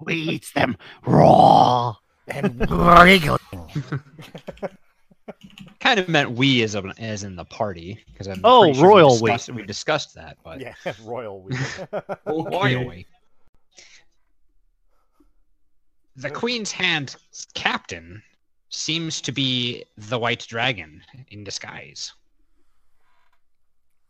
We 0.00 0.14
eat 0.14 0.50
them 0.54 0.76
raw. 1.04 1.96
and 2.28 2.58
wriggling. 2.70 3.38
kind 5.80 5.98
of 6.00 6.08
meant 6.08 6.32
we 6.32 6.62
as, 6.62 6.74
a, 6.74 6.82
as 6.98 7.22
in 7.24 7.36
the 7.36 7.44
party 7.44 7.98
because 8.12 8.26
I'm 8.28 8.40
Oh, 8.44 8.62
pretty 8.64 8.78
sure 8.78 8.88
royal 8.88 9.14
we 9.16 9.22
we. 9.22 9.30
discussed, 9.32 9.56
we 9.56 9.62
discussed 9.64 10.14
that, 10.14 10.36
but 10.44 10.60
Yeah, 10.60 10.74
royal 11.04 11.40
we. 11.42 11.56
royal 12.26 12.86
we. 12.88 13.06
The 16.16 16.30
queen's 16.30 16.72
hand 16.72 17.16
captain 17.54 18.22
seems 18.70 19.20
to 19.22 19.32
be 19.32 19.84
the 19.96 20.18
white 20.18 20.46
dragon 20.48 21.02
in 21.30 21.44
disguise. 21.44 22.12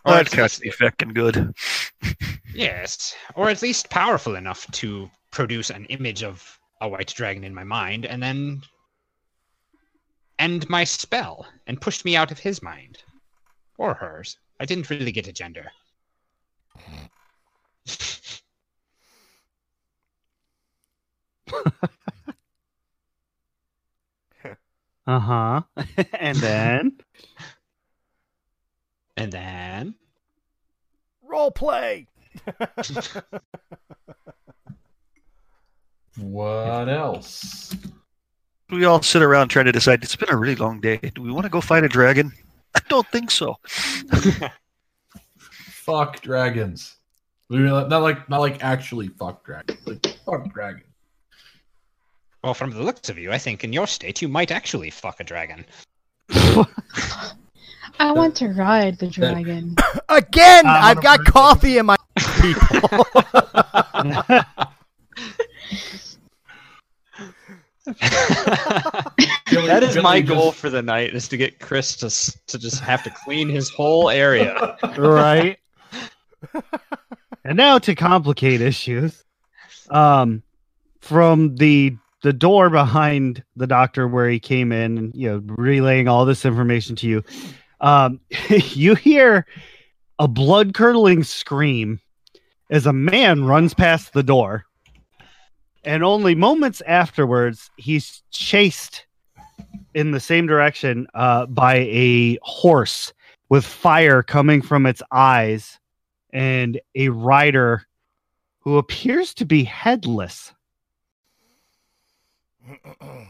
Or 0.07 0.13
That 0.13 0.27
at 0.27 0.31
can't 0.31 0.43
least- 0.45 0.63
be 0.63 0.71
feckin' 0.71 1.15
good. 1.15 1.55
Yes, 2.55 3.15
or 3.35 3.51
at 3.51 3.61
least 3.61 3.91
powerful 3.91 4.35
enough 4.35 4.67
to 4.73 5.11
produce 5.31 5.69
an 5.69 5.85
image 5.87 6.23
of 6.23 6.59
a 6.81 6.89
white 6.89 7.13
dragon 7.15 7.45
in 7.45 7.55
my 7.55 7.65
mind 7.65 8.07
and 8.07 8.23
then 8.23 8.63
end 10.39 10.67
my 10.71 10.83
spell 10.85 11.45
and 11.67 11.79
push 11.79 12.03
me 12.03 12.17
out 12.17 12.31
of 12.31 12.39
his 12.39 12.63
mind. 12.63 13.03
Or 13.77 13.93
hers. 13.93 14.39
I 14.59 14.65
didn't 14.65 14.89
really 14.89 15.13
get 15.13 15.29
a 15.29 15.35
gender. 15.35 15.71
Uh 25.07 25.21
huh. 25.21 25.63
and 26.19 26.37
then 26.39 26.99
And 29.17 29.33
then. 29.33 29.95
Role 31.23 31.51
play. 31.51 32.07
What 36.19 36.89
else? 36.89 37.77
We 38.71 38.85
all 38.85 39.03
sit 39.03 39.23
around 39.23 39.49
trying 39.49 39.67
to 39.67 39.73
decide. 39.73 40.03
It's 40.03 40.17
been 40.17 40.31
a 40.31 40.37
really 40.37 40.57
long 40.57 40.81
day. 40.81 40.97
Do 40.97 41.23
we 41.23 41.31
want 41.31 41.45
to 41.45 41.51
go 41.51 41.61
fight 41.61 41.85
a 41.85 41.89
dragon? 41.89 42.33
I 42.75 42.81
don't 42.89 43.07
think 43.09 43.31
so. 43.31 43.57
Fuck 45.51 46.21
dragons. 46.21 46.97
Not 47.49 48.03
like 48.03 48.29
not 48.29 48.41
like 48.41 48.65
actually 48.65 49.07
fuck 49.09 49.45
dragons. 49.45 49.79
Like 49.87 50.05
fuck 50.25 50.53
dragons. 50.53 50.83
Well, 52.43 52.55
from 52.55 52.71
the 52.71 52.83
looks 52.83 53.09
of 53.09 53.19
you, 53.19 53.31
I 53.31 53.39
think 53.39 53.63
in 53.63 53.73
your 53.73 53.87
state 53.87 54.21
you 54.21 54.29
might 54.29 54.51
actually 54.51 54.91
fuck 54.91 55.21
a 55.21 55.25
dragon. 55.25 55.65
I 57.99 58.13
want 58.13 58.37
to 58.37 58.49
ride 58.49 58.99
the 58.99 59.07
dragon. 59.07 59.77
Again, 60.09 60.67
I 60.67 60.91
I've 60.91 61.03
got 61.03 61.19
bring- 61.19 61.33
coffee 61.33 61.79
in 61.79 61.87
my 61.87 61.97
people. 62.41 63.05
That 69.67 69.83
is 69.83 69.97
my 69.97 70.21
goal 70.21 70.53
for 70.53 70.71
the 70.71 70.83
night: 70.83 71.15
is 71.15 71.29
to 71.29 71.37
get 71.37 71.61
Chris 71.61 71.97
to 71.97 72.11
to 72.47 72.59
just 72.59 72.81
have 72.81 73.03
to 73.05 73.11
clean 73.11 73.49
his 73.49 73.71
whole 73.71 74.11
area. 74.11 74.77
right. 74.99 75.59
and 77.45 77.57
now 77.57 77.79
to 77.79 77.95
complicate 77.95 78.61
issues. 78.61 79.25
Um, 79.91 80.43
from 81.01 81.55
the 81.57 81.97
the 82.23 82.33
door 82.33 82.71
behind 82.71 83.45
the 83.55 83.69
doctor 83.69 84.09
where 84.09 84.29
he 84.29 84.41
came 84.41 84.73
in, 84.73 84.99
and 84.99 85.15
you 85.15 85.29
know, 85.29 85.43
relaying 85.57 86.09
all 86.09 86.25
this 86.25 86.45
information 86.45 86.97
to 86.97 87.07
you, 87.07 87.23
um, 87.81 88.21
you 88.49 88.95
hear 88.95 89.47
a 90.19 90.29
blood 90.29 90.75
curdling 90.75 91.25
scream 91.25 92.01
as 92.71 92.87
a 92.87 92.93
man 92.93 93.45
runs 93.45 93.75
past 93.75 94.13
the 94.13 94.23
door, 94.23 94.65
and 95.85 96.03
only 96.03 96.35
moments 96.35 96.81
afterwards, 96.87 97.71
he's 97.77 98.23
chased 98.31 99.07
in 99.95 100.11
the 100.11 100.21
same 100.21 100.47
direction 100.47 101.07
uh, 101.15 101.47
by 101.47 101.77
a 101.77 102.39
horse 102.43 103.13
with 103.49 103.65
fire 103.65 104.23
coming 104.23 104.61
from 104.61 104.85
its 104.85 105.03
eyes 105.13 105.79
and 106.33 106.81
a 106.95 107.09
rider 107.09 107.87
who 108.61 108.79
appears 108.79 109.33
to 109.33 109.45
be 109.45 109.63
headless. 109.63 110.53
well, 112.93 113.27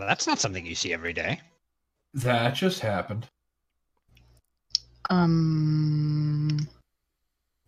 that's 0.00 0.26
not 0.26 0.38
something 0.38 0.66
you 0.66 0.74
see 0.74 0.92
every 0.92 1.14
day. 1.14 1.40
That 2.12 2.54
just 2.54 2.80
happened. 2.80 3.26
Um, 5.10 6.68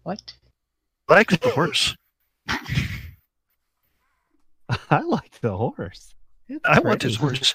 what? 0.04 0.32
Like 1.08 1.40
the 1.40 1.50
horse. 1.50 1.96
I 2.48 2.90
like 5.00 5.40
the 5.40 5.56
horse. 5.56 6.14
It's 6.48 6.60
I 6.64 6.78
want 6.78 7.00
pretty. 7.00 7.08
his 7.08 7.16
horse. 7.16 7.54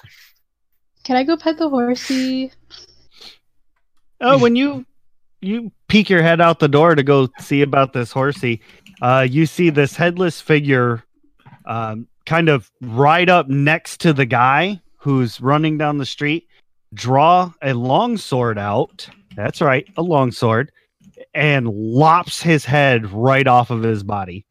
Can 1.04 1.16
I 1.16 1.24
go 1.24 1.36
pet 1.36 1.58
the 1.58 1.68
horsey? 1.68 2.52
Oh, 4.20 4.38
when 4.38 4.56
you 4.56 4.84
you 5.40 5.72
peek 5.88 6.10
your 6.10 6.22
head 6.22 6.40
out 6.40 6.58
the 6.58 6.68
door 6.68 6.94
to 6.94 7.02
go 7.02 7.28
see 7.38 7.62
about 7.62 7.92
this 7.92 8.12
horsey, 8.12 8.60
uh, 9.00 9.26
you 9.28 9.46
see 9.46 9.70
this 9.70 9.96
headless 9.96 10.40
figure, 10.40 11.02
um, 11.64 12.06
kind 12.26 12.48
of 12.48 12.70
right 12.82 13.28
up 13.28 13.48
next 13.48 14.00
to 14.02 14.12
the 14.12 14.26
guy 14.26 14.80
who's 14.98 15.40
running 15.40 15.78
down 15.78 15.98
the 15.98 16.06
street. 16.06 16.46
Draw 16.92 17.52
a 17.62 17.72
long 17.72 18.16
sword 18.16 18.58
out. 18.58 19.08
That's 19.36 19.60
right, 19.60 19.86
a 19.96 20.02
long 20.02 20.32
sword, 20.32 20.72
and 21.34 21.68
lops 21.68 22.42
his 22.42 22.64
head 22.64 23.10
right 23.12 23.46
off 23.46 23.70
of 23.70 23.82
his 23.82 24.02
body, 24.02 24.44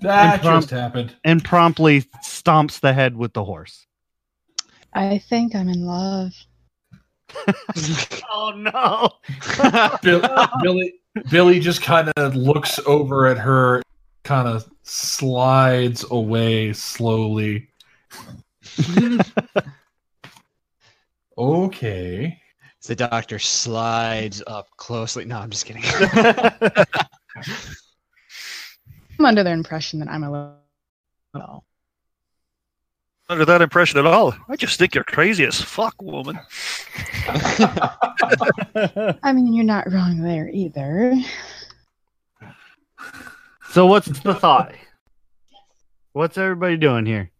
That 0.00 0.34
And 0.34 0.42
just 0.42 0.70
happened. 0.70 1.14
and 1.24 1.44
promptly 1.44 2.02
stomps 2.24 2.80
the 2.80 2.92
head 2.92 3.16
with 3.16 3.32
the 3.32 3.44
horse. 3.44 3.86
I 4.92 5.18
think 5.18 5.54
I'm 5.54 5.68
in 5.68 5.84
love. 5.86 6.32
Oh 8.30 8.52
no! 8.56 9.10
Bill, 10.02 10.22
Billy 10.62 10.94
Billy 11.30 11.60
just 11.60 11.82
kind 11.82 12.10
of 12.16 12.34
looks 12.36 12.78
over 12.86 13.26
at 13.26 13.36
her, 13.38 13.82
kind 14.24 14.46
of 14.48 14.68
slides 14.82 16.04
away 16.10 16.72
slowly. 16.72 17.68
okay. 21.38 22.38
The 22.86 22.94
doctor 22.94 23.38
slides 23.38 24.42
up 24.46 24.68
closely. 24.76 25.24
No, 25.24 25.38
I'm 25.38 25.50
just 25.50 25.66
kidding. 25.66 25.82
I'm 29.18 29.24
under 29.24 29.42
the 29.42 29.50
impression 29.50 29.98
that 30.00 30.08
I'm 30.08 30.22
a 30.22 30.30
little. 30.30 30.54
Well, 31.34 31.64
Under 33.28 33.44
that 33.44 33.62
impression 33.62 33.98
at 33.98 34.06
all. 34.06 34.34
I 34.48 34.56
just 34.56 34.78
think 34.78 34.94
you're 34.94 35.04
crazy 35.04 35.44
as 35.44 35.60
fuck, 35.60 36.00
woman. 36.00 36.38
I 37.28 39.32
mean, 39.34 39.52
you're 39.52 39.64
not 39.64 39.90
wrong 39.92 40.22
there 40.22 40.48
either. 40.48 41.14
So 43.70 43.86
what's 43.86 44.08
the 44.20 44.34
thought? 44.34 44.72
What's 46.12 46.38
everybody 46.38 46.76
doing 46.76 47.04
here? 47.04 47.30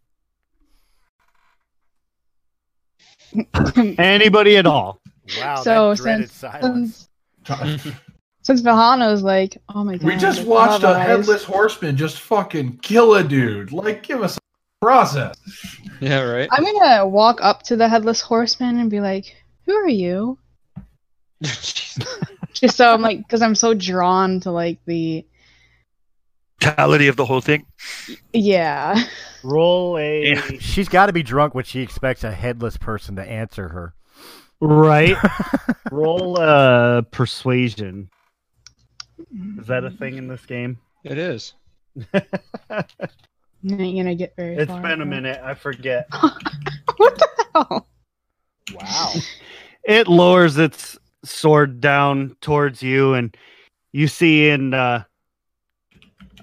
Anybody 3.97 4.57
at 4.57 4.65
all? 4.65 4.99
wow, 5.39 5.55
So, 5.63 5.89
that 5.91 5.97
since- 5.97 6.33
silence. 6.33 7.09
Since, 7.45 7.87
since 8.43 8.61
Valhana's 8.61 9.23
like, 9.23 9.57
oh 9.73 9.83
my 9.83 9.97
god. 9.97 10.05
We 10.05 10.15
just 10.17 10.43
watched 10.45 10.83
a 10.83 10.97
headless 10.99 11.43
horseman 11.43 11.97
just 11.97 12.19
fucking 12.19 12.77
kill 12.77 13.15
a 13.15 13.23
dude. 13.23 13.71
Like, 13.71 14.03
give 14.03 14.21
us 14.21 14.37
a 14.37 14.39
process. 14.85 15.35
yeah, 15.99 16.21
right. 16.21 16.49
I'm 16.51 16.63
gonna 16.63 17.07
walk 17.07 17.39
up 17.41 17.63
to 17.63 17.75
the 17.75 17.87
headless 17.89 18.21
horseman 18.21 18.79
and 18.79 18.89
be 18.89 18.99
like, 19.01 19.35
"Who 19.65 19.73
are 19.73 19.87
you?" 19.87 20.37
Just 21.41 22.75
so 22.77 22.93
I'm 22.93 23.01
like, 23.01 23.19
because 23.19 23.41
I'm 23.41 23.55
so 23.55 23.73
drawn 23.73 24.39
to 24.41 24.51
like 24.51 24.79
the 24.85 25.25
Totality 26.59 27.07
of 27.07 27.15
the 27.15 27.25
whole 27.25 27.41
thing. 27.41 27.65
yeah. 28.33 29.03
Roll 29.43 29.97
a 29.97 30.31
Yeah. 30.31 30.41
She's 30.59 30.89
got 30.89 31.05
to 31.07 31.13
be 31.13 31.23
drunk 31.23 31.55
when 31.55 31.63
she 31.63 31.81
expects 31.81 32.23
a 32.23 32.31
headless 32.31 32.77
person 32.77 33.15
to 33.15 33.23
answer 33.23 33.69
her. 33.69 33.93
Right. 34.61 35.15
Roll 35.91 36.39
uh 36.39 37.03
persuasion. 37.03 38.09
Is 39.59 39.67
that 39.67 39.83
a 39.85 39.91
thing 39.91 40.17
in 40.17 40.27
this 40.27 40.45
game? 40.45 40.77
It 41.03 41.17
is. 41.17 41.53
You 43.61 43.75
ain't 43.77 43.97
gonna 43.97 44.15
get 44.15 44.33
very 44.37 44.55
It's 44.55 44.71
far. 44.71 44.81
been 44.81 45.01
a 45.01 45.05
minute. 45.05 45.41
I 45.43 45.53
forget. 45.53 46.07
what 46.95 47.17
the 47.17 47.27
hell? 47.53 47.87
Wow. 48.73 49.13
It 49.83 50.07
lowers 50.07 50.57
its 50.57 50.97
sword 51.25 51.81
down 51.81 52.37
towards 52.39 52.81
you, 52.81 53.15
and 53.15 53.35
you 53.91 54.07
see 54.07 54.47
in. 54.49 54.73
Uh, 54.73 55.03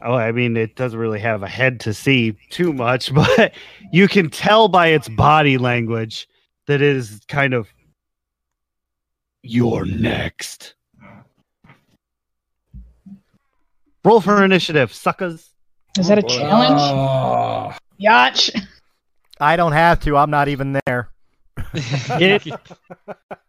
oh, 0.02 0.14
I 0.14 0.32
mean, 0.32 0.56
it 0.56 0.76
doesn't 0.76 0.98
really 0.98 1.20
have 1.20 1.42
a 1.42 1.48
head 1.48 1.80
to 1.80 1.94
see 1.94 2.36
too 2.50 2.72
much, 2.72 3.12
but 3.38 3.54
you 3.92 4.08
can 4.08 4.30
tell 4.30 4.68
by 4.68 4.88
its 4.88 5.08
body 5.08 5.58
language 5.58 6.28
that 6.66 6.76
it 6.76 6.96
is 6.96 7.20
kind 7.28 7.54
of. 7.54 7.68
You're 9.42 9.84
next. 9.84 10.74
Roll 14.04 14.20
for 14.20 14.44
initiative, 14.44 14.92
suckers. 14.92 15.50
Is 15.98 16.08
that 16.08 16.18
a 16.18 16.22
challenge? 16.22 16.80
Ah, 16.80 17.76
Yacht. 17.98 18.50
I 19.40 19.56
don't 19.56 19.72
have 19.72 20.00
to. 20.00 20.16
I'm 20.16 20.30
not 20.30 20.48
even 20.48 20.78
there. 20.86 21.10
It- 21.74 22.52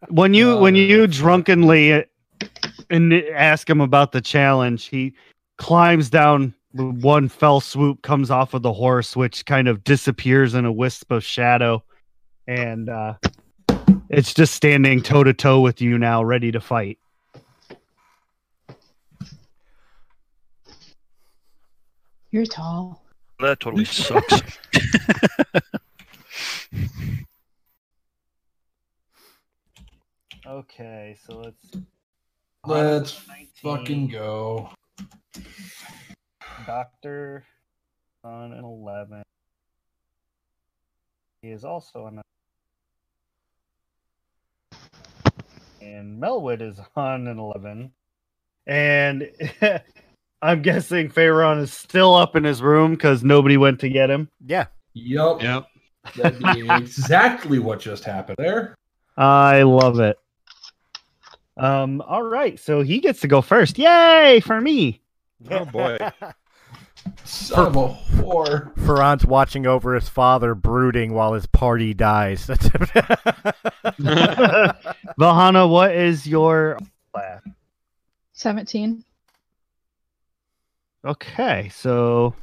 when 0.08 0.34
you 0.34 0.52
Oh, 0.52 0.60
when 0.60 0.74
you 0.74 1.06
drunkenly 1.06 1.92
uh, 1.92 2.02
and 2.90 3.12
ask 3.12 3.68
him 3.68 3.80
about 3.80 4.12
the 4.12 4.20
challenge, 4.20 4.86
he 4.86 5.14
climbs 5.58 6.08
down 6.08 6.54
one 6.72 7.28
fell 7.28 7.60
swoop, 7.60 8.02
comes 8.02 8.30
off 8.30 8.54
of 8.54 8.62
the 8.62 8.72
horse, 8.72 9.16
which 9.16 9.44
kind 9.44 9.68
of 9.68 9.84
disappears 9.84 10.54
in 10.54 10.64
a 10.64 10.72
wisp 10.72 11.10
of 11.10 11.24
shadow, 11.24 11.82
and 12.46 12.88
uh, 12.88 13.14
it's 14.08 14.32
just 14.32 14.54
standing 14.54 15.02
toe 15.02 15.24
to 15.24 15.34
toe 15.34 15.60
with 15.60 15.80
you 15.80 15.98
now, 15.98 16.22
ready 16.22 16.52
to 16.52 16.60
fight. 16.60 16.98
You're 22.30 22.46
tall. 22.46 23.02
That 23.40 23.60
totally 23.60 23.84
sucks. 23.86 24.42
Okay, 30.46 31.16
so 31.26 31.38
let's 31.38 31.76
let's 32.66 33.12
fucking 33.62 34.08
go. 34.08 34.70
Doctor 36.66 37.44
on 38.24 38.52
an 38.52 38.64
eleven. 38.64 39.22
He 41.42 41.48
is 41.48 41.64
also 41.64 42.06
on. 42.06 42.18
A... 42.18 42.22
And 45.80 46.20
Melwood 46.20 46.60
is 46.60 46.80
on 46.96 47.26
an 47.26 47.38
eleven, 47.38 47.92
and 48.66 49.30
I'm 50.42 50.62
guessing 50.62 51.10
Ferran 51.10 51.60
is 51.60 51.72
still 51.72 52.14
up 52.14 52.36
in 52.36 52.44
his 52.44 52.62
room 52.62 52.92
because 52.92 53.24
nobody 53.24 53.56
went 53.56 53.80
to 53.80 53.88
get 53.88 54.10
him. 54.10 54.28
Yeah. 54.44 54.66
Yup. 54.94 55.42
Yep. 55.42 55.66
That'd 56.16 56.38
be 56.40 56.68
exactly 56.70 57.58
what 57.58 57.80
just 57.80 58.04
happened 58.04 58.36
there. 58.38 58.74
I 59.16 59.62
love 59.62 60.00
it. 60.00 60.18
Um. 61.56 62.00
All 62.02 62.22
right, 62.22 62.58
so 62.58 62.82
he 62.82 63.00
gets 63.00 63.20
to 63.20 63.28
go 63.28 63.42
first. 63.42 63.78
Yay 63.78 64.40
for 64.44 64.60
me! 64.60 65.00
Oh 65.50 65.64
boy. 65.64 65.96
Son 67.24 67.66
of 67.66 67.76
a 67.76 67.88
whore. 67.88 68.76
Ferran's 68.84 69.24
watching 69.24 69.66
over 69.66 69.94
his 69.94 70.08
father, 70.08 70.54
brooding 70.54 71.12
while 71.12 71.32
his 71.32 71.46
party 71.46 71.94
dies. 71.94 72.46
Valhana, 75.18 75.68
what 75.68 75.94
is 75.94 76.26
your 76.26 76.78
class? 77.12 77.42
17. 78.32 79.04
Okay, 81.04 81.70
so 81.72 82.34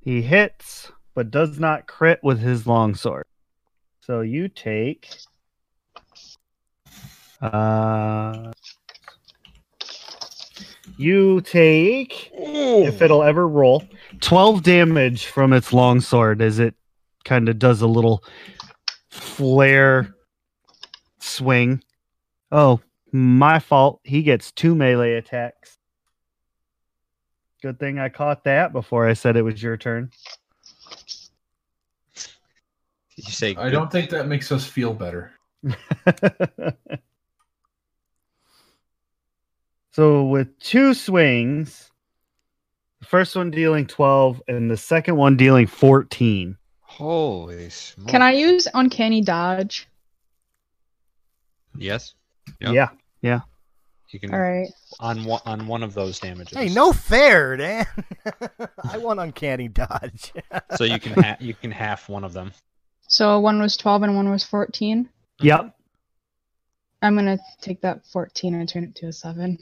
he 0.00 0.22
hits 0.22 0.90
but 1.14 1.30
does 1.30 1.58
not 1.58 1.86
crit 1.86 2.20
with 2.22 2.40
his 2.40 2.66
longsword. 2.66 3.24
So 4.00 4.22
you 4.22 4.48
take 4.48 5.08
uh 7.40 8.52
you 10.96 11.40
take 11.42 12.30
if 12.34 13.02
it'll 13.02 13.22
ever 13.22 13.46
roll 13.46 13.84
12 14.20 14.62
damage 14.62 15.26
from 15.26 15.52
its 15.52 15.72
longsword 15.72 16.42
as 16.42 16.58
it 16.58 16.74
kind 17.24 17.48
of 17.48 17.58
does 17.58 17.82
a 17.82 17.86
little 17.86 18.24
flare 19.10 20.14
swing. 21.20 21.82
Oh, 22.50 22.80
my 23.12 23.58
fault. 23.58 24.00
He 24.04 24.22
gets 24.22 24.52
two 24.52 24.74
melee 24.74 25.14
attacks. 25.14 25.78
Good 27.62 27.78
thing 27.78 27.98
I 27.98 28.08
caught 28.08 28.44
that 28.44 28.72
before 28.72 29.06
I 29.06 29.12
said 29.12 29.36
it 29.36 29.42
was 29.42 29.62
your 29.62 29.76
turn. 29.76 30.10
Did 33.16 33.26
you 33.26 33.32
say 33.32 33.54
I 33.56 33.70
don't 33.70 33.92
think 33.92 34.10
that 34.10 34.26
makes 34.26 34.50
us 34.50 34.66
feel 34.66 34.94
better. 34.94 35.32
so 39.92 40.24
with 40.24 40.58
two 40.58 40.94
swings, 40.94 41.90
the 43.00 43.06
first 43.06 43.36
one 43.36 43.50
dealing 43.50 43.86
12 43.86 44.42
and 44.48 44.70
the 44.70 44.76
second 44.76 45.16
one 45.16 45.36
dealing 45.36 45.66
14. 45.66 46.56
Holy 46.80 47.70
smoke. 47.70 48.08
Can 48.08 48.20
I 48.22 48.32
use 48.32 48.68
Uncanny 48.74 49.22
Dodge? 49.22 49.88
Yes. 51.76 52.14
Yep. 52.60 52.74
Yeah. 52.74 52.88
Yeah. 53.22 53.40
You 54.10 54.20
can 54.20 54.34
All 54.34 54.40
right. 54.40 54.68
on 55.00 55.24
one 55.24 55.40
on 55.46 55.66
one 55.66 55.82
of 55.82 55.94
those 55.94 56.20
damages. 56.20 56.56
hey, 56.56 56.68
no 56.68 56.92
fair, 56.92 57.56
Dan. 57.56 57.86
I 58.92 58.98
want 58.98 59.20
uncanny 59.20 59.68
dodge. 59.68 60.34
So 60.76 60.84
you 60.84 61.00
can 61.00 61.14
ha- 61.22 61.36
you 61.40 61.54
can 61.54 61.70
half 61.70 62.10
one 62.10 62.22
of 62.22 62.34
them. 62.34 62.52
So 63.08 63.40
one 63.40 63.58
was 63.60 63.76
12 63.78 64.02
and 64.02 64.16
one 64.16 64.30
was 64.30 64.44
14. 64.44 65.08
Yep. 65.40 65.74
I'm 67.00 67.14
going 67.14 67.26
to 67.38 67.42
take 67.62 67.80
that 67.82 68.06
14 68.06 68.54
and 68.54 68.68
turn 68.68 68.84
it 68.84 68.94
to 68.96 69.06
a 69.06 69.12
7. 69.12 69.58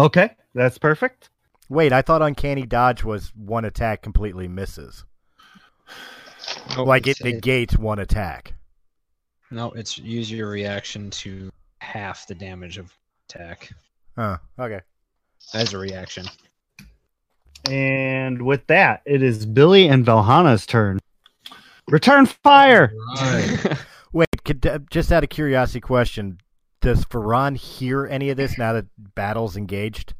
Okay. 0.00 0.30
That's 0.54 0.78
perfect. 0.78 1.30
Wait, 1.68 1.92
I 1.92 2.02
thought 2.02 2.22
uncanny 2.22 2.66
dodge 2.66 3.04
was 3.04 3.32
one 3.36 3.64
attack 3.64 4.02
completely 4.02 4.48
misses. 4.48 5.04
Oh, 6.76 6.84
like 6.84 7.06
it 7.06 7.20
it's- 7.20 7.32
negates 7.34 7.76
one 7.78 7.98
attack. 7.98 8.54
No, 9.52 9.72
it's 9.72 9.98
use 9.98 10.30
your 10.30 10.48
reaction 10.48 11.10
to 11.10 11.50
half 11.80 12.26
the 12.26 12.34
damage 12.36 12.78
of 12.78 12.92
attack 13.28 13.70
Huh. 14.16 14.38
Okay. 14.58 14.80
as 15.54 15.74
a 15.74 15.78
reaction. 15.78 16.24
And 17.68 18.42
with 18.42 18.66
that, 18.68 19.02
it 19.04 19.22
is 19.22 19.44
Billy 19.46 19.88
and 19.88 20.04
Valhana's 20.04 20.66
turn. 20.66 20.98
Return 21.88 22.26
fire. 22.26 22.92
Right. 23.16 23.76
Wait, 24.12 24.28
could, 24.44 24.64
uh, 24.66 24.78
just 24.90 25.12
out 25.12 25.24
of 25.24 25.30
curiosity, 25.30 25.80
question: 25.80 26.38
Does 26.80 27.04
Ferran 27.04 27.56
hear 27.56 28.06
any 28.06 28.30
of 28.30 28.36
this 28.36 28.56
now 28.56 28.72
that 28.72 28.86
battle's 29.14 29.56
engaged? 29.56 30.14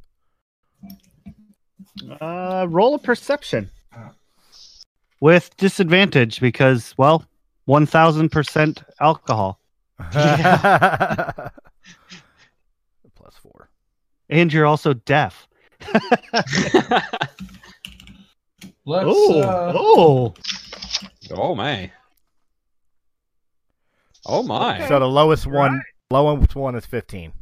Uh, 2.21 2.67
roll 2.69 2.95
a 2.95 2.99
perception 2.99 3.71
with 5.21 5.57
disadvantage 5.57 6.41
because, 6.41 6.95
well, 6.99 7.25
one 7.65 7.87
thousand 7.87 8.31
percent 8.31 8.83
alcohol, 9.01 9.59
Plus 10.11 11.51
four. 13.43 13.69
and 14.29 14.53
you're 14.53 14.67
also 14.67 14.93
deaf. 14.95 15.49
Let's. 18.85 19.07
oh, 19.07 19.41
uh, 19.41 19.73
oh, 19.77 20.35
oh 21.33 21.55
my. 21.55 21.91
Oh 24.27 24.43
my. 24.43 24.87
So 24.89 24.99
the 24.99 25.09
lowest 25.09 25.47
one, 25.47 25.83
lowest 26.11 26.55
one 26.57 26.75
is 26.75 26.87
fifteen. 26.87 27.33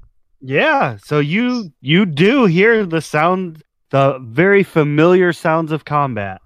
yeah. 0.40 0.96
So 1.02 1.18
you 1.18 1.72
you 1.80 2.06
do 2.06 2.46
hear 2.46 2.84
the 2.86 3.00
sound, 3.00 3.62
the 3.90 4.18
very 4.20 4.62
familiar 4.62 5.32
sounds 5.32 5.72
of 5.72 5.84
combat. 5.84 6.40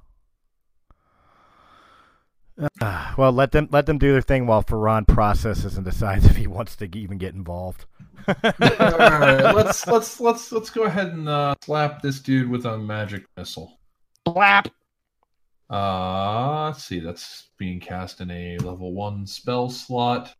Ah, 2.80 3.14
well, 3.16 3.32
let 3.32 3.50
them 3.52 3.68
let 3.72 3.86
them 3.86 3.98
do 3.98 4.12
their 4.12 4.20
thing 4.22 4.46
while 4.46 4.62
Ferran 4.62 5.06
processes 5.08 5.76
and 5.76 5.84
decides 5.84 6.26
if 6.26 6.36
he 6.36 6.46
wants 6.46 6.76
to 6.76 6.88
even 6.96 7.18
get 7.18 7.34
involved. 7.34 7.86
all 8.28 8.34
right, 8.44 9.40
let's 9.54 9.86
let's 9.86 10.20
let's 10.20 10.52
let's 10.52 10.70
go 10.70 10.84
ahead 10.84 11.08
and 11.08 11.28
uh, 11.28 11.54
slap 11.64 12.02
this 12.02 12.20
dude 12.20 12.48
with 12.48 12.66
a 12.66 12.78
magic 12.78 13.24
missile. 13.36 13.78
Blap. 14.26 14.70
Uh, 15.70 16.66
let's 16.66 16.84
see. 16.84 17.00
That's 17.00 17.48
being 17.58 17.80
cast 17.80 18.20
in 18.20 18.30
a 18.30 18.58
level 18.58 18.92
one 18.92 19.26
spell 19.26 19.70
slot. 19.70 20.34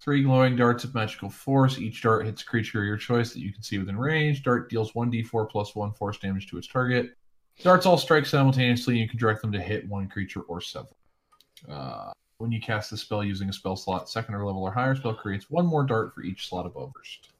Three 0.00 0.22
glowing 0.22 0.54
darts 0.56 0.84
of 0.84 0.94
magical 0.94 1.28
force. 1.28 1.78
Each 1.78 2.00
dart 2.02 2.24
hits 2.24 2.42
a 2.42 2.44
creature 2.46 2.80
of 2.80 2.86
your 2.86 2.96
choice 2.96 3.32
that 3.32 3.40
you 3.40 3.52
can 3.52 3.62
see 3.62 3.78
within 3.78 3.96
range. 3.98 4.42
Dart 4.44 4.70
deals 4.70 4.92
1d4 4.92 5.50
plus 5.50 5.74
1 5.74 5.92
force 5.92 6.18
damage 6.18 6.46
to 6.48 6.58
its 6.58 6.68
target. 6.68 7.16
Darts 7.62 7.84
all 7.86 7.98
strike 7.98 8.24
simultaneously, 8.24 8.94
and 8.94 9.00
you 9.00 9.08
can 9.08 9.18
direct 9.18 9.42
them 9.42 9.50
to 9.52 9.60
hit 9.60 9.88
one 9.88 10.08
creature 10.08 10.42
or 10.42 10.60
several. 10.60 10.96
Uh, 11.68 12.12
When 12.38 12.52
you 12.52 12.60
cast 12.60 12.90
the 12.90 12.96
spell 12.96 13.24
using 13.24 13.48
a 13.48 13.52
spell 13.52 13.74
slot, 13.74 14.08
second 14.08 14.36
or 14.36 14.46
level 14.46 14.62
or 14.62 14.70
higher, 14.70 14.94
spell 14.94 15.14
creates 15.14 15.50
one 15.50 15.66
more 15.66 15.82
dart 15.84 16.14
for 16.14 16.22
each 16.22 16.48
slot 16.48 16.66
above 16.66 16.92
burst. 16.92 17.30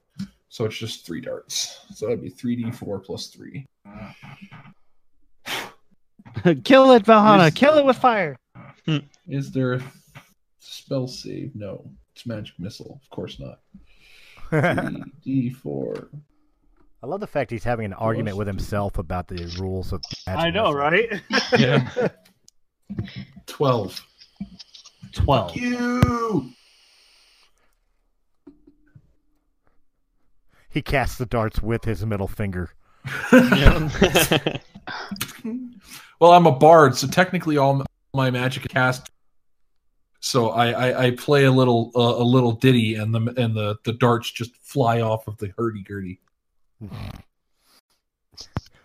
So 0.48 0.64
it's 0.64 0.76
just 0.76 1.06
three 1.06 1.20
darts. 1.20 1.86
So 1.94 2.06
that'd 2.06 2.20
be 2.22 2.30
3d4 2.30 3.04
plus 3.04 3.28
3. 3.28 3.64
Kill 6.64 6.90
it, 6.92 7.04
Valhana. 7.04 7.44
Yes. 7.44 7.54
Kill 7.54 7.78
it 7.78 7.84
with 7.84 7.96
fire. 7.98 8.36
Is 9.28 9.52
there 9.52 9.74
a 9.74 9.82
spell 10.58 11.06
save? 11.06 11.54
No. 11.54 11.88
It's 12.18 12.26
magic 12.26 12.58
missile. 12.58 13.00
Of 13.00 13.10
course 13.10 13.38
not. 13.38 13.60
3d4. 14.50 16.08
I 17.00 17.06
love 17.06 17.20
the 17.20 17.28
fact 17.28 17.52
he's 17.52 17.62
having 17.62 17.86
an 17.86 17.92
argument 17.92 18.36
with 18.36 18.48
himself 18.48 18.98
about 18.98 19.28
the 19.28 19.56
rules 19.60 19.92
of. 19.92 20.02
I 20.26 20.50
know, 20.50 20.72
right? 20.72 21.22
Yeah. 21.56 22.08
12. 23.46 24.04
12. 25.12 25.56
You! 25.56 26.50
He 30.70 30.82
casts 30.82 31.18
the 31.18 31.26
darts 31.26 31.62
with 31.62 31.84
his 31.84 32.04
middle 32.04 32.26
finger. 32.26 32.70
Well, 36.20 36.32
I'm 36.32 36.46
a 36.46 36.52
bard, 36.52 36.96
so 36.96 37.06
technically 37.06 37.58
all 37.58 37.86
my 38.12 38.32
magic 38.32 38.66
cast. 38.70 39.08
So 40.20 40.50
I, 40.50 40.70
I, 40.70 41.04
I 41.06 41.10
play 41.12 41.44
a 41.44 41.52
little 41.52 41.92
uh, 41.94 42.00
a 42.00 42.24
little 42.24 42.52
ditty, 42.52 42.96
and 42.96 43.14
the 43.14 43.20
and 43.36 43.54
the, 43.56 43.76
the 43.84 43.92
darts 43.92 44.30
just 44.30 44.56
fly 44.56 45.00
off 45.00 45.28
of 45.28 45.36
the 45.38 45.52
hurdy 45.56 45.82
gurdy. 45.82 46.20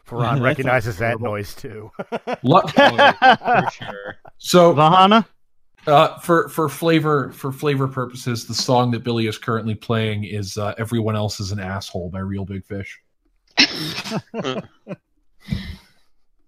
Ferran 0.07 0.41
recognizes 0.43 0.97
that 0.97 1.19
noise 1.19 1.55
too. 1.55 1.91
Luck. 2.43 2.69
for 2.75 3.67
sure. 3.71 4.15
So 4.38 4.73
Valhana? 4.73 5.25
uh, 5.88 6.19
for 6.19 6.49
for 6.49 6.69
flavor 6.69 7.31
for 7.31 7.51
flavor 7.51 7.88
purposes, 7.88 8.45
the 8.45 8.53
song 8.53 8.91
that 8.91 9.03
Billy 9.03 9.27
is 9.27 9.38
currently 9.38 9.75
playing 9.75 10.25
is 10.25 10.57
uh, 10.57 10.75
"Everyone 10.77 11.15
Else 11.15 11.39
Is 11.39 11.51
an 11.51 11.59
Asshole" 11.59 12.09
by 12.09 12.19
Real 12.19 12.45
Big 12.45 12.63
Fish. 12.65 13.01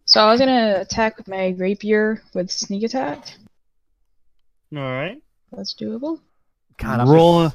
So 0.05 0.21
I 0.21 0.29
was 0.31 0.39
gonna 0.39 0.77
attack 0.79 1.17
with 1.17 1.27
my 1.27 1.55
rapier 1.57 2.21
with 2.35 2.51
sneak 2.51 2.83
attack. 2.83 3.33
All 4.77 4.83
right. 4.91 5.21
That's 5.51 5.73
doable. 5.73 6.19
God, 6.77 6.99
I'm 6.99 7.09
roll. 7.09 7.53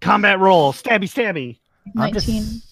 Combat 0.00 0.38
roll. 0.38 0.72
Stabby, 0.72 1.04
stabby. 1.04 1.58
I'm 1.96 2.12
just- 2.12 2.28
Nineteen. 2.28 2.62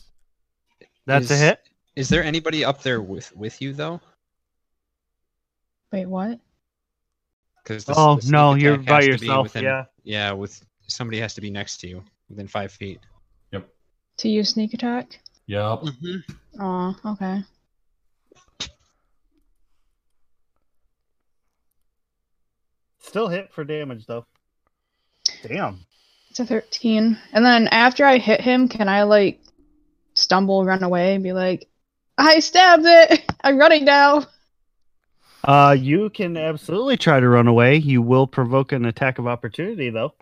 That's 1.07 1.31
a 1.31 1.37
hit. 1.37 1.61
Is 1.95 2.09
there 2.09 2.23
anybody 2.23 2.65
up 2.65 2.83
there 2.83 3.01
with 3.01 3.35
with 3.35 3.63
you 3.63 3.73
though? 3.73 4.01
Wait, 5.93 6.07
what? 6.07 6.39
Because 7.63 7.85
Oh, 7.89 8.21
no, 8.29 8.55
you're 8.55 8.77
by 8.77 9.01
yourself, 9.01 9.55
yeah. 9.55 9.85
Yeah, 10.05 10.33
with 10.33 10.65
somebody 10.87 11.19
has 11.21 11.35
to 11.35 11.41
be 11.41 11.51
next 11.51 11.79
to 11.79 11.89
you 11.89 12.05
within 12.29 12.47
five 12.47 12.71
feet. 12.71 13.01
Yep. 13.53 13.69
To 14.19 14.29
use 14.29 14.51
sneak 14.51 14.75
attack? 14.75 15.21
Yep. 15.47 15.81
Mm-hmm. 15.81 16.63
Oh, 16.63 16.97
okay. 17.13 17.43
Still 23.07 23.29
hit 23.29 23.53
for 23.53 23.65
damage, 23.65 24.07
though. 24.07 24.27
Damn. 25.47 25.81
It's 26.31 26.41
a 26.41 26.45
thirteen. 26.45 27.17
And 27.33 27.45
then 27.45 27.69
after 27.69 28.05
I 28.05 28.19
hit 28.19 28.41
him, 28.41 28.69
can 28.69 28.89
I 28.89 29.05
like 29.05 29.41
stumble, 30.15 30.65
run 30.65 30.83
away, 30.83 31.15
and 31.15 31.23
be 31.23 31.33
like, 31.33 31.69
I 32.19 32.41
stabbed 32.41 32.85
it. 32.85 33.25
I'm 33.43 33.59
running 33.59 33.85
now. 33.85 34.27
Uh, 35.45 35.77
you 35.79 36.11
can 36.11 36.37
absolutely 36.37 36.97
try 36.97 37.21
to 37.21 37.29
run 37.29 37.47
away. 37.47 37.77
You 37.77 38.03
will 38.03 38.27
provoke 38.27 38.73
an 38.73 38.85
attack 38.85 39.19
of 39.19 39.29
opportunity, 39.29 39.91
though. 39.91 40.13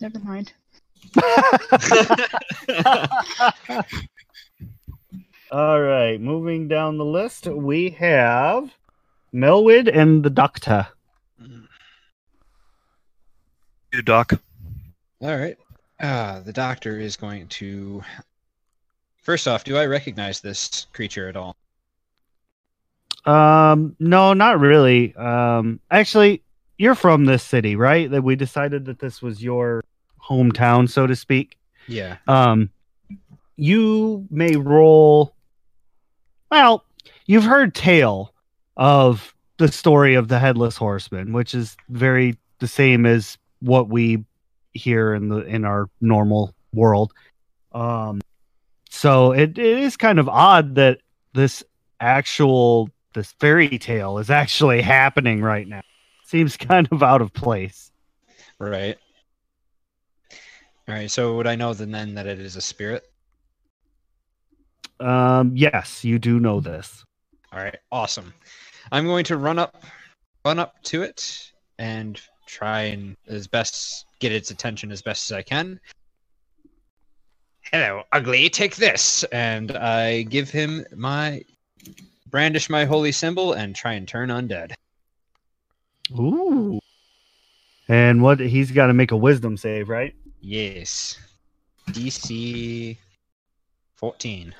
Never 0.00 0.18
mind. 0.18 0.52
All 5.50 5.80
right, 5.80 6.20
moving 6.20 6.68
down 6.68 6.98
the 6.98 7.04
list, 7.04 7.46
we 7.46 7.90
have 7.90 8.70
Melwood 9.34 9.90
and 9.92 10.22
the 10.22 10.30
Doctor. 10.30 10.86
You, 13.92 14.00
Doc. 14.00 14.32
All 15.20 15.36
right. 15.36 15.56
Uh, 16.00 16.40
the 16.40 16.52
doctor 16.52 16.98
is 16.98 17.16
going 17.16 17.46
to. 17.48 18.02
First 19.18 19.46
off, 19.46 19.64
do 19.64 19.76
I 19.76 19.86
recognize 19.86 20.40
this 20.40 20.86
creature 20.92 21.28
at 21.28 21.36
all? 21.36 21.54
Um, 23.24 23.94
no, 24.00 24.32
not 24.32 24.58
really. 24.58 25.14
Um, 25.14 25.78
actually, 25.90 26.42
you're 26.78 26.96
from 26.96 27.26
this 27.26 27.44
city, 27.44 27.76
right? 27.76 28.10
That 28.10 28.22
we 28.22 28.34
decided 28.34 28.86
that 28.86 28.98
this 28.98 29.22
was 29.22 29.42
your 29.42 29.84
hometown, 30.20 30.90
so 30.90 31.06
to 31.06 31.14
speak. 31.14 31.56
Yeah. 31.86 32.16
Um, 32.26 32.70
you 33.56 34.26
may 34.30 34.56
roll. 34.56 35.34
Well, 36.50 36.84
you've 37.26 37.44
heard 37.44 37.74
tale 37.74 38.31
of 38.76 39.34
the 39.58 39.68
story 39.68 40.14
of 40.14 40.28
the 40.28 40.38
headless 40.38 40.76
horseman, 40.76 41.32
which 41.32 41.54
is 41.54 41.76
very 41.88 42.36
the 42.58 42.68
same 42.68 43.06
as 43.06 43.38
what 43.60 43.88
we 43.88 44.24
hear 44.74 45.14
in 45.14 45.28
the 45.28 45.38
in 45.38 45.64
our 45.64 45.88
normal 46.00 46.54
world. 46.72 47.12
Um, 47.72 48.20
so 48.90 49.32
it, 49.32 49.58
it 49.58 49.78
is 49.78 49.96
kind 49.96 50.18
of 50.18 50.28
odd 50.28 50.74
that 50.76 51.00
this 51.34 51.62
actual 52.00 52.90
this 53.14 53.32
fairy 53.32 53.78
tale 53.78 54.18
is 54.18 54.30
actually 54.30 54.82
happening 54.82 55.42
right 55.42 55.66
now. 55.66 55.82
Seems 56.24 56.56
kind 56.56 56.88
of 56.90 57.02
out 57.02 57.20
of 57.20 57.32
place. 57.32 57.90
Right. 58.58 58.96
All 60.88 60.94
right. 60.94 61.10
So 61.10 61.36
would 61.36 61.46
I 61.46 61.56
know 61.56 61.74
then, 61.74 61.90
then 61.90 62.14
that 62.14 62.26
it 62.26 62.40
is 62.40 62.56
a 62.56 62.60
spirit? 62.60 63.04
Um, 64.98 65.52
yes, 65.56 66.04
you 66.04 66.18
do 66.18 66.38
know 66.40 66.60
this. 66.60 67.04
All 67.52 67.58
right. 67.58 67.76
Awesome. 67.90 68.32
I'm 68.90 69.06
going 69.06 69.24
to 69.24 69.36
run 69.36 69.58
up, 69.58 69.84
run 70.44 70.58
up 70.58 70.82
to 70.84 71.02
it, 71.02 71.52
and 71.78 72.20
try 72.46 72.82
and 72.82 73.16
as 73.28 73.46
best 73.46 74.06
get 74.18 74.32
its 74.32 74.50
attention 74.50 74.90
as 74.90 75.02
best 75.02 75.30
as 75.30 75.36
I 75.36 75.42
can. 75.42 75.80
Hello, 77.72 78.02
ugly. 78.12 78.48
Take 78.48 78.76
this, 78.76 79.24
and 79.24 79.76
I 79.76 80.22
give 80.22 80.50
him 80.50 80.84
my 80.94 81.42
brandish 82.30 82.68
my 82.68 82.84
holy 82.84 83.12
symbol 83.12 83.52
and 83.52 83.74
try 83.74 83.92
and 83.92 84.08
turn 84.08 84.30
undead. 84.30 84.72
Ooh. 86.18 86.80
And 87.88 88.22
what 88.22 88.40
he's 88.40 88.70
got 88.70 88.86
to 88.88 88.94
make 88.94 89.12
a 89.12 89.16
wisdom 89.16 89.56
save, 89.56 89.88
right? 89.88 90.14
Yes. 90.40 91.18
DC 91.90 92.96
14. 93.94 94.54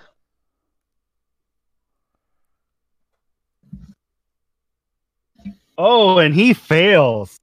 Oh, 5.85 6.19
and 6.19 6.33
he 6.33 6.55
fails. 6.55 7.37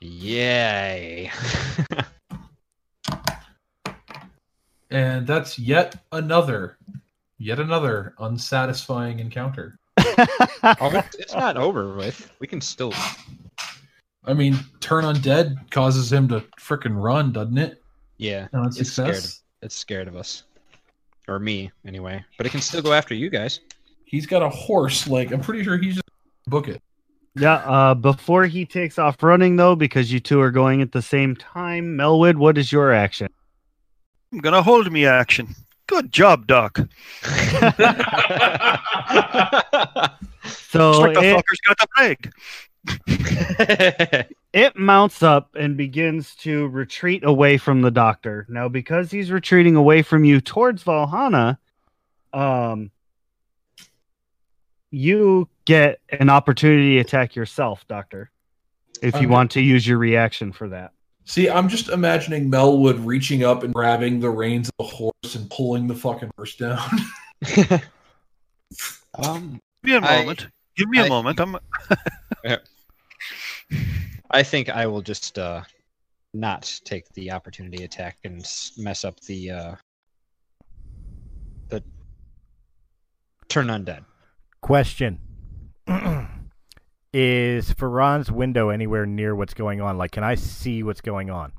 Yay. 0.00 1.30
And 4.90 5.26
that's 5.26 5.58
yet 5.58 5.96
another, 6.12 6.78
yet 7.38 7.58
another 7.58 8.14
unsatisfying 8.18 9.18
encounter. 9.18 9.76
oh, 9.98 10.06
it's, 10.62 11.16
it's 11.16 11.34
not 11.34 11.56
over 11.56 11.96
with. 11.96 12.30
We 12.38 12.46
can 12.46 12.60
still. 12.60 12.94
I 14.24 14.34
mean, 14.34 14.56
turn 14.78 15.02
undead 15.02 15.68
causes 15.72 16.12
him 16.12 16.28
to 16.28 16.44
frickin' 16.60 16.94
run, 17.02 17.32
doesn't 17.32 17.58
it? 17.58 17.82
Yeah. 18.18 18.46
On 18.54 18.66
It's 18.66 18.76
scared. 18.88 19.16
success. 19.16 19.42
It's 19.62 19.74
scared 19.74 20.06
of 20.06 20.14
us. 20.14 20.44
Or 21.26 21.40
me, 21.40 21.72
anyway. 21.84 22.24
But 22.36 22.46
it 22.46 22.50
can 22.50 22.60
still 22.60 22.82
go 22.82 22.92
after 22.92 23.14
you 23.16 23.30
guys. 23.30 23.58
He's 24.04 24.26
got 24.26 24.42
a 24.42 24.48
horse. 24.48 25.08
Like 25.08 25.32
I'm 25.32 25.40
pretty 25.40 25.64
sure 25.64 25.76
he's 25.76 25.94
just 25.94 26.04
book 26.46 26.68
it. 26.68 26.80
Yeah, 27.36 27.54
uh, 27.54 27.94
before 27.94 28.46
he 28.46 28.64
takes 28.64 28.98
off 28.98 29.22
running, 29.22 29.56
though, 29.56 29.74
because 29.74 30.12
you 30.12 30.20
two 30.20 30.40
are 30.40 30.52
going 30.52 30.82
at 30.82 30.92
the 30.92 31.02
same 31.02 31.34
time, 31.34 31.96
Melwood, 31.96 32.36
what 32.36 32.56
is 32.56 32.70
your 32.70 32.92
action? 32.92 33.28
I'm 34.32 34.38
gonna 34.38 34.62
hold 34.62 34.90
me 34.90 35.06
action. 35.06 35.54
Good 35.86 36.12
job, 36.12 36.46
Doc. 36.46 36.78
So 40.74 40.90
Looks 40.90 40.98
like 40.98 41.14
the 41.14 41.24
it, 41.24 41.36
fucker's 41.36 41.60
got 41.68 41.78
the 41.78 41.86
plague. 41.96 42.32
it 44.52 44.76
mounts 44.76 45.22
up 45.22 45.54
and 45.54 45.76
begins 45.76 46.34
to 46.36 46.66
retreat 46.66 47.22
away 47.24 47.58
from 47.58 47.82
the 47.82 47.92
doctor. 47.92 48.44
Now, 48.48 48.68
because 48.68 49.12
he's 49.12 49.30
retreating 49.30 49.76
away 49.76 50.02
from 50.02 50.24
you 50.24 50.40
towards 50.40 50.82
Valhana, 50.82 51.60
um, 52.32 52.90
you 54.90 55.48
get 55.66 56.00
an 56.10 56.30
opportunity 56.30 56.94
to 56.94 57.00
attack 57.00 57.34
yourself, 57.34 57.86
Doctor, 57.88 58.30
if 59.02 59.14
you 59.14 59.20
Okay. 59.20 59.26
want 59.26 59.50
to 59.52 59.60
use 59.60 59.86
your 59.86 59.98
reaction 59.98 60.52
for 60.52 60.68
that. 60.68 60.92
See, 61.26 61.48
I'm 61.48 61.68
just 61.68 61.88
imagining 61.88 62.50
Melwood 62.50 63.04
reaching 63.04 63.44
up 63.44 63.62
and 63.62 63.72
grabbing 63.72 64.20
the 64.20 64.28
reins 64.28 64.68
of 64.68 64.74
the 64.86 64.94
horse 64.94 65.34
and 65.34 65.50
pulling 65.50 65.86
the 65.86 65.94
fucking 65.94 66.30
horse 66.36 66.56
down. 66.56 66.78
um, 69.14 69.58
me 69.82 69.94
a 69.94 70.00
moment. 70.00 70.48
Give 70.76 70.88
me 70.88 70.98
a 70.98 71.04
I- 71.04 71.08
moment. 71.08 71.40
I'm 71.40 71.56
I 74.30 74.42
think 74.42 74.68
I 74.68 74.86
will 74.86 75.00
just 75.02 75.38
uh, 75.38 75.62
not 76.34 76.80
take 76.84 77.08
the 77.14 77.30
opportunity 77.30 77.84
attack 77.84 78.18
and 78.24 78.44
mess 78.76 79.04
up 79.04 79.18
the 79.20 79.50
uh, 79.50 79.74
the 81.68 81.82
turn 83.48 83.68
undead. 83.68 84.04
Question: 84.60 85.20
Is 87.12 87.72
Ferran's 87.72 88.30
window 88.30 88.70
anywhere 88.70 89.06
near 89.06 89.34
what's 89.34 89.54
going 89.54 89.80
on? 89.80 89.98
Like, 89.98 90.10
can 90.10 90.24
I 90.24 90.34
see 90.34 90.82
what's 90.82 91.00
going 91.00 91.30
on? 91.30 91.52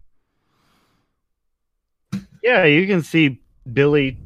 Yeah, 2.44 2.66
you 2.66 2.86
can 2.88 3.02
see 3.02 3.42
Billy 3.72 4.18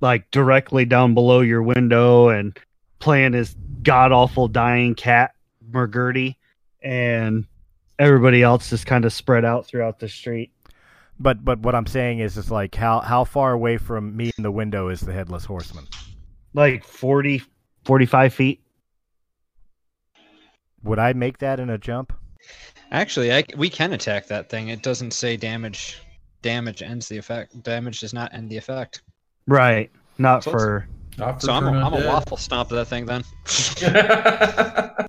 like 0.00 0.30
directly 0.30 0.84
down 0.84 1.14
below 1.14 1.40
your 1.40 1.62
window 1.62 2.28
and 2.28 2.58
playing 2.98 3.32
his 3.32 3.54
god 3.82 4.12
awful 4.12 4.48
dying 4.48 4.94
cat 4.94 5.34
McGurdy 5.70 6.36
and 6.82 7.46
everybody 7.98 8.42
else 8.42 8.72
is 8.72 8.84
kind 8.84 9.04
of 9.04 9.12
spread 9.12 9.44
out 9.44 9.66
throughout 9.66 9.98
the 9.98 10.08
street. 10.08 10.52
But 11.18 11.44
but 11.44 11.60
what 11.60 11.74
I'm 11.74 11.86
saying 11.86 12.18
is, 12.18 12.36
is 12.36 12.50
like 12.50 12.74
how 12.74 13.00
how 13.00 13.24
far 13.24 13.52
away 13.52 13.76
from 13.78 14.16
me 14.16 14.32
in 14.36 14.42
the 14.42 14.50
window 14.50 14.88
is 14.88 15.00
the 15.00 15.12
headless 15.12 15.44
horseman? 15.44 15.86
Like 16.54 16.84
40 16.84 17.42
45 17.84 18.34
feet. 18.34 18.63
Would 20.84 20.98
I 20.98 21.12
make 21.12 21.38
that 21.38 21.60
in 21.60 21.70
a 21.70 21.78
jump? 21.78 22.12
Actually, 22.90 23.32
I, 23.32 23.44
we 23.56 23.68
can 23.68 23.92
attack 23.92 24.26
that 24.28 24.48
thing. 24.48 24.68
It 24.68 24.82
doesn't 24.82 25.12
say 25.12 25.36
damage. 25.36 26.00
Damage 26.42 26.82
ends 26.82 27.08
the 27.08 27.16
effect. 27.16 27.62
Damage 27.62 28.00
does 28.00 28.12
not 28.14 28.32
end 28.34 28.50
the 28.50 28.56
effect. 28.56 29.02
Right. 29.46 29.90
Not 30.18 30.44
So 30.44 30.50
for 30.52 30.88
Not 31.18 31.40
for 31.40 31.46
So 31.46 31.52
I'm 31.52 31.66
a, 31.66 31.70
turn 31.72 31.82
I'm 31.82 31.94
a 31.94 32.06
waffle 32.06 32.36
stomp 32.36 32.70
of 32.70 32.76
that 32.76 32.86
thing 32.86 33.06
then. 33.06 33.24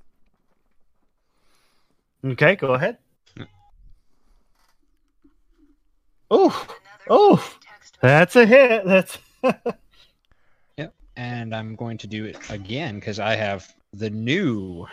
Okay, 2.32 2.56
go 2.56 2.74
ahead. 2.74 2.98
Oh. 6.28 6.66
Oh. 7.08 7.56
That's 8.00 8.34
a 8.34 8.44
hit. 8.44 8.84
That's 8.84 9.18
yep, 10.76 10.92
and 11.16 11.54
I'm 11.54 11.76
going 11.76 11.98
to 11.98 12.08
do 12.08 12.24
it 12.24 12.36
again 12.50 12.96
because 12.96 13.20
I 13.20 13.36
have 13.36 13.72
the 13.92 14.10
new, 14.10 14.86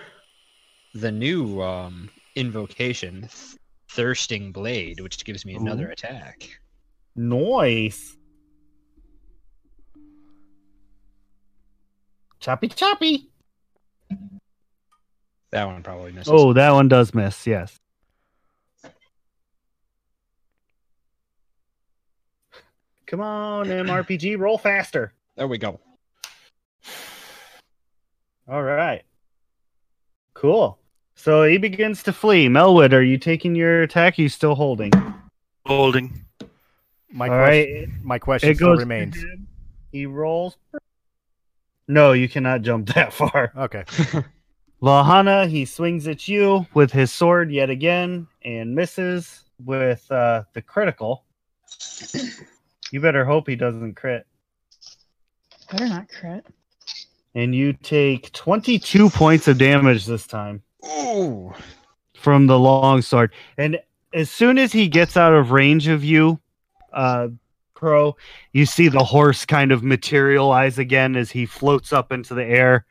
the 0.93 1.11
new 1.11 1.61
um, 1.61 2.09
invocation, 2.35 3.21
Th- 3.21 3.57
Thirsting 3.89 4.51
Blade, 4.51 4.99
which 4.99 5.23
gives 5.25 5.45
me 5.45 5.55
another 5.55 5.89
Ooh. 5.89 5.91
attack. 5.91 6.49
nice. 7.15 8.17
Choppy 12.39 12.67
choppy. 12.67 13.29
That 15.51 15.65
one 15.65 15.81
probably 15.81 16.11
misses. 16.11 16.33
Oh, 16.35 16.51
that 16.53 16.71
one 16.71 16.89
does 16.89 17.13
miss. 17.13 17.47
Yes. 17.47 17.79
Come 23.07 23.21
on, 23.21 23.67
MRPG, 23.67 24.37
roll 24.37 24.57
faster. 24.57 25.13
there 25.37 25.47
we 25.47 25.57
go. 25.57 25.79
All 28.47 28.61
right. 28.63 29.03
Cool. 30.33 30.77
So 31.24 31.43
he 31.43 31.57
begins 31.57 32.03
to 32.03 32.11
flee. 32.11 32.49
Melwood, 32.49 32.91
are 32.91 33.01
you 33.01 33.17
taking 33.17 33.55
your 33.55 33.84
attack? 33.84 34.19
Are 34.19 34.21
you 34.21 34.28
still 34.28 34.55
holding? 34.55 34.91
holding. 35.65 36.26
My 37.13 37.30
All 37.30 37.38
question, 37.38 37.80
right. 37.80 38.03
my 38.03 38.19
question 38.19 38.49
It 38.49 38.55
still 38.57 38.71
goes. 38.71 38.80
remains. 38.80 39.24
He 39.93 40.05
rolls. 40.05 40.57
No, 41.88 42.11
you 42.11 42.28
cannot 42.28 42.61
jump 42.63 42.88
that 42.95 43.13
far. 43.13 43.53
Okay. 43.55 43.86
Valhana, 44.82 45.47
he 45.47 45.63
swings 45.63 46.09
at 46.09 46.28
you 46.28 46.65
with 46.74 46.91
his 46.91 47.09
sword 47.09 47.53
yet 47.53 47.69
again 47.69 48.28
and 48.43 48.76
misses 48.76 49.45
with 49.63 50.05
uh, 50.11 50.43
the 50.51 50.61
critical. 50.61 51.24
You 52.91 52.99
better 52.99 53.26
hope 53.26 53.47
he 53.47 53.55
doesn't 53.55 53.95
crit. 53.95 54.28
Better 55.71 55.88
not 55.88 56.09
crit. 56.09 56.45
And 57.34 57.55
you 57.55 57.74
take 57.74 58.32
22 58.34 59.09
points 59.09 59.47
of 59.47 59.57
damage 59.57 60.05
this 60.05 60.28
time 60.28 60.61
Ooh. 60.86 61.53
from 62.15 62.47
the 62.47 62.59
long 62.59 63.01
sword. 63.01 63.31
And 63.57 63.79
as 64.13 64.29
soon 64.29 64.57
as 64.57 64.71
he 64.71 64.88
gets 64.88 65.17
out 65.17 65.34
of 65.34 65.51
range 65.51 65.88
of 65.88 66.03
you, 66.03 66.39
uh, 66.91 67.29
Crow, 67.73 68.15
you 68.53 68.65
see 68.65 68.88
the 68.88 69.03
horse 69.03 69.45
kind 69.45 69.71
of 69.71 69.84
materialize 69.84 70.77
again 70.77 71.15
as 71.15 71.31
he 71.31 71.45
floats 71.45 71.91
up 71.91 72.11
into 72.11 72.34
the 72.34 72.45
air. 72.45 72.86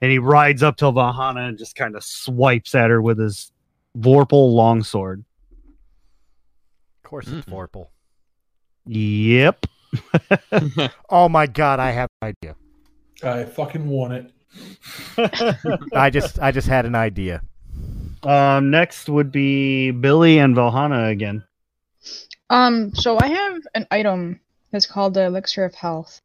And 0.00 0.10
he 0.10 0.18
rides 0.18 0.62
up 0.62 0.76
to 0.78 0.92
Valhana 0.92 1.48
and 1.48 1.58
just 1.58 1.74
kind 1.74 1.96
of 1.96 2.04
swipes 2.04 2.74
at 2.74 2.90
her 2.90 3.00
with 3.00 3.18
his 3.18 3.50
Vorpal 3.98 4.52
longsword. 4.54 5.24
Of 7.02 7.08
course, 7.08 7.28
it's 7.28 7.46
Vorpal. 7.46 7.88
Yep. 8.86 9.66
Oh 11.08 11.28
my 11.28 11.46
god, 11.46 11.80
I 11.80 11.92
have 11.92 12.08
an 12.20 12.28
idea. 12.28 12.56
I 13.22 13.44
fucking 13.44 13.88
want 13.88 14.12
it. 14.12 14.32
I 15.92 16.10
just 16.10 16.38
I 16.38 16.52
just 16.52 16.68
had 16.68 16.86
an 16.86 16.94
idea. 16.94 17.42
Um, 18.22 18.70
next 18.70 19.08
would 19.08 19.30
be 19.30 19.90
Billy 19.90 20.38
and 20.38 20.54
Valhana 20.54 21.06
again. 21.10 21.44
Um, 22.48 22.94
so 22.94 23.18
I 23.20 23.28
have 23.28 23.62
an 23.74 23.86
item 23.90 24.40
that's 24.70 24.86
called 24.86 25.14
the 25.14 25.24
Elixir 25.24 25.64
of 25.64 25.74
Health. 25.74 26.20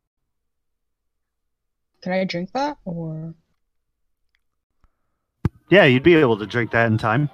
Can 2.01 2.13
I 2.13 2.23
drink 2.23 2.51
that 2.53 2.77
or? 2.86 3.34
Yeah, 5.69 5.86
you'd 5.86 6.03
be 6.03 6.15
able 6.15 6.38
to 6.38 6.45
drink 6.45 6.71
that 6.71 6.88
in 6.88 6.97
time. 6.97 7.29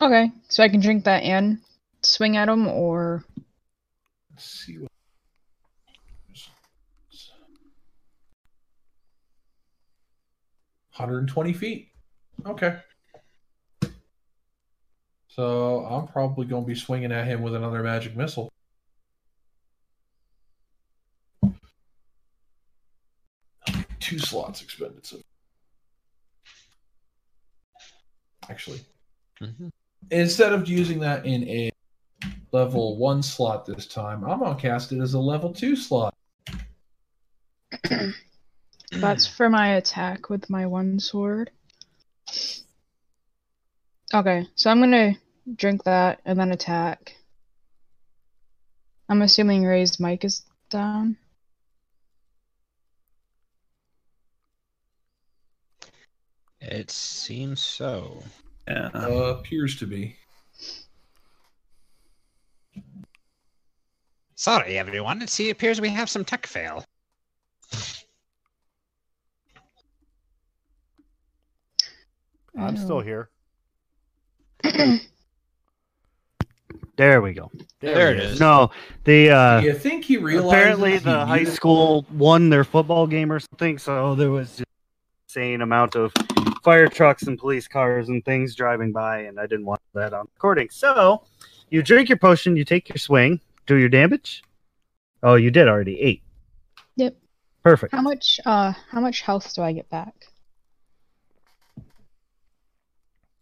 Okay, 0.00 0.30
so 0.48 0.62
I 0.62 0.68
can 0.68 0.80
drink 0.80 1.04
that 1.04 1.22
and 1.22 1.58
swing 2.02 2.36
at 2.36 2.48
him, 2.48 2.66
or 2.68 3.24
Let's 4.36 4.50
see 4.50 4.78
what. 4.78 4.90
120 10.98 11.52
feet. 11.52 11.88
Okay. 12.44 12.78
So 15.28 15.84
I'm 15.84 16.06
probably 16.08 16.46
going 16.46 16.64
to 16.64 16.66
be 16.66 16.74
swinging 16.74 17.12
at 17.12 17.26
him 17.26 17.42
with 17.42 17.54
another 17.54 17.82
magic 17.82 18.16
missile. 18.16 18.50
Two 24.00 24.18
slots 24.18 24.62
expended. 24.62 25.04
So 25.04 25.18
actually, 28.48 28.80
Mhm. 29.40 29.70
instead 30.10 30.52
of 30.52 30.68
using 30.68 31.00
that 31.00 31.26
in 31.26 31.48
a 31.48 31.70
level 32.52 32.96
one 32.96 33.22
slot 33.22 33.66
this 33.66 33.86
time, 33.86 34.24
I'm 34.24 34.38
gonna 34.38 34.58
cast 34.58 34.92
it 34.92 35.00
as 35.00 35.14
a 35.14 35.18
level 35.18 35.52
two 35.52 35.74
slot. 35.74 36.14
that's 38.92 39.26
for 39.36 39.48
my 39.48 39.74
attack 39.76 40.28
with 40.30 40.48
my 40.50 40.66
one 40.66 40.98
sword. 40.98 41.50
Okay, 44.14 44.46
so 44.54 44.70
I'm 44.70 44.80
gonna 44.80 45.14
drink 45.56 45.84
that 45.84 46.20
and 46.24 46.38
then 46.38 46.52
attack. 46.52 47.16
I'm 49.08 49.22
assuming 49.22 49.64
raised 49.64 50.00
mic 50.00 50.24
is 50.24 50.42
down. 50.70 51.16
It 56.60 56.90
seems 56.90 57.60
so. 57.60 58.22
Yeah. 58.66 58.90
Uh, 58.92 59.36
appears 59.38 59.76
to 59.76 59.86
be. 59.86 60.16
Sorry, 64.34 64.76
everyone. 64.78 65.22
It 65.22 65.30
see- 65.30 65.50
appears 65.50 65.80
we 65.80 65.88
have 65.90 66.10
some 66.10 66.24
tech 66.24 66.46
fail. 66.46 66.84
I'm 72.58 72.76
still 72.76 73.00
here. 73.00 73.30
There 76.96 77.20
we 77.20 77.34
go. 77.34 77.50
There 77.80 78.10
it 78.10 78.20
is. 78.20 78.40
No, 78.40 78.70
the 79.04 79.30
uh, 79.30 79.60
you 79.60 79.74
think 79.74 80.04
he 80.04 80.16
realizes 80.16 80.50
apparently 80.50 80.92
he 80.92 80.98
the 80.98 81.26
high 81.26 81.36
muted- 81.38 81.54
school 81.54 82.06
won 82.10 82.48
their 82.48 82.64
football 82.64 83.06
game 83.06 83.30
or 83.30 83.38
something, 83.38 83.76
so 83.76 84.14
there 84.14 84.30
was 84.30 84.48
just 84.56 84.64
insane 85.28 85.60
amount 85.60 85.94
of 85.94 86.10
fire 86.62 86.88
trucks 86.88 87.24
and 87.24 87.38
police 87.38 87.68
cars 87.68 88.08
and 88.08 88.24
things 88.24 88.54
driving 88.54 88.92
by, 88.92 89.18
and 89.20 89.38
I 89.38 89.42
didn't 89.46 89.66
want 89.66 89.80
that 89.92 90.14
on 90.14 90.26
recording. 90.34 90.68
So 90.70 91.22
you 91.68 91.82
drink 91.82 92.08
your 92.08 92.16
potion, 92.16 92.56
you 92.56 92.64
take 92.64 92.88
your 92.88 92.96
swing, 92.96 93.40
do 93.66 93.76
your 93.76 93.90
damage. 93.90 94.42
Oh, 95.22 95.34
you 95.34 95.50
did 95.50 95.68
already 95.68 96.00
eight. 96.00 96.22
Yep. 96.96 97.14
Perfect. 97.62 97.94
How 97.94 98.00
much 98.00 98.40
uh 98.46 98.72
how 98.90 99.00
much 99.00 99.20
health 99.20 99.54
do 99.54 99.60
I 99.60 99.72
get 99.72 99.90
back? 99.90 100.14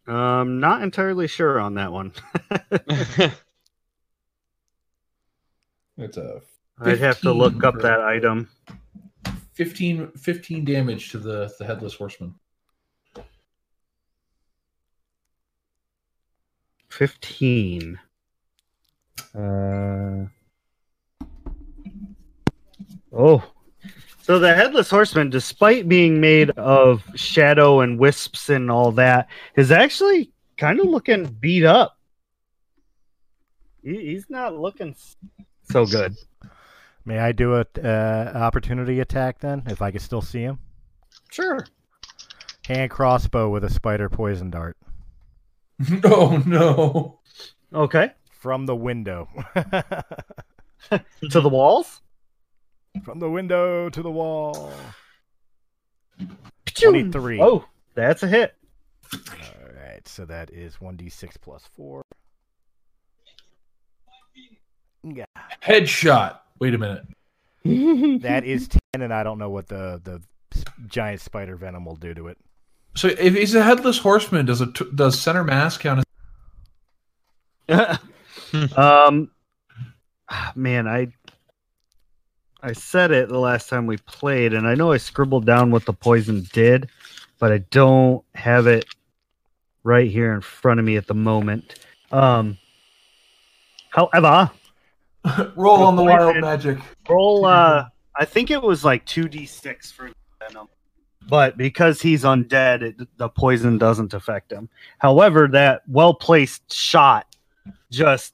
Um, 0.06 0.60
not 0.60 0.82
entirely 0.82 1.26
sure 1.26 1.58
on 1.58 1.74
that 1.74 1.90
one. 1.92 2.12
it's 5.96 6.16
a. 6.16 6.42
would 6.80 6.98
have 6.98 7.20
to 7.20 7.32
look 7.32 7.64
up 7.64 7.80
that 7.80 8.00
item. 8.00 8.48
15, 9.54 10.12
15 10.12 10.64
damage 10.64 11.10
to 11.10 11.18
the, 11.18 11.52
the 11.58 11.64
headless 11.64 11.94
horseman. 11.94 12.34
15. 16.90 17.98
Uh, 19.34 20.26
oh, 23.12 23.53
so 24.24 24.38
the 24.38 24.54
headless 24.54 24.88
horseman, 24.88 25.28
despite 25.28 25.86
being 25.86 26.18
made 26.18 26.48
of 26.52 27.04
shadow 27.14 27.80
and 27.80 27.98
wisps 27.98 28.48
and 28.48 28.70
all 28.70 28.90
that, 28.92 29.28
is 29.54 29.70
actually 29.70 30.32
kind 30.56 30.80
of 30.80 30.86
looking 30.86 31.26
beat 31.26 31.62
up. 31.62 31.98
He's 33.82 34.24
not 34.30 34.58
looking 34.58 34.96
so 35.70 35.84
good. 35.84 36.16
May 37.04 37.18
I 37.18 37.32
do 37.32 37.56
a 37.56 37.66
uh, 37.84 38.32
opportunity 38.34 39.00
attack 39.00 39.40
then, 39.40 39.62
if 39.66 39.82
I 39.82 39.90
can 39.90 40.00
still 40.00 40.22
see 40.22 40.40
him? 40.40 40.58
Sure. 41.30 41.66
Hand 42.64 42.90
crossbow 42.90 43.50
with 43.50 43.62
a 43.62 43.70
spider 43.70 44.08
poison 44.08 44.48
dart 44.48 44.78
oh 46.04 46.42
no. 46.46 47.18
Okay. 47.74 48.12
from 48.40 48.64
the 48.64 48.74
window. 48.74 49.28
To 51.30 51.40
the 51.40 51.48
walls? 51.48 52.02
From 53.02 53.18
the 53.18 53.30
window 53.30 53.88
to 53.90 54.02
the 54.02 54.10
wall. 54.10 54.72
23. 56.66 57.40
Oh, 57.40 57.64
that's 57.94 58.22
a 58.22 58.28
hit. 58.28 58.54
All 59.12 59.18
right, 59.76 60.06
so 60.06 60.24
that 60.24 60.50
is 60.50 60.76
1d6 60.76 61.40
plus 61.40 61.62
4. 61.76 62.02
Yeah. 65.04 65.24
Headshot. 65.62 66.38
Wait 66.58 66.74
a 66.74 66.78
minute. 66.78 67.04
That 68.22 68.44
is 68.44 68.68
10, 68.68 69.02
and 69.02 69.12
I 69.12 69.22
don't 69.22 69.38
know 69.38 69.50
what 69.50 69.68
the, 69.68 70.00
the 70.04 70.20
giant 70.86 71.20
spider 71.20 71.56
venom 71.56 71.84
will 71.84 71.96
do 71.96 72.14
to 72.14 72.28
it. 72.28 72.38
So 72.94 73.08
if 73.08 73.34
he's 73.34 73.54
a 73.54 73.62
headless 73.62 73.98
horseman, 73.98 74.46
does 74.46 74.60
it 74.60 74.96
does 74.96 75.20
center 75.20 75.42
mass 75.42 75.76
count 75.76 76.04
as 77.68 77.98
um, 78.76 79.30
ah, 80.28 80.52
man, 80.54 80.86
I 80.86 81.08
I 82.64 82.72
said 82.72 83.10
it 83.10 83.28
the 83.28 83.38
last 83.38 83.68
time 83.68 83.86
we 83.86 83.98
played, 83.98 84.54
and 84.54 84.66
I 84.66 84.74
know 84.74 84.90
I 84.90 84.96
scribbled 84.96 85.44
down 85.44 85.70
what 85.70 85.84
the 85.84 85.92
poison 85.92 86.46
did, 86.54 86.88
but 87.38 87.52
I 87.52 87.58
don't 87.58 88.24
have 88.34 88.66
it 88.66 88.86
right 89.82 90.10
here 90.10 90.32
in 90.32 90.40
front 90.40 90.80
of 90.80 90.86
me 90.86 90.96
at 90.96 91.06
the 91.06 91.14
moment. 91.14 91.74
Um, 92.10 92.56
however, 93.90 94.50
roll 95.56 95.82
on 95.82 95.94
the 95.96 96.04
wild 96.04 96.38
magic? 96.38 96.78
roll. 97.06 97.44
Uh, 97.44 97.88
I 98.16 98.24
think 98.24 98.50
it 98.50 98.62
was 98.62 98.82
like 98.82 99.04
two 99.04 99.28
d 99.28 99.44
six 99.44 99.92
for 99.92 100.10
venom, 100.38 100.68
but 101.28 101.58
because 101.58 102.00
he's 102.00 102.24
undead, 102.24 102.80
it, 102.80 103.18
the 103.18 103.28
poison 103.28 103.76
doesn't 103.76 104.14
affect 104.14 104.50
him. 104.50 104.70
However, 104.96 105.48
that 105.48 105.82
well 105.86 106.14
placed 106.14 106.72
shot 106.72 107.26
just 107.90 108.32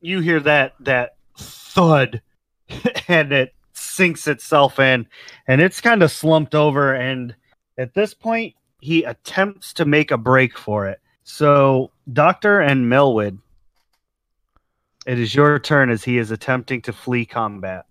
you 0.00 0.18
hear 0.18 0.40
that 0.40 0.74
that 0.80 1.14
thud 1.38 2.20
and 3.08 3.32
it 3.32 3.54
sinks 3.72 4.26
itself 4.28 4.78
in 4.78 5.06
and 5.48 5.60
it's 5.60 5.80
kind 5.80 6.02
of 6.02 6.10
slumped 6.10 6.54
over 6.54 6.94
and 6.94 7.34
at 7.76 7.94
this 7.94 8.14
point 8.14 8.54
he 8.80 9.02
attempts 9.02 9.72
to 9.72 9.84
make 9.84 10.10
a 10.10 10.18
break 10.18 10.56
for 10.56 10.86
it 10.86 11.00
so 11.24 11.90
doctor 12.12 12.60
and 12.60 12.86
melwood 12.86 13.38
it 15.06 15.18
is 15.18 15.34
your 15.34 15.58
turn 15.58 15.90
as 15.90 16.04
he 16.04 16.18
is 16.18 16.30
attempting 16.30 16.80
to 16.82 16.92
flee 16.92 17.26
combat 17.26 17.86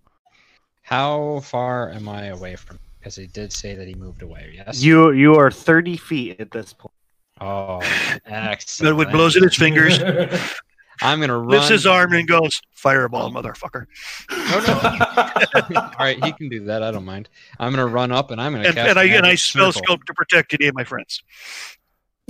How 0.82 1.40
far 1.40 1.90
am 1.90 2.08
I 2.08 2.26
away 2.26 2.56
from? 2.56 2.78
Because 2.98 3.16
he 3.16 3.26
did 3.26 3.52
say 3.52 3.74
that 3.74 3.86
he 3.86 3.94
moved 3.94 4.22
away. 4.22 4.52
Yes. 4.54 4.82
you 4.82 5.12
you 5.12 5.34
are 5.34 5.50
30 5.50 5.96
feet 5.96 6.40
at 6.40 6.50
this 6.50 6.72
point 6.72 6.94
Oh, 7.40 7.80
excellent. 8.26 8.96
Melwood 8.96 9.12
blows 9.12 9.36
in 9.36 9.42
his 9.42 9.56
fingers, 9.56 9.98
I'm 11.02 11.20
gonna 11.20 11.38
run. 11.38 11.48
lifts 11.48 11.68
his 11.68 11.86
arm, 11.86 12.12
and 12.12 12.26
goes, 12.28 12.60
"Fireball, 12.72 13.30
motherfucker!" 13.30 13.86
Oh, 14.30 15.70
All 15.76 15.90
right, 15.98 16.22
he 16.24 16.32
can 16.32 16.48
do 16.48 16.64
that. 16.66 16.82
I 16.82 16.90
don't 16.90 17.04
mind. 17.04 17.28
I'm 17.58 17.70
gonna 17.72 17.86
run 17.86 18.12
up 18.12 18.30
and 18.30 18.40
I'm 18.40 18.52
gonna 18.52 18.64
And, 18.64 18.74
cast 18.74 18.90
and 18.90 18.98
I 18.98 19.04
and 19.04 19.26
I 19.26 19.30
magic 19.30 19.38
spell 19.40 19.72
circle. 19.72 19.86
scope 19.86 20.04
to 20.04 20.14
protect 20.14 20.54
any 20.54 20.66
of 20.68 20.74
my 20.74 20.84
friends. 20.84 21.22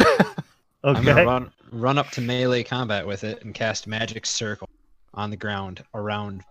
okay. 0.00 0.24
I'm 0.84 1.04
gonna 1.04 1.24
run 1.24 1.50
run 1.72 1.98
up 1.98 2.10
to 2.12 2.20
melee 2.20 2.62
combat 2.62 3.06
with 3.06 3.24
it 3.24 3.42
and 3.44 3.54
cast 3.54 3.86
magic 3.86 4.24
circle 4.26 4.68
on 5.14 5.30
the 5.30 5.36
ground 5.36 5.82
around 5.94 6.42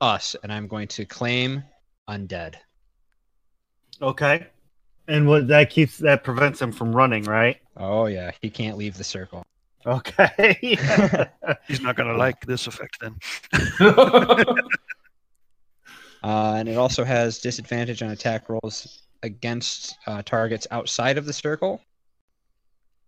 us, 0.00 0.36
and 0.42 0.52
I'm 0.52 0.68
going 0.68 0.88
to 0.88 1.04
claim 1.04 1.64
undead. 2.08 2.54
okay 4.00 4.46
and 5.08 5.26
what 5.26 5.48
that 5.48 5.70
keeps 5.70 5.98
that 5.98 6.22
prevents 6.24 6.60
him 6.62 6.70
from 6.72 6.94
running 6.94 7.24
right 7.24 7.58
Oh 7.76 8.06
yeah, 8.06 8.30
he 8.40 8.50
can't 8.50 8.76
leave 8.76 8.96
the 8.96 9.04
circle. 9.04 9.44
Okay 9.86 10.58
He's 11.68 11.80
not 11.80 11.96
going 11.96 12.08
to 12.08 12.16
like 12.16 12.44
this 12.46 12.66
effect 12.66 12.98
then. 13.00 13.16
Uh, 16.22 16.54
and 16.58 16.68
it 16.68 16.76
also 16.76 17.04
has 17.04 17.38
disadvantage 17.38 18.02
on 18.02 18.10
attack 18.10 18.48
rolls 18.48 19.02
against 19.22 19.96
uh, 20.06 20.22
targets 20.22 20.66
outside 20.70 21.16
of 21.16 21.26
the 21.26 21.32
circle. 21.32 21.80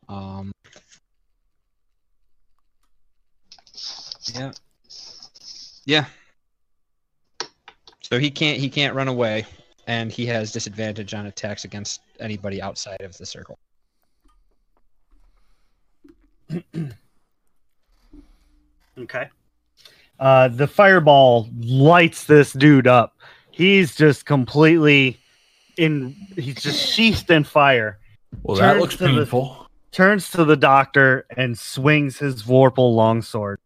Um, 0.09 0.53
yeah, 4.35 4.53
yeah. 5.87 6.05
So 8.01 8.19
he 8.19 8.31
can't 8.31 8.59
he 8.59 8.69
can't 8.69 8.95
run 8.95 9.09
away, 9.09 9.47
and 9.87 10.11
he 10.11 10.27
has 10.27 10.53
disadvantage 10.53 11.15
on 11.15 11.27
attacks 11.27 11.65
against 11.65 12.01
anybody 12.19 12.61
outside 12.61 13.01
of 13.03 13.17
the 13.17 13.27
circle. 13.27 13.59
Okay. 18.99 19.29
Uh, 20.19 20.49
the 20.49 20.67
fireball 20.67 21.49
lights 21.59 22.25
this 22.25 22.53
dude 22.53 22.87
up. 22.87 23.17
He's 23.51 23.95
just 23.97 24.27
completely 24.27 25.19
in. 25.79 26.15
He's 26.37 26.57
just 26.57 26.87
sheathed 26.93 27.31
in 27.31 27.45
fire. 27.45 27.99
well, 28.43 28.59
that 28.59 28.79
looks 28.79 28.97
to 28.97 29.05
the- 29.05 29.09
painful. 29.09 29.67
Turns 29.93 30.31
to 30.33 30.45
the 30.45 30.57
doctor 30.57 31.27
and 31.37 31.59
swings 31.59 32.19
his 32.19 32.43
Vorpal 32.45 32.95
longsword. 32.95 33.59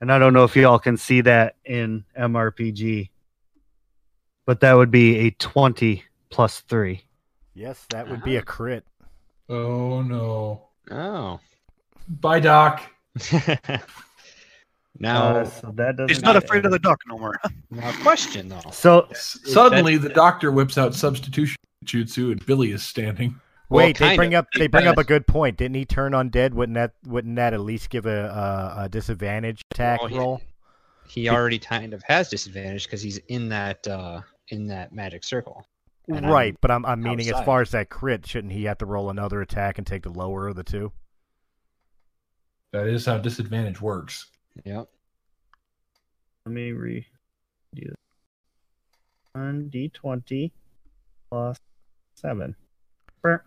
And 0.00 0.12
I 0.12 0.18
don't 0.18 0.34
know 0.34 0.44
if 0.44 0.54
y'all 0.54 0.78
can 0.78 0.98
see 0.98 1.22
that 1.22 1.56
in 1.64 2.04
MRPG, 2.18 3.08
but 4.44 4.60
that 4.60 4.74
would 4.74 4.90
be 4.90 5.16
a 5.20 5.30
twenty 5.30 6.04
plus 6.28 6.60
three. 6.60 7.04
Yes, 7.54 7.86
that 7.90 8.10
would 8.10 8.22
be 8.24 8.36
a 8.36 8.42
crit. 8.42 8.84
Oh 9.48 10.02
no. 10.02 10.68
Oh. 10.90 11.40
Bye, 12.08 12.40
Doc. 12.40 12.82
now, 14.98 15.36
Uh, 15.36 15.44
so 15.44 15.72
that 15.74 15.96
doesn't. 15.96 16.08
He's 16.08 16.22
not 16.22 16.36
afraid 16.36 16.64
of 16.64 16.70
the 16.72 16.78
duck 16.78 17.00
no 17.08 17.18
more. 17.18 17.38
now, 17.70 17.92
question 18.02 18.48
though. 18.48 18.60
So 18.72 19.06
S- 19.10 19.38
Suddenly, 19.44 19.96
the 19.98 20.08
doctor 20.10 20.50
whips 20.52 20.78
out 20.78 20.94
substitution 20.94 21.56
jutsu, 21.84 22.32
and 22.32 22.44
Billy 22.46 22.72
is 22.72 22.82
standing. 22.82 23.40
Well, 23.68 23.86
Wait, 23.86 23.98
they 23.98 24.14
bring 24.14 24.34
of. 24.34 24.44
up 24.44 24.46
they 24.56 24.68
bring 24.68 24.86
up 24.86 24.96
a 24.98 25.04
good 25.04 25.26
point. 25.26 25.56
Didn't 25.56 25.74
he 25.74 25.84
turn 25.84 26.12
undead? 26.12 26.54
Wouldn't 26.54 26.74
that 26.76 26.92
wouldn't 27.04 27.34
that 27.36 27.52
at 27.52 27.60
least 27.60 27.90
give 27.90 28.06
a 28.06 28.74
a, 28.78 28.84
a 28.84 28.88
disadvantage 28.88 29.62
attack 29.72 30.00
Well, 30.02 30.10
roll? 30.10 30.40
he 31.08 31.28
already 31.28 31.58
kind 31.58 31.92
of 31.94 32.02
has 32.06 32.28
disadvantage 32.28 32.84
because 32.84 33.02
he's 33.02 33.18
in 33.28 33.48
that 33.48 33.86
uh 33.88 34.20
in 34.48 34.66
that 34.68 34.92
magic 34.92 35.24
circle. 35.24 35.66
and 36.08 36.24
I'm 36.26 36.32
Right, 36.32 36.56
but 36.60 36.70
I'm 36.70 36.86
I'm 36.86 37.02
meaning 37.02 37.28
as 37.28 37.40
far 37.44 37.60
as 37.60 37.72
that 37.72 37.88
crit, 37.90 38.24
shouldn't 38.26 38.52
he 38.52 38.64
have 38.64 38.78
to 38.78 38.86
roll 38.86 39.10
another 39.10 39.40
attack 39.40 39.78
and 39.78 39.86
take 39.86 40.04
the 40.04 40.10
lower 40.10 40.46
of 40.46 40.54
the 40.54 40.62
two? 40.64 40.92
That 42.76 42.88
is 42.88 43.06
how 43.06 43.16
disadvantage 43.16 43.80
works. 43.80 44.26
Yep. 44.66 44.86
Let 46.44 46.52
me 46.52 46.72
re 46.72 47.06
do 47.74 47.86
this. 47.86 47.94
One 49.32 49.68
D 49.68 49.88
twenty 49.88 50.52
plus 51.30 51.56
seven. 52.14 52.54
Brr. 53.22 53.42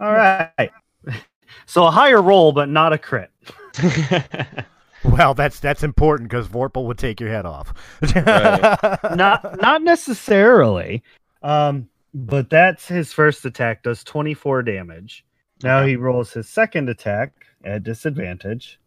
All 0.00 0.12
right. 0.12 0.70
So 1.66 1.84
a 1.84 1.90
higher 1.90 2.22
roll, 2.22 2.52
but 2.52 2.68
not 2.68 2.92
a 2.92 2.98
crit. 2.98 3.30
Well, 5.02 5.34
that's 5.34 5.60
that's 5.60 5.82
important 5.82 6.28
because 6.28 6.46
Vorpal 6.46 6.84
would 6.86 6.98
take 6.98 7.20
your 7.20 7.30
head 7.30 7.46
off. 7.46 7.72
Not 8.14 9.58
not 9.60 9.82
necessarily. 9.82 11.02
Um, 11.42 11.88
but 12.12 12.50
that's 12.50 12.86
his 12.86 13.10
first 13.10 13.44
attack 13.46 13.82
does 13.82 14.04
twenty 14.04 14.34
four 14.34 14.62
damage. 14.62 15.24
Now 15.62 15.84
he 15.84 15.96
rolls 15.96 16.32
his 16.32 16.48
second 16.48 16.88
attack 16.88 17.32
at 17.64 17.82
disadvantage. 17.82 18.80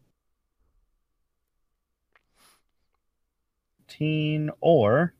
15 3.93 4.49
or 4.61 5.13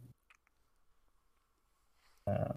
uh, 2.25 2.53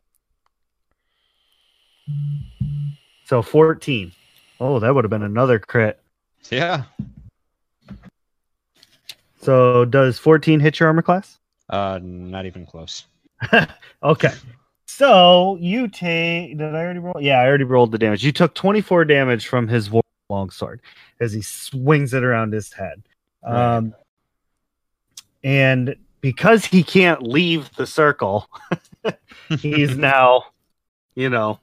so 3.24 3.42
14 3.42 4.12
oh 4.60 4.78
that 4.78 4.94
would 4.94 5.04
have 5.04 5.10
been 5.10 5.22
another 5.22 5.58
crit 5.58 6.00
yeah. 6.50 6.84
so 9.42 9.84
does 9.84 10.18
14 10.18 10.60
hit 10.60 10.80
your 10.80 10.86
armor 10.88 11.02
class 11.02 11.38
Uh, 11.68 11.98
not 12.02 12.46
even 12.46 12.64
close. 12.64 13.04
okay 14.02 14.32
So 14.96 15.58
you 15.60 15.88
take. 15.88 16.56
Did 16.56 16.74
I 16.74 16.78
already 16.78 17.00
roll? 17.00 17.16
Yeah, 17.20 17.42
I 17.42 17.46
already 17.46 17.64
rolled 17.64 17.92
the 17.92 17.98
damage. 17.98 18.24
You 18.24 18.32
took 18.32 18.54
24 18.54 19.04
damage 19.04 19.46
from 19.46 19.68
his 19.68 19.90
longsword 20.30 20.80
as 21.20 21.34
he 21.34 21.42
swings 21.42 22.14
it 22.14 22.24
around 22.24 22.54
his 22.54 22.72
head. 22.72 23.02
Um, 23.42 23.94
and 25.44 25.96
because 26.22 26.64
he 26.64 26.82
can't 26.82 27.22
leave 27.22 27.70
the 27.76 27.86
circle, 27.86 28.48
he's 29.60 29.94
now, 29.98 30.44
you 31.14 31.28
know, 31.28 31.60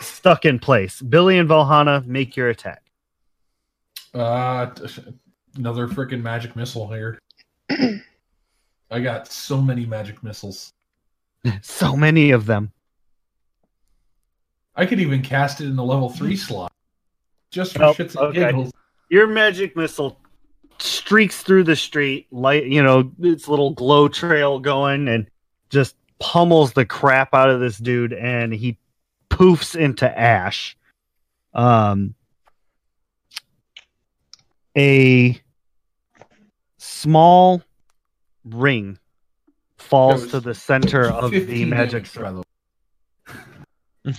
stuck 0.00 0.44
in 0.44 0.58
place. 0.58 1.00
Billy 1.00 1.38
and 1.38 1.48
Valhana, 1.48 2.04
make 2.06 2.36
your 2.36 2.50
attack. 2.50 2.82
Uh, 4.12 4.68
another 5.56 5.88
freaking 5.88 6.20
magic 6.20 6.54
missile 6.54 6.86
here. 6.88 7.18
I 8.90 9.00
got 9.00 9.26
so 9.26 9.62
many 9.62 9.86
magic 9.86 10.22
missiles. 10.22 10.74
So 11.62 11.96
many 11.96 12.30
of 12.30 12.46
them. 12.46 12.72
I 14.74 14.86
could 14.86 15.00
even 15.00 15.22
cast 15.22 15.60
it 15.60 15.66
in 15.66 15.76
the 15.76 15.84
level 15.84 16.08
three 16.08 16.36
slot, 16.36 16.72
just 17.50 17.74
for 17.74 17.84
Oh, 17.84 17.92
shits 17.94 18.16
and 18.16 18.28
okay. 18.28 18.46
giggles. 18.46 18.72
Your 19.10 19.26
magic 19.26 19.76
missile 19.76 20.18
streaks 20.78 21.42
through 21.42 21.64
the 21.64 21.76
street, 21.76 22.26
light, 22.30 22.66
you 22.66 22.82
know, 22.82 23.10
its 23.20 23.48
little 23.48 23.72
glow 23.72 24.08
trail 24.08 24.58
going, 24.58 25.08
and 25.08 25.28
just 25.68 25.96
pummels 26.18 26.72
the 26.72 26.86
crap 26.86 27.34
out 27.34 27.50
of 27.50 27.60
this 27.60 27.76
dude, 27.78 28.12
and 28.12 28.54
he 28.54 28.78
poofs 29.28 29.76
into 29.76 30.18
ash. 30.18 30.76
Um, 31.52 32.14
a 34.76 35.38
small 36.78 37.62
ring 38.44 38.98
falls 39.92 40.22
was 40.22 40.30
to 40.32 40.40
the 40.40 40.54
center 40.54 41.04
of 41.04 41.30
the 41.30 41.64
magic 41.66 42.10
damage, 42.10 42.14
by 42.14 42.32
the 42.32 42.42
way. 44.06 44.14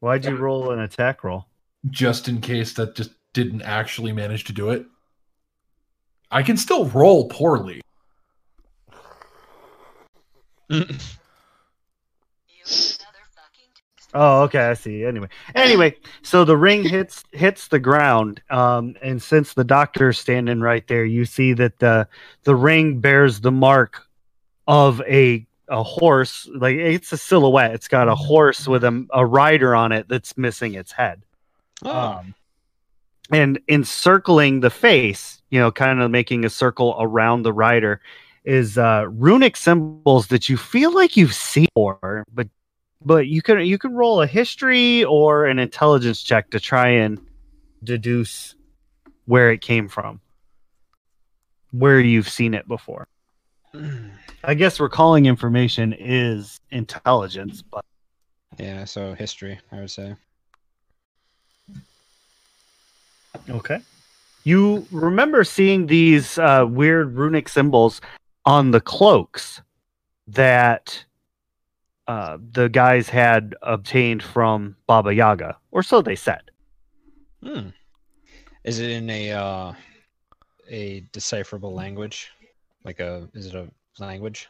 Why'd 0.00 0.24
you 0.24 0.36
roll 0.36 0.70
an 0.70 0.80
attack 0.80 1.24
roll? 1.24 1.46
just 1.90 2.28
in 2.28 2.40
case 2.40 2.74
that 2.74 2.94
just 2.94 3.10
didn't 3.32 3.62
actually 3.62 4.12
manage 4.12 4.44
to 4.44 4.52
do 4.52 4.70
it. 4.70 4.86
I 6.30 6.42
can 6.42 6.56
still 6.56 6.86
roll 6.86 7.28
poorly. 7.28 7.80
Oh, 14.14 14.42
okay, 14.44 14.70
I 14.70 14.74
see. 14.74 15.04
Anyway, 15.04 15.28
anyway, 15.54 15.96
so 16.22 16.44
the 16.44 16.56
ring 16.56 16.82
hits 16.82 17.24
hits 17.32 17.68
the 17.68 17.78
ground, 17.78 18.40
um, 18.50 18.96
and 19.02 19.22
since 19.22 19.52
the 19.54 19.64
doctor's 19.64 20.18
standing 20.18 20.60
right 20.60 20.86
there, 20.88 21.04
you 21.04 21.26
see 21.26 21.52
that 21.54 21.78
the 21.78 22.08
the 22.44 22.56
ring 22.56 23.00
bears 23.00 23.40
the 23.40 23.52
mark 23.52 24.06
of 24.66 25.02
a 25.02 25.46
a 25.68 25.82
horse. 25.82 26.48
Like 26.54 26.76
it's 26.76 27.12
a 27.12 27.18
silhouette. 27.18 27.74
It's 27.74 27.88
got 27.88 28.08
a 28.08 28.14
horse 28.14 28.66
with 28.66 28.82
a, 28.84 29.06
a 29.12 29.26
rider 29.26 29.74
on 29.74 29.92
it 29.92 30.08
that's 30.08 30.38
missing 30.38 30.74
its 30.74 30.92
head. 30.92 31.22
Oh, 31.84 31.90
Um, 31.90 32.34
and 33.30 33.60
encircling 33.68 34.60
the 34.60 34.70
face, 34.70 35.42
you 35.50 35.60
know, 35.60 35.70
kind 35.70 36.00
of 36.00 36.10
making 36.10 36.44
a 36.46 36.50
circle 36.50 36.96
around 36.98 37.42
the 37.42 37.52
rider, 37.52 38.00
is 38.44 38.78
uh, 38.78 39.04
runic 39.10 39.56
symbols 39.56 40.28
that 40.28 40.48
you 40.48 40.56
feel 40.56 40.94
like 40.94 41.16
you've 41.16 41.34
seen 41.34 41.66
before, 41.74 42.24
but 42.32 42.48
but 43.04 43.26
you 43.26 43.42
can 43.42 43.60
you 43.60 43.78
can 43.78 43.94
roll 43.94 44.20
a 44.20 44.26
history 44.26 45.04
or 45.04 45.46
an 45.46 45.58
intelligence 45.58 46.22
check 46.22 46.50
to 46.50 46.60
try 46.60 46.88
and 46.88 47.20
deduce 47.84 48.54
where 49.26 49.50
it 49.50 49.60
came 49.60 49.88
from, 49.88 50.20
where 51.70 52.00
you've 52.00 52.28
seen 52.28 52.54
it 52.54 52.66
before. 52.66 53.06
I 54.44 54.54
guess 54.54 54.80
recalling 54.80 55.26
information 55.26 55.92
is 55.92 56.60
intelligence, 56.70 57.62
but 57.62 57.84
yeah. 58.58 58.84
So 58.84 59.14
history, 59.14 59.58
I 59.72 59.80
would 59.80 59.90
say. 59.90 60.14
Okay. 63.50 63.80
You 64.44 64.86
remember 64.90 65.44
seeing 65.44 65.86
these 65.86 66.38
uh, 66.38 66.64
weird 66.68 67.14
runic 67.14 67.48
symbols 67.48 68.00
on 68.44 68.70
the 68.70 68.80
cloaks 68.80 69.60
that 70.26 71.04
uh, 72.08 72.38
the 72.52 72.70
guys 72.70 73.10
had 73.10 73.54
obtained 73.62 74.22
from 74.22 74.74
Baba 74.86 75.14
Yaga, 75.14 75.58
or 75.70 75.82
so 75.82 76.00
they 76.00 76.16
said. 76.16 76.40
Hmm. 77.42 77.68
Is 78.64 78.80
it 78.80 78.90
in 78.90 79.10
a 79.10 79.32
uh, 79.32 79.74
a 80.68 81.00
decipherable 81.12 81.74
language? 81.74 82.30
Like 82.82 82.98
a 83.00 83.28
is 83.34 83.46
it 83.46 83.54
a 83.54 83.68
language? 84.02 84.48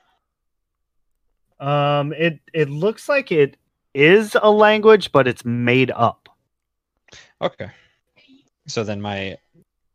Um, 1.59 2.12
it 2.12 2.38
it 2.54 2.70
looks 2.70 3.09
like 3.09 3.32
it 3.32 3.56
is 3.92 4.36
a 4.40 4.50
language, 4.50 5.11
but 5.11 5.26
it's 5.26 5.44
made 5.44 5.90
up. 5.90 6.28
Okay. 7.42 7.70
So 8.68 8.84
then 8.84 9.02
my 9.02 9.36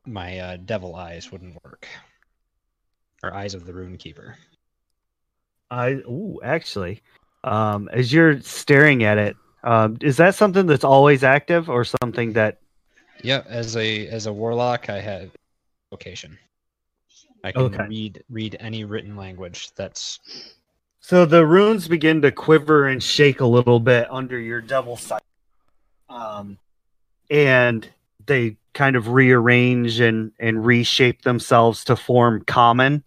my 0.06 0.38
uh, 0.38 0.58
devil 0.58 0.96
eyes 0.96 1.32
wouldn't 1.32 1.58
work. 1.64 1.88
Or 3.24 3.34
eyes 3.34 3.54
of 3.54 3.66
the 3.66 3.74
rune 3.74 3.98
keeper. 3.98 4.38
I 5.72 5.92
ooh, 6.08 6.42
actually, 6.44 7.02
um, 7.44 7.90
as 7.92 8.12
you're 8.14 8.42
staring 8.42 9.04
at 9.04 9.18
it, 9.18 9.36
um, 9.64 9.98
is 10.02 10.18
that 10.18 10.36
something 10.36 10.66
that's 10.66 10.84
always 10.84 11.24
active, 11.24 11.70
or 11.70 11.86
something 11.86 12.34
that 12.34 12.60
Yeah, 13.24 13.44
as 13.48 13.76
a 13.78 14.08
as 14.08 14.26
a 14.26 14.34
warlock, 14.34 14.90
I 14.90 15.00
have 15.00 15.32
location. 15.92 16.38
I 17.44 17.52
can 17.52 17.64
Okay. 17.64 17.86
read 17.88 18.24
read 18.30 18.58
any 18.60 18.84
written 18.86 19.16
language. 19.16 19.72
That's 19.76 20.20
So 21.02 21.26
the 21.26 21.46
runes 21.46 21.88
begin 21.88 22.22
to 22.22 22.32
quiver 22.32 22.88
and 22.88 23.04
shake 23.04 23.42
a 23.42 23.46
little 23.46 23.80
bit 23.80 24.08
under 24.10 24.40
your 24.40 24.62
double 24.62 24.96
sight. 24.96 25.22
Um, 26.10 26.58
and 27.30 27.88
they 28.26 28.58
kind 28.74 28.96
of 28.96 29.10
rearrange 29.10 30.00
and, 30.00 30.32
and 30.40 30.66
reshape 30.66 31.24
themselves 31.24 31.84
to 31.86 31.96
form 31.96 32.44
common. 32.46 33.04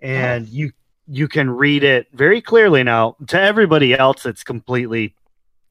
And 0.00 0.48
you 0.48 0.72
you 1.06 1.28
can 1.28 1.50
read 1.50 1.84
it 1.84 2.06
very 2.12 2.40
clearly 2.40 2.82
now. 2.82 3.16
To 3.28 3.40
everybody 3.40 3.94
else, 3.94 4.26
it's 4.26 4.44
completely 4.44 5.14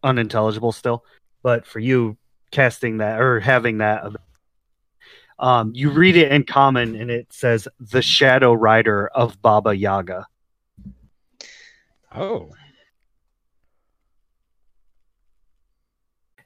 unintelligible 0.03 0.71
still. 0.71 1.03
But 1.43 1.65
for 1.65 1.79
you 1.79 2.17
casting 2.51 2.97
that 2.97 3.19
or 3.21 3.39
having 3.39 3.79
that 3.79 4.11
um, 5.41 5.71
you 5.73 5.89
read 5.89 6.15
it 6.15 6.31
in 6.31 6.43
common 6.43 6.95
and 6.95 7.09
it 7.09 7.33
says 7.33 7.67
the 7.79 8.03
shadow 8.03 8.53
rider 8.53 9.07
of 9.07 9.41
Baba 9.41 9.75
Yaga. 9.75 10.27
oh 12.15 12.51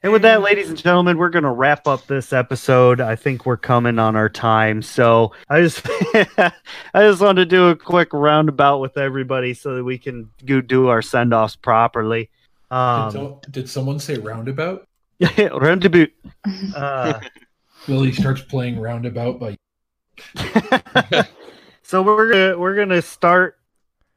And 0.06 0.12
with 0.12 0.22
that, 0.22 0.40
ladies 0.40 0.68
and 0.68 0.78
gentlemen, 0.78 1.18
we're 1.18 1.30
going 1.30 1.42
to 1.42 1.50
wrap 1.50 1.88
up 1.88 2.06
this 2.06 2.32
episode. 2.32 3.00
I 3.00 3.16
think 3.16 3.44
we're 3.44 3.56
coming 3.56 3.98
on 3.98 4.14
our 4.14 4.28
time, 4.28 4.80
so 4.80 5.32
I 5.48 5.62
just 5.62 5.82
I 6.14 6.52
just 6.94 7.20
want 7.20 7.38
to 7.38 7.44
do 7.44 7.70
a 7.70 7.74
quick 7.74 8.12
roundabout 8.12 8.78
with 8.78 8.98
everybody 8.98 9.52
so 9.52 9.74
that 9.74 9.82
we 9.82 9.98
can 9.98 10.30
go 10.44 10.60
do 10.60 10.86
our 10.86 11.02
send 11.02 11.34
offs 11.34 11.56
properly. 11.56 12.30
did, 12.70 12.76
Um, 12.76 13.10
so- 13.10 13.40
did 13.50 13.68
someone 13.68 13.98
say 13.98 14.16
roundabout? 14.16 14.86
Yeah, 15.18 15.46
roundabout. 15.52 16.10
Uh, 16.76 17.18
Billy 17.88 18.12
starts 18.12 18.42
playing 18.42 18.78
roundabout 18.78 19.40
by 19.40 19.56
so 21.82 22.02
we're 22.04 22.30
gonna 22.30 22.56
we're 22.56 22.76
gonna 22.76 23.02
start 23.02 23.58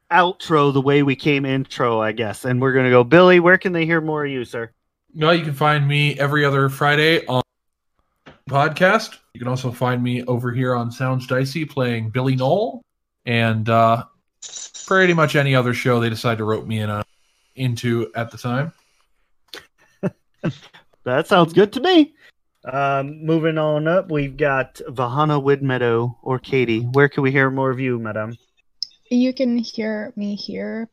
outro 0.08 0.72
the 0.72 0.80
way 0.80 1.02
we 1.02 1.16
came 1.16 1.44
intro, 1.44 2.00
I 2.00 2.12
guess, 2.12 2.44
and 2.44 2.60
we're 2.62 2.74
gonna 2.74 2.90
go. 2.90 3.02
Billy, 3.02 3.40
where 3.40 3.58
can 3.58 3.72
they 3.72 3.86
hear 3.86 4.00
more 4.00 4.24
of 4.24 4.30
you, 4.30 4.44
sir? 4.44 4.70
No, 5.14 5.30
you 5.30 5.44
can 5.44 5.54
find 5.54 5.86
me 5.86 6.18
every 6.18 6.44
other 6.44 6.68
Friday 6.68 7.26
on 7.26 7.42
podcast. 8.48 9.18
You 9.34 9.40
can 9.40 9.48
also 9.48 9.70
find 9.70 10.02
me 10.02 10.24
over 10.24 10.52
here 10.52 10.74
on 10.74 10.90
Sounds 10.90 11.26
Dicey 11.26 11.64
playing 11.64 12.10
Billy 12.10 12.36
Knoll 12.36 12.82
and 13.26 13.68
uh, 13.68 14.04
pretty 14.86 15.14
much 15.14 15.36
any 15.36 15.54
other 15.54 15.74
show 15.74 16.00
they 16.00 16.10
decide 16.10 16.38
to 16.38 16.44
rope 16.44 16.66
me 16.66 16.80
in 16.80 16.90
on, 16.90 17.04
into 17.56 18.10
at 18.14 18.30
the 18.30 18.38
time. 18.38 18.72
That 21.04 21.26
sounds 21.26 21.52
good 21.52 21.72
to 21.72 21.80
me. 21.80 22.14
Um, 22.64 23.24
moving 23.24 23.56
on 23.56 23.88
up, 23.88 24.10
we've 24.10 24.36
got 24.36 24.80
Valhana 24.88 25.40
Widmeadow 25.40 26.14
or 26.22 26.38
Katie. 26.38 26.82
Where 26.82 27.08
can 27.08 27.22
we 27.22 27.30
hear 27.30 27.50
more 27.50 27.70
of 27.70 27.80
you, 27.80 27.98
madam? 27.98 28.36
You 29.10 29.32
can 29.32 29.56
hear 29.56 30.12
me 30.14 30.34
here. 30.34 30.90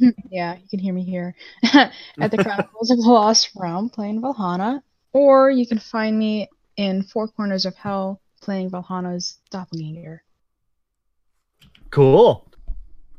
yeah, 0.30 0.56
you 0.56 0.68
can 0.68 0.78
hear 0.78 0.94
me 0.94 1.04
here 1.04 1.34
at 1.72 2.30
the 2.30 2.42
Chronicles 2.42 2.90
of 2.90 2.98
the 2.98 3.08
Lost 3.08 3.50
Realm 3.56 3.90
playing 3.90 4.20
Valhana, 4.20 4.82
or 5.12 5.50
you 5.50 5.66
can 5.66 5.78
find 5.78 6.18
me 6.18 6.48
in 6.76 7.02
Four 7.02 7.28
Corners 7.28 7.66
of 7.66 7.74
Hell 7.76 8.20
playing 8.40 8.70
Valhana's 8.70 9.38
doppelganger. 9.50 10.22
Cool. 11.90 12.46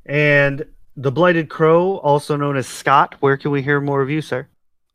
And 0.06 0.66
the 0.96 1.12
Blighted 1.12 1.50
Crow, 1.50 1.98
also 1.98 2.36
known 2.36 2.58
as 2.58 2.68
Scott. 2.68 3.16
Where 3.20 3.38
can 3.38 3.52
we 3.52 3.62
hear 3.62 3.80
more 3.80 4.02
of 4.02 4.10
you, 4.10 4.22
sir? 4.22 4.48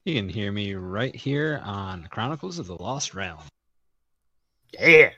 you 0.06 0.14
can 0.14 0.28
hear 0.28 0.52
me 0.52 0.74
right 0.74 1.14
here 1.14 1.60
on 1.64 2.06
Chronicles 2.12 2.60
of 2.60 2.68
the 2.68 2.80
Lost 2.80 3.12
Realm. 3.12 3.40
Yeah. 4.78 5.10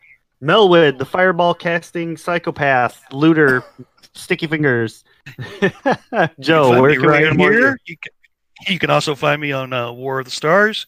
Melwood, 0.43 0.97
the 0.97 1.05
fireball 1.05 1.53
casting 1.53 2.16
psychopath, 2.16 3.05
looter, 3.12 3.62
sticky 4.15 4.47
fingers. 4.47 5.05
Joe, 6.40 6.70
find 6.70 6.82
where 6.82 6.92
can 6.92 7.02
we 7.02 7.09
right 7.09 7.24
get 7.24 7.36
more 7.36 7.52
you? 7.52 7.59
here. 7.59 7.78
You 7.86 7.96
can, 7.96 8.12
you 8.72 8.78
can 8.78 8.90
also 8.90 9.14
find 9.14 9.40
me 9.40 9.52
on 9.52 9.72
uh, 9.72 9.92
War 9.92 10.18
of 10.18 10.24
the 10.24 10.30
Stars 10.30 10.86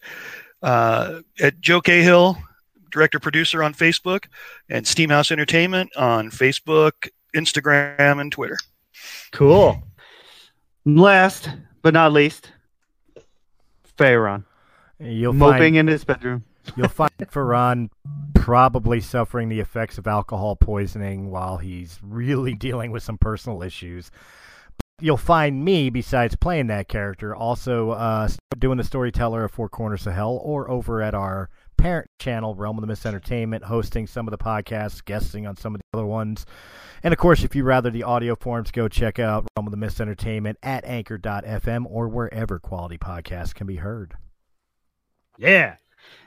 uh, 0.63 1.21
at 1.41 1.61
Joe 1.61 1.81
Cahill, 1.81 2.39
director 2.91 3.21
producer 3.21 3.63
on 3.63 3.75
Facebook, 3.75 4.27
and 4.69 4.85
Steamhouse 4.85 5.31
Entertainment 5.31 5.95
on 5.97 6.31
Facebook, 6.31 7.09
Instagram, 7.35 8.21
and 8.21 8.33
Twitter. 8.33 8.59
Cool. 9.33 9.83
Last 10.85 11.51
but 11.83 11.95
not 11.95 12.13
least, 12.13 12.53
Ferran. 13.97 14.45
You'll 14.99 15.33
moping 15.33 15.59
find 15.59 15.77
in 15.77 15.87
his 15.87 16.05
bedroom. 16.05 16.45
You'll 16.77 16.89
find 16.89 17.11
Ferran 17.19 17.91
probably 18.35 19.01
suffering 19.01 19.49
the 19.49 19.61
effects 19.61 19.99
of 19.99 20.07
alcohol 20.07 20.57
poisoning 20.57 21.31
while 21.31 21.59
he's 21.59 21.99
really 22.03 22.55
dealing 22.55 22.91
with 22.91 23.03
some 23.03 23.19
personal 23.19 23.63
issues. 23.63 24.11
You'll 25.01 25.17
find 25.17 25.65
me, 25.65 25.89
besides 25.89 26.37
playing 26.37 26.67
that 26.67 26.89
character, 26.89 27.35
also 27.35 27.91
uh, 27.93 28.29
doing 28.59 28.77
the 28.77 28.85
storyteller 28.85 29.45
of 29.45 29.51
Four 29.51 29.71
Corners 29.71 30.07
of 30.07 30.13
Hell, 30.13 30.39
or 30.43 30.71
over 30.71 31.01
at 31.01 31.15
our 31.15 31.49
parent 31.79 32.11
channel, 32.19 32.55
Realm 32.55 32.77
of 32.77 32.83
the 32.83 32.87
Mist 32.87 33.07
Entertainment, 33.07 33.65
hosting 33.65 34.07
some 34.07 34.27
of 34.27 34.31
the 34.31 34.39
podcasts, 34.39 35.03
guesting 35.03 35.47
on 35.47 35.57
some 35.57 35.75
of 35.75 35.81
the 35.81 35.99
other 35.99 36.07
ones. 36.07 36.45
And 37.03 37.15
of 37.15 37.19
course, 37.19 37.43
if 37.43 37.57
you'd 37.57 37.65
rather 37.65 37.91
the 37.91 38.03
audio 38.03 38.37
forms, 38.37 38.71
go 38.71 38.89
check 38.89 39.19
out 39.19 39.47
Realm 39.57 39.67
of 39.67 39.71
the 39.71 39.79
Mist 39.79 40.01
Entertainment 40.01 40.59
at 40.63 40.85
anchor.fm 40.85 41.87
or 41.89 42.09
wherever 42.09 42.59
quality 42.59 42.99
podcasts 42.99 43.55
can 43.55 43.67
be 43.67 43.77
heard. 43.77 44.15
Yeah. 45.39 45.77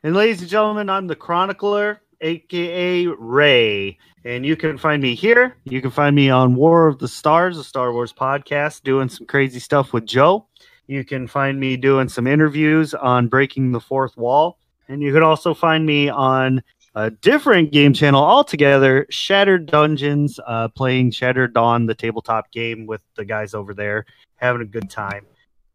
And 0.03 0.15
ladies 0.15 0.41
and 0.41 0.49
gentlemen, 0.49 0.89
I'm 0.89 1.07
the 1.07 1.15
Chronicler, 1.15 2.01
aka 2.21 3.07
Ray. 3.07 3.97
And 4.25 4.45
you 4.45 4.55
can 4.55 4.77
find 4.77 5.01
me 5.01 5.15
here. 5.15 5.57
You 5.65 5.81
can 5.81 5.91
find 5.91 6.15
me 6.15 6.29
on 6.29 6.55
War 6.55 6.87
of 6.87 6.99
the 6.99 7.07
Stars, 7.07 7.57
a 7.57 7.63
Star 7.63 7.91
Wars 7.91 8.13
podcast, 8.13 8.83
doing 8.83 9.09
some 9.09 9.27
crazy 9.27 9.59
stuff 9.59 9.91
with 9.91 10.05
Joe. 10.05 10.47
You 10.87 11.03
can 11.03 11.27
find 11.27 11.59
me 11.59 11.77
doing 11.77 12.09
some 12.09 12.27
interviews 12.27 12.93
on 12.93 13.27
Breaking 13.27 13.71
the 13.71 13.79
Fourth 13.79 14.15
Wall. 14.17 14.57
And 14.87 15.01
you 15.01 15.13
can 15.13 15.23
also 15.23 15.53
find 15.53 15.85
me 15.85 16.09
on 16.09 16.61
a 16.95 17.09
different 17.09 17.71
game 17.71 17.93
channel 17.93 18.23
altogether, 18.23 19.05
Shattered 19.09 19.65
Dungeons, 19.65 20.39
uh, 20.45 20.67
playing 20.69 21.11
Shattered 21.11 21.53
Dawn, 21.53 21.85
the 21.85 21.95
tabletop 21.95 22.51
game 22.51 22.85
with 22.85 23.01
the 23.15 23.25
guys 23.25 23.53
over 23.53 23.73
there, 23.73 24.05
having 24.35 24.61
a 24.61 24.65
good 24.65 24.89
time. 24.89 25.25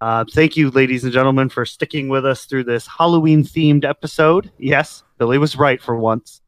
Uh, 0.01 0.25
thank 0.33 0.57
you, 0.57 0.71
ladies 0.71 1.05
and 1.05 1.13
gentlemen, 1.13 1.49
for 1.49 1.65
sticking 1.65 2.09
with 2.09 2.25
us 2.25 2.45
through 2.45 2.65
this 2.65 2.87
Halloween 2.87 3.43
themed 3.43 3.85
episode. 3.85 4.51
Yes, 4.59 5.03
Billy 5.19 5.39
was 5.39 5.57
right 5.57 5.83
for 5.83 5.97
once. 5.97 6.41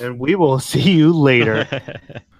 And 0.00 0.18
we 0.18 0.34
will 0.34 0.60
see 0.60 0.92
you 0.92 1.12
later. 1.12 1.66